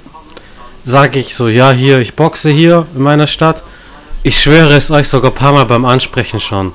sage 0.82 1.19
ich 1.19 1.36
so, 1.36 1.47
ja, 1.47 1.69
hier, 1.71 1.99
ich 1.99 2.15
boxe 2.15 2.49
hier 2.49 2.88
in 2.95 3.04
meiner 3.04 3.28
Stadt. 3.28 3.62
Ich 4.23 4.41
schwöre 4.41 4.75
es 4.75 4.89
euch 4.89 5.08
sogar 5.08 5.32
ein 5.32 5.36
paar 5.36 5.54
Mal 5.54 5.65
beim 5.65 5.86
Ansprechen 5.86 6.39
schon. 6.39 6.73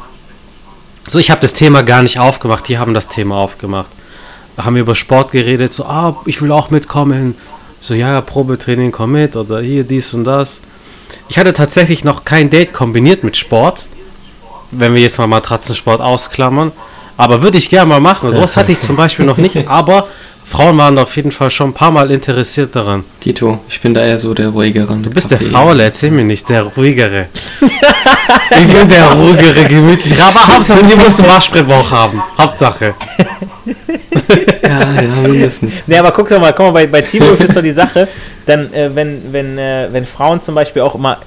So, 1.09 1.19
ich 1.19 1.33
habe 1.33 1.41
das 1.41 1.53
Thema 1.53 1.83
gar 1.83 2.03
nicht 2.03 2.21
aufgemacht, 2.21 2.69
die 2.69 2.79
haben 2.79 2.95
das 2.95 3.09
Thema 3.09 3.37
aufgemacht. 3.37 3.91
Haben 4.57 4.77
wir 4.77 4.83
über 4.83 4.95
Sport 4.95 5.33
geredet, 5.33 5.73
so, 5.73 5.85
ah, 5.87 6.17
ich 6.27 6.41
will 6.41 6.53
auch 6.53 6.71
mitkommen. 6.71 7.35
So, 7.81 7.93
ja, 7.95 8.13
ja, 8.13 8.21
Probetraining, 8.21 8.93
komm 8.93 9.13
mit 9.13 9.35
oder 9.35 9.61
hier, 9.61 9.83
dies 9.83 10.15
und 10.15 10.23
das. 10.23 10.61
Ich 11.29 11.39
hatte 11.39 11.53
tatsächlich 11.53 12.05
noch 12.05 12.25
kein 12.25 12.51
Date 12.51 12.73
kombiniert 12.73 13.25
mit 13.25 13.37
Sport, 13.37 13.87
wenn 14.71 14.95
wir 14.95 15.03
jetzt 15.03 15.19
mal 15.19 15.27
Matratzensport 15.27 16.01
ausklammern. 16.01 16.73
Aber 17.17 17.43
würde 17.43 17.59
ich 17.59 17.71
gerne 17.71 17.87
mal 17.87 18.01
machen. 18.01 18.31
Sowas 18.31 18.57
hatte 18.57 18.73
ich 18.73 18.81
zum 18.81 18.97
Beispiel 18.97 19.25
noch 19.25 19.37
nicht, 19.37 19.57
aber 19.69 20.09
Frauen 20.45 20.77
waren 20.77 20.99
auf 20.99 21.17
jeden 21.17 21.33
Fall 21.33 21.51
schon 21.51 21.71
ein 21.71 21.73
paar 21.73 21.91
Mal 21.91 22.11
interessiert 22.11 22.77
daran. 22.77 23.05
Tito, 23.21 23.61
ich 23.69 23.81
bin 23.81 23.95
da 23.95 24.05
eher 24.05 24.19
so 24.19 24.35
der 24.35 24.49
ruhigere. 24.49 24.95
Du 24.95 25.11
bist 25.11 25.31
der 25.31 25.41
Faule, 25.41 25.85
erzähl 25.85 26.11
mir 26.11 26.25
nicht, 26.25 26.49
der 26.49 26.65
ruhigere. 26.65 27.29
ich 27.61 28.67
bin 28.67 28.89
der 28.89 29.07
ruhigere, 29.13 29.65
gemütliche. 29.65 30.23
Aber 30.23 30.47
Hauptsache, 30.47 30.85
die 30.85 30.97
musst 30.97 31.21
einen 31.21 31.31
Waschbrettbauch 31.31 31.91
haben. 31.91 32.23
Hauptsache. 32.39 32.95
ja, 34.63 35.03
ja, 35.03 35.29
mindestens. 35.29 35.83
Nee, 35.87 35.99
aber 35.99 36.13
guck 36.13 36.29
doch 36.29 36.41
mal, 36.41 36.53
guck 36.53 36.67
mal, 36.67 36.73
bei, 36.73 36.87
bei 36.87 37.03
Teamwolf 37.03 37.41
ist 37.41 37.55
so 37.55 37.63
die 37.63 37.73
Sache, 37.73 38.09
dann, 38.47 38.73
äh, 38.73 38.95
wenn, 38.95 39.33
wenn, 39.33 39.59
äh, 39.59 39.89
wenn 39.91 40.05
Frauen 40.05 40.41
zum 40.41 40.55
Beispiel 40.55 40.83
auch 40.83 40.95
immer 40.95 41.19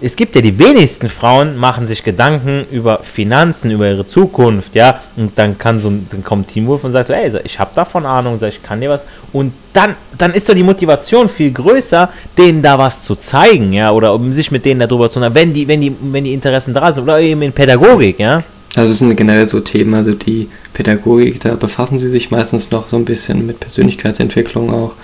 es 0.00 0.16
gibt 0.16 0.34
ja 0.34 0.42
die 0.42 0.58
wenigsten 0.58 1.08
Frauen 1.08 1.56
machen 1.56 1.86
sich 1.86 2.02
Gedanken 2.02 2.66
über 2.70 2.98
Finanzen, 2.98 3.70
über 3.70 3.88
ihre 3.88 4.06
Zukunft, 4.06 4.74
ja, 4.74 5.00
und 5.16 5.38
dann 5.38 5.56
kann 5.56 5.78
so 5.78 5.90
dann 6.10 6.22
kommt 6.22 6.48
Teamwolf 6.48 6.84
und 6.84 6.92
sagt 6.92 7.06
so, 7.06 7.12
ey, 7.12 7.32
ich 7.44 7.58
habe 7.58 7.70
davon 7.74 8.04
Ahnung, 8.04 8.38
ich 8.42 8.62
kann 8.62 8.80
dir 8.80 8.90
was 8.90 9.04
und 9.32 9.52
dann 9.72 9.94
dann 10.18 10.32
ist 10.32 10.48
doch 10.48 10.54
die 10.54 10.62
Motivation 10.62 11.28
viel 11.28 11.52
größer, 11.52 12.10
denen 12.36 12.60
da 12.60 12.78
was 12.78 13.02
zu 13.02 13.14
zeigen, 13.16 13.72
ja, 13.72 13.92
oder 13.92 14.14
um 14.14 14.32
sich 14.32 14.50
mit 14.50 14.64
denen 14.64 14.80
darüber 14.80 15.08
zu, 15.08 15.20
wenn 15.20 15.54
die 15.54 15.66
wenn 15.66 15.80
die 15.80 15.96
wenn 16.00 16.24
die 16.24 16.34
Interessen 16.34 16.74
da 16.74 16.92
sind 16.92 17.04
oder 17.04 17.20
eben 17.20 17.42
in 17.42 17.52
Pädagogik, 17.52 18.18
ja. 18.18 18.42
Also 18.76 18.90
das 18.90 18.98
sind 18.98 19.16
generell 19.16 19.46
so 19.46 19.60
Themen, 19.60 19.94
also 19.94 20.14
die 20.14 20.48
Pädagogik, 20.72 21.40
da 21.40 21.54
befassen 21.54 22.00
sie 22.00 22.08
sich 22.08 22.32
meistens 22.32 22.72
noch 22.72 22.88
so 22.88 22.96
ein 22.96 23.04
bisschen 23.04 23.46
mit 23.46 23.60
Persönlichkeitsentwicklung 23.60 24.72
auch. 24.72 24.94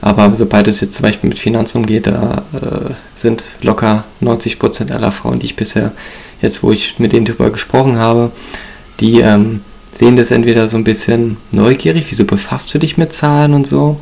Aber 0.00 0.34
sobald 0.34 0.66
es 0.66 0.80
jetzt 0.80 0.94
zum 0.94 1.04
Beispiel 1.04 1.28
mit 1.28 1.38
Finanzen 1.38 1.78
umgeht, 1.78 2.08
da 2.08 2.42
äh, 2.52 2.94
sind 3.14 3.44
locker 3.62 4.04
90 4.20 4.58
Prozent 4.58 4.90
aller 4.90 5.12
Frauen, 5.12 5.38
die 5.38 5.46
ich 5.46 5.56
bisher, 5.56 5.92
jetzt 6.42 6.62
wo 6.62 6.72
ich 6.72 6.98
mit 6.98 7.12
denen 7.12 7.26
darüber 7.26 7.50
gesprochen 7.50 7.98
habe, 7.98 8.32
die 8.98 9.20
ähm, 9.20 9.60
sehen 9.94 10.16
das 10.16 10.32
entweder 10.32 10.66
so 10.66 10.76
ein 10.76 10.84
bisschen 10.84 11.36
neugierig, 11.52 12.06
wieso 12.08 12.24
befasst 12.24 12.74
du 12.74 12.78
dich 12.78 12.96
mit 12.96 13.12
Zahlen 13.12 13.54
und 13.54 13.66
so. 13.66 13.96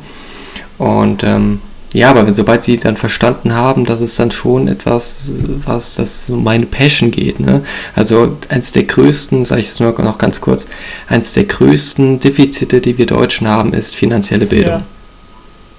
Und 0.79 1.23
ähm, 1.23 1.61
ja, 1.93 2.11
aber 2.11 2.31
sobald 2.31 2.63
sie 2.63 2.77
dann 2.77 2.97
verstanden 2.97 3.55
haben, 3.55 3.83
dass 3.85 3.99
es 3.99 4.15
dann 4.15 4.29
schon 4.29 4.67
etwas, 4.67 5.33
was 5.65 5.95
das 5.95 6.29
um 6.29 6.43
meine 6.43 6.67
Passion 6.67 7.09
geht, 7.09 7.39
ne? 7.39 7.63
Also 7.95 8.37
eins 8.49 8.71
der 8.71 8.83
größten, 8.83 9.43
sage 9.43 9.61
ich 9.61 9.69
es 9.69 9.79
nur 9.79 9.91
noch 10.03 10.19
ganz 10.19 10.39
kurz, 10.39 10.67
eins 11.07 11.33
der 11.33 11.45
größten 11.45 12.19
Defizite, 12.19 12.79
die 12.79 12.99
wir 12.99 13.07
Deutschen 13.07 13.47
haben, 13.47 13.73
ist 13.73 13.95
finanzielle 13.95 14.45
Bildung. 14.45 14.71
Ja. 14.71 14.85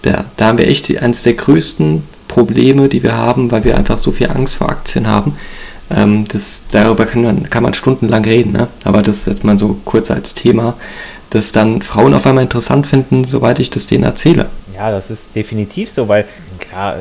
Da, 0.02 0.24
da 0.36 0.46
haben 0.46 0.58
wir 0.58 0.66
echt 0.66 0.96
eins 1.00 1.22
der 1.22 1.34
größten 1.34 2.02
Probleme, 2.26 2.88
die 2.88 3.02
wir 3.02 3.16
haben, 3.16 3.52
weil 3.52 3.64
wir 3.64 3.76
einfach 3.76 3.98
so 3.98 4.10
viel 4.10 4.30
Angst 4.30 4.54
vor 4.54 4.68
Aktien 4.68 5.06
haben. 5.06 5.36
Ähm, 5.90 6.24
das, 6.32 6.64
darüber 6.72 7.06
kann 7.06 7.22
man, 7.22 7.50
kann 7.50 7.62
man 7.62 7.74
stundenlang 7.74 8.24
reden, 8.24 8.52
ne? 8.52 8.68
aber 8.84 9.02
das 9.02 9.18
ist 9.18 9.26
jetzt 9.26 9.44
mal 9.44 9.58
so 9.58 9.76
kurz 9.84 10.10
als 10.10 10.34
Thema, 10.34 10.74
dass 11.30 11.52
dann 11.52 11.82
Frauen 11.82 12.14
auf 12.14 12.26
einmal 12.26 12.42
interessant 12.44 12.86
finden, 12.86 13.24
soweit 13.24 13.60
ich 13.60 13.70
das 13.70 13.86
denen 13.86 14.04
erzähle. 14.04 14.48
Ja, 14.74 14.90
das 14.90 15.10
ist 15.10 15.34
definitiv 15.34 15.90
so, 15.90 16.08
weil 16.08 16.24
klar, 16.58 16.96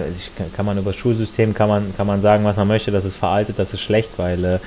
kann 0.55 0.65
man 0.65 0.77
über 0.77 0.91
das 0.91 0.99
Schulsystem 0.99 1.53
kann 1.53 1.69
man, 1.69 1.95
kann 1.95 2.08
man 2.08 2.21
sagen, 2.21 2.43
was 2.43 2.58
man 2.58 2.67
möchte, 2.67 2.91
das 2.91 3.05
ist 3.05 3.15
veraltet, 3.15 3.60
das 3.60 3.73
ist 3.73 3.82
schlecht, 3.82 4.12
weil 4.17 4.43
äh, 4.43 4.60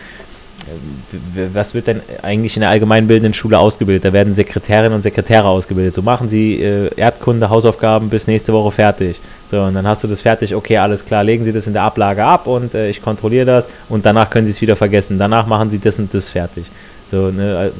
was 1.53 1.75
wird 1.75 1.89
denn 1.89 2.01
eigentlich 2.23 2.57
in 2.57 2.61
der 2.61 2.71
allgemeinbildenden 2.71 3.35
Schule 3.35 3.59
ausgebildet? 3.59 4.05
Da 4.05 4.13
werden 4.13 4.35
Sekretärinnen 4.35 4.93
und 4.93 5.03
Sekretäre 5.03 5.49
ausgebildet. 5.49 5.95
So 5.95 6.03
machen 6.03 6.29
sie 6.29 6.63
äh, 6.63 6.91
Erdkunde, 6.97 7.51
Hausaufgaben 7.51 8.11
bis 8.11 8.27
nächste 8.27 8.53
Woche 8.53 8.71
fertig. 8.71 9.21
So, 9.51 9.61
und 9.61 9.75
dann 9.75 9.87
hast 9.87 10.05
du 10.05 10.09
das 10.09 10.21
fertig, 10.21 10.55
okay, 10.55 10.79
alles 10.79 11.05
klar, 11.05 11.25
legen 11.25 11.45
Sie 11.45 11.53
das 11.53 11.67
in 11.67 11.73
der 11.73 11.83
Ablage 11.83 12.25
ab 12.25 12.47
und 12.47 12.75
äh, 12.75 12.89
ich 12.89 13.03
kontrolliere 13.03 13.45
das 13.45 13.69
und 13.89 14.07
danach 14.07 14.31
können 14.31 14.47
Sie 14.47 14.53
es 14.53 14.61
wieder 14.61 14.77
vergessen. 14.77 15.19
Danach 15.19 15.47
machen 15.47 15.71
Sie 15.71 15.79
das 15.79 15.99
und 15.99 16.13
das 16.15 16.29
fertig. 16.29 16.65
So, 17.11 17.31
ne, 17.31 17.73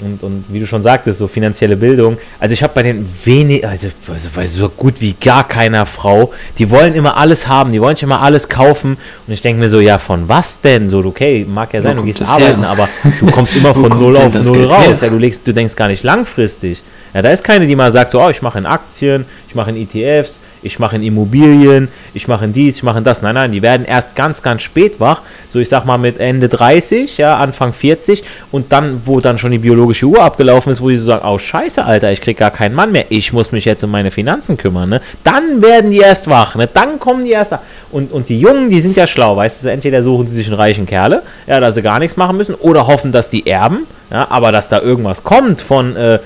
und, 0.00 0.22
und 0.22 0.44
wie 0.48 0.60
du 0.60 0.66
schon 0.66 0.82
sagtest, 0.82 1.18
so 1.18 1.28
finanzielle 1.28 1.76
Bildung. 1.76 2.18
Also 2.38 2.52
ich 2.52 2.62
habe 2.62 2.72
bei 2.74 2.82
den 2.82 3.08
wenig, 3.24 3.66
also, 3.66 3.88
also 4.12 4.28
bei 4.34 4.46
so 4.46 4.68
gut 4.68 5.00
wie 5.00 5.14
gar 5.14 5.46
keiner 5.46 5.86
Frau, 5.86 6.32
die 6.58 6.70
wollen 6.70 6.94
immer 6.94 7.16
alles 7.16 7.48
haben, 7.48 7.72
die 7.72 7.80
wollen 7.80 7.96
sich 7.96 8.02
immer 8.02 8.20
alles 8.20 8.48
kaufen. 8.48 8.96
Und 9.26 9.32
ich 9.32 9.42
denke 9.42 9.60
mir 9.60 9.70
so, 9.70 9.80
ja, 9.80 9.98
von 9.98 10.28
was 10.28 10.60
denn? 10.60 10.88
So, 10.88 10.98
okay, 11.04 11.46
mag 11.48 11.72
ja 11.72 11.82
sein, 11.82 11.96
du 11.96 12.04
gehst 12.04 12.22
arbeiten, 12.22 12.60
her? 12.60 12.70
aber 12.70 12.88
du 13.20 13.26
kommst 13.26 13.56
immer 13.56 13.74
von 13.74 13.88
null 13.88 14.16
auf 14.16 14.34
null 14.34 14.64
raus. 14.64 15.00
Ja, 15.00 15.08
du, 15.08 15.18
legst, 15.18 15.46
du 15.46 15.52
denkst 15.52 15.76
gar 15.76 15.88
nicht 15.88 16.02
langfristig. 16.02 16.82
Ja, 17.14 17.22
da 17.22 17.30
ist 17.30 17.42
keine, 17.42 17.66
die 17.66 17.76
mal 17.76 17.90
sagt, 17.92 18.12
so, 18.12 18.20
oh, 18.20 18.28
ich 18.28 18.42
mache 18.42 18.58
in 18.58 18.66
Aktien, 18.66 19.24
ich 19.48 19.54
mache 19.54 19.70
in 19.70 19.76
ETFs, 19.76 20.38
ich 20.66 20.78
mache 20.78 20.96
in 20.96 21.02
Immobilien, 21.02 21.88
ich 22.12 22.28
mache 22.28 22.44
in 22.44 22.52
dies, 22.52 22.76
ich 22.76 22.82
mache 22.82 22.98
in 22.98 23.04
das. 23.04 23.22
Nein, 23.22 23.34
nein, 23.34 23.52
die 23.52 23.62
werden 23.62 23.86
erst 23.86 24.14
ganz, 24.14 24.42
ganz 24.42 24.62
spät 24.62 25.00
wach. 25.00 25.22
So, 25.48 25.58
ich 25.58 25.68
sag 25.68 25.84
mal 25.84 25.96
mit 25.96 26.18
Ende 26.18 26.48
30, 26.48 27.16
ja, 27.16 27.36
Anfang 27.38 27.72
40 27.72 28.24
und 28.50 28.72
dann, 28.72 29.02
wo 29.06 29.20
dann 29.20 29.38
schon 29.38 29.52
die 29.52 29.58
biologische 29.58 30.06
Uhr 30.06 30.22
abgelaufen 30.22 30.72
ist, 30.72 30.80
wo 30.80 30.88
die 30.88 30.96
so 30.96 31.06
sagen, 31.06 31.24
oh 31.26 31.38
scheiße, 31.38 31.84
Alter, 31.84 32.12
ich 32.12 32.20
krieg 32.20 32.36
gar 32.36 32.50
keinen 32.50 32.74
Mann 32.74 32.92
mehr, 32.92 33.06
ich 33.08 33.32
muss 33.32 33.52
mich 33.52 33.64
jetzt 33.64 33.84
um 33.84 33.90
meine 33.90 34.10
Finanzen 34.10 34.56
kümmern, 34.56 34.88
ne? 34.88 35.00
Dann 35.24 35.62
werden 35.62 35.90
die 35.90 35.98
erst 35.98 36.28
wach, 36.28 36.56
ne? 36.56 36.68
Dann 36.72 36.98
kommen 36.98 37.24
die 37.24 37.30
erst 37.30 37.52
da. 37.52 37.60
Und, 37.92 38.12
und 38.12 38.28
die 38.28 38.40
Jungen, 38.40 38.68
die 38.68 38.80
sind 38.80 38.96
ja 38.96 39.06
schlau, 39.06 39.36
weißt 39.36 39.64
du, 39.64 39.70
entweder 39.70 40.02
suchen 40.02 40.28
sie 40.28 40.34
sich 40.34 40.48
einen 40.48 40.56
reichen 40.56 40.86
Kerle, 40.86 41.22
ja, 41.46 41.60
dass 41.60 41.76
sie 41.76 41.82
gar 41.82 42.00
nichts 42.00 42.16
machen 42.16 42.36
müssen, 42.36 42.54
oder 42.56 42.86
hoffen, 42.86 43.12
dass 43.12 43.30
die 43.30 43.46
erben, 43.46 43.86
ja, 44.10 44.26
aber 44.30 44.52
dass 44.52 44.68
da 44.68 44.80
irgendwas 44.80 45.22
kommt 45.22 45.60
von, 45.60 45.96
äh, 45.96 46.18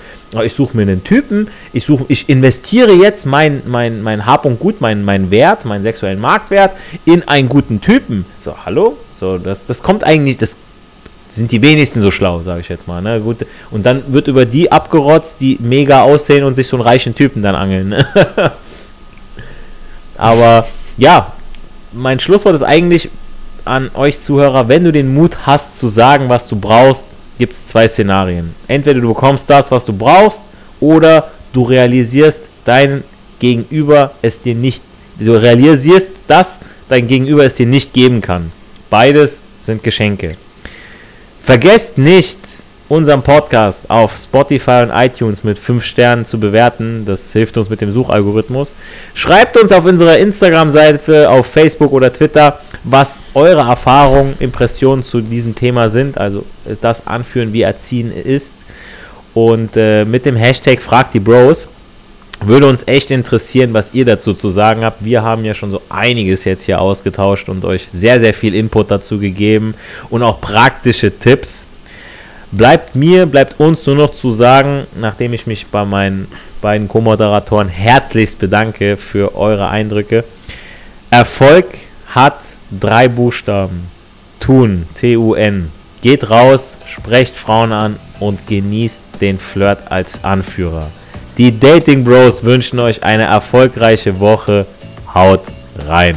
ich 0.45 0.53
suche 0.53 0.77
mir 0.77 0.83
einen 0.83 1.03
Typen, 1.03 1.49
ich, 1.73 1.85
such, 1.85 2.03
ich 2.09 2.29
investiere 2.29 2.93
jetzt 2.93 3.27
mein, 3.27 3.63
mein, 3.67 4.03
mein 4.03 4.27
Hab 4.27 4.45
und 4.45 4.61
Gut, 4.61 4.81
mein, 4.81 5.05
mein 5.05 5.31
Wert, 5.31 5.65
meinen 5.65 5.83
sexuellen 5.83 6.21
Marktwert 6.21 6.73
in 7.05 7.27
einen 7.27 7.49
guten 7.49 7.81
Typen. 7.81 8.25
So, 8.41 8.55
hallo? 8.65 8.97
So, 9.19 9.39
das, 9.39 9.67
das 9.67 9.83
kommt 9.83 10.05
eigentlich, 10.05 10.39
das 10.39 10.57
sind 11.31 11.53
die 11.53 11.63
wenigsten 11.63 12.01
so 12.01 12.11
schlau, 12.11 12.43
sage 12.43 12.61
ich 12.61 12.69
jetzt 12.69 12.89
mal. 12.89 13.03
Ne? 13.03 13.21
Gut, 13.21 13.47
und 13.71 13.87
dann 13.87 14.13
wird 14.13 14.29
über 14.29 14.47
die 14.47 14.71
abgerotzt, 14.71 15.41
die 15.41 15.59
mega 15.61 16.03
aussehen 16.03 16.45
und 16.45 16.55
sich 16.55 16.69
so 16.69 16.77
einen 16.77 16.87
reichen 16.87 17.15
Typen 17.15 17.43
dann 17.43 17.55
angeln. 17.55 17.91
Ne? 17.91 18.07
Aber 20.17 20.67
ja, 20.97 21.33
mein 21.93 22.21
Schlusswort 22.21 22.55
ist 22.55 22.63
eigentlich 22.63 23.11
an 23.65 23.91
euch 23.95 24.21
Zuhörer, 24.21 24.69
wenn 24.69 24.85
du 24.85 24.93
den 24.93 25.13
Mut 25.13 25.47
hast 25.47 25.77
zu 25.77 25.89
sagen, 25.89 26.29
was 26.29 26.47
du 26.47 26.57
brauchst, 26.57 27.07
gibt 27.41 27.55
es 27.55 27.65
zwei 27.65 27.89
Szenarien. 27.89 28.55
Entweder 28.69 29.01
du 29.01 29.09
bekommst 29.09 29.49
das, 29.49 29.71
was 29.71 29.87
du 29.87 29.95
brauchst, 29.95 30.43
oder 30.79 31.31
du 31.55 31.63
realisierst 31.63 32.43
dein 32.67 33.03
Gegenüber 33.39 34.13
es 34.21 34.43
dir 34.43 34.55
nicht, 34.55 34.83
du 35.19 35.33
realisierst, 35.33 36.11
dass 36.29 36.59
dein 36.91 37.09
Gegenüber 37.09 37.47
es 37.47 37.55
dir 37.55 37.67
nicht 37.67 37.95
geben 37.95 38.21
kann. 38.21 38.53
Beides 38.91 39.39
sind 39.63 39.83
Geschenke. 39.83 40.37
Vergesst 41.43 41.97
nicht, 41.97 42.39
unseren 42.91 43.23
Podcast 43.23 43.89
auf 43.89 44.17
Spotify 44.17 44.83
und 44.83 44.91
iTunes 44.91 45.45
mit 45.45 45.61
5 45.61 45.83
Sternen 45.85 46.27
zu 46.27 46.41
bewerten. 46.41 47.05
Das 47.07 47.33
hilft 47.33 47.57
uns 47.57 47.71
mit 47.71 47.81
dem 47.81 47.93
Suchalgorithmus. 47.93 48.73
Schreibt 49.15 49.57
uns 49.57 49.71
auf 49.71 49.85
unserer 49.85 50.19
Instagram-Seite, 50.19 51.31
auf 51.31 51.47
Facebook 51.47 51.93
oder 51.93 52.13
Twitter, 52.13 52.59
was 52.83 53.23
eure 53.35 53.61
Erfahrungen, 53.61 54.35
Impressionen 54.41 55.05
zu 55.05 55.21
diesem 55.21 55.55
Thema 55.55 55.89
sind. 55.89 56.19
Also 56.19 56.45
das 56.81 57.07
Anführen, 57.07 57.53
wie 57.53 57.63
Erziehen 57.63 58.13
ist. 58.13 58.55
Und 59.35 59.77
äh, 59.77 60.05
mit 60.05 60.27
dem 60.27 60.35
Hashtag 60.35 60.83
Fragt 60.83 61.15
die 61.15 61.21
Bros 61.21 61.69
würde 62.45 62.67
uns 62.67 62.89
echt 62.89 63.13
interessieren, 63.13 63.73
was 63.73 63.95
ihr 63.95 64.05
dazu 64.05 64.35
zu 64.35 64.51
sagen 64.51 64.83
habt. 64.83 65.05
Wir 65.05 65.23
haben 65.23 65.45
ja 65.45 65.55
schon 65.55 65.71
so 65.71 65.81
einiges 65.91 66.45
jetzt 66.45 66.65
hier 66.65 66.81
ausgetauscht 66.81 67.49
und 67.49 67.65
euch 67.65 67.87
sehr, 67.93 68.19
sehr 68.19 68.35
viel 68.35 68.57
Input 68.57 68.91
dazu 68.91 69.21
gegeben 69.21 69.75
und 70.09 70.25
auch 70.25 70.41
praktische 70.41 71.17
Tipps. 71.17 71.69
Bleibt 72.53 72.97
mir, 72.97 73.27
bleibt 73.27 73.61
uns 73.61 73.87
nur 73.87 73.95
noch 73.95 74.13
zu 74.13 74.33
sagen, 74.33 74.87
nachdem 74.99 75.33
ich 75.33 75.47
mich 75.47 75.67
bei 75.69 75.85
meinen 75.85 76.27
beiden 76.61 76.89
Co-Moderatoren 76.89 77.69
herzlichst 77.69 78.39
bedanke 78.39 78.97
für 78.97 79.37
eure 79.37 79.69
Eindrücke. 79.69 80.25
Erfolg 81.11 81.67
hat 82.09 82.41
drei 82.71 83.07
Buchstaben. 83.09 83.87
Tun, 84.41 84.87
T-U-N. 84.95 85.71
Geht 86.03 86.29
raus, 86.31 86.77
sprecht 86.87 87.37
Frauen 87.37 87.73
an 87.73 87.97
und 88.19 88.47
genießt 88.47 89.03
den 89.21 89.39
Flirt 89.39 89.91
als 89.91 90.25
Anführer. 90.25 90.91
Die 91.39 91.59
Dating 91.59 92.05
Bros 92.05 92.43
wünschen 92.43 92.81
euch 92.81 93.03
eine 93.05 93.25
erfolgreiche 93.25 94.19
Woche. 94.19 94.67
Haut 95.15 95.43
rein. 95.87 96.17